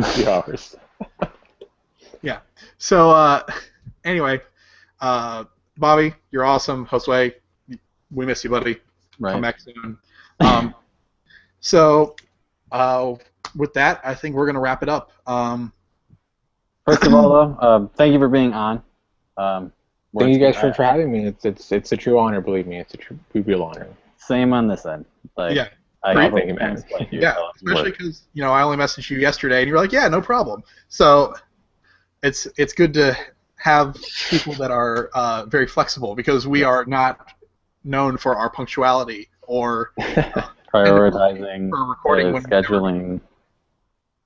Three 0.00 0.26
hours. 0.26 0.76
Yeah. 2.22 2.40
So 2.78 3.10
uh, 3.10 3.42
anyway, 4.04 4.40
uh, 5.00 5.44
Bobby, 5.76 6.12
you're 6.32 6.44
awesome. 6.44 6.84
Josue, 6.86 7.32
we 8.10 8.26
miss 8.26 8.42
you, 8.42 8.50
buddy. 8.50 8.78
Right. 9.20 9.32
Come 9.32 9.42
back 9.42 9.60
soon. 9.60 9.98
Um, 10.40 10.74
so 11.60 12.16
uh, 12.72 13.14
with 13.54 13.72
that, 13.74 14.00
I 14.02 14.14
think 14.14 14.34
we're 14.34 14.46
gonna 14.46 14.60
wrap 14.60 14.82
it 14.82 14.88
up. 14.88 15.12
Um, 15.26 15.72
First 16.84 17.04
of 17.04 17.14
all, 17.14 17.28
though, 17.28 17.66
um, 17.66 17.90
thank 17.96 18.12
you 18.12 18.18
for 18.18 18.28
being 18.28 18.52
on. 18.52 18.82
Um, 19.36 19.72
Thank 20.18 20.32
you 20.32 20.38
guys 20.38 20.56
for, 20.56 20.72
for 20.72 20.82
having 20.82 21.10
me. 21.10 21.26
It's 21.26 21.44
it's 21.44 21.72
it's 21.72 21.92
a 21.92 21.96
true 21.96 22.18
honor, 22.18 22.40
believe 22.40 22.66
me. 22.66 22.78
It's 22.78 22.94
a 22.94 22.96
true 22.96 23.18
real 23.34 23.62
honor. 23.62 23.88
Same 24.16 24.52
on 24.52 24.68
this 24.68 24.86
end. 24.86 25.04
Like, 25.36 25.54
yeah. 25.54 25.68
I 26.02 26.14
Great. 26.14 26.32
Thank 26.32 26.48
you, 26.48 26.54
man. 26.54 26.84
you 27.10 27.20
Yeah, 27.20 27.32
tell 27.32 27.52
especially 27.56 27.90
because 27.90 28.22
you 28.32 28.42
know 28.42 28.52
I 28.52 28.62
only 28.62 28.76
messaged 28.76 29.10
you 29.10 29.18
yesterday, 29.18 29.60
and 29.60 29.68
you're 29.68 29.78
like, 29.78 29.92
"Yeah, 29.92 30.06
no 30.08 30.20
problem." 30.20 30.62
So 30.88 31.34
it's 32.22 32.46
it's 32.56 32.72
good 32.72 32.94
to 32.94 33.16
have 33.56 33.96
people 34.30 34.54
that 34.54 34.70
are 34.70 35.10
uh, 35.14 35.46
very 35.46 35.66
flexible 35.66 36.14
because 36.14 36.46
we 36.46 36.62
are 36.62 36.84
not 36.84 37.32
known 37.84 38.16
for 38.16 38.36
our 38.36 38.50
punctuality 38.50 39.28
or 39.42 39.90
prioritizing, 40.72 41.70
for 41.70 41.84
recording 41.88 42.36
uh, 42.36 42.40
scheduling, 42.40 43.20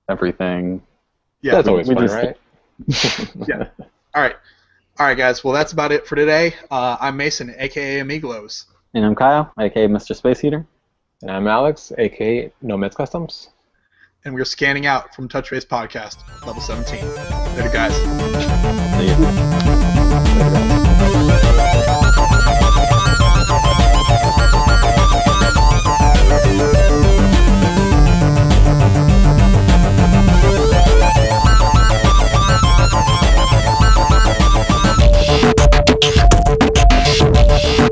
everything. 0.09 0.83
yeah. 1.43 1.53
That's 1.53 1.69
always 1.69 1.89
we 1.89 1.95
fun, 1.95 2.05
just- 2.05 2.15
right? 2.15 2.37
Yeah. 3.49 3.69
All 4.15 4.23
right, 4.23 4.37
all 5.01 5.07
right, 5.07 5.17
guys. 5.17 5.43
Well, 5.43 5.55
that's 5.55 5.73
about 5.73 5.93
it 5.93 6.07
for 6.07 6.15
today. 6.15 6.55
Uh, 6.71 6.95
I'm 7.01 7.17
Mason, 7.17 7.55
aka 7.57 8.01
Amiglos, 8.01 8.67
And 8.93 9.03
I'm 9.03 9.15
Kyle, 9.15 9.51
aka 9.59 9.87
Mr. 9.89 10.15
Space 10.15 10.41
Heater. 10.41 10.67
And 11.23 11.31
I'm 11.31 11.47
Alex, 11.49 11.91
aka 11.97 12.53
Nomads 12.61 12.97
Customs. 12.97 13.49
and 14.27 14.35
we're 14.35 14.45
scanning 14.45 14.85
out 14.85 15.15
from 15.15 15.27
Touch 15.27 15.51
Base 15.51 15.65
Podcast, 15.65 16.19
level 16.47 16.61
17. 16.61 17.01
Later, 17.57 17.71
guys. 17.71 17.95
See 17.97 19.07
ya. 19.07 19.17
Later, 26.39 26.61
guys. 26.61 27.10
Shh. 37.61 37.90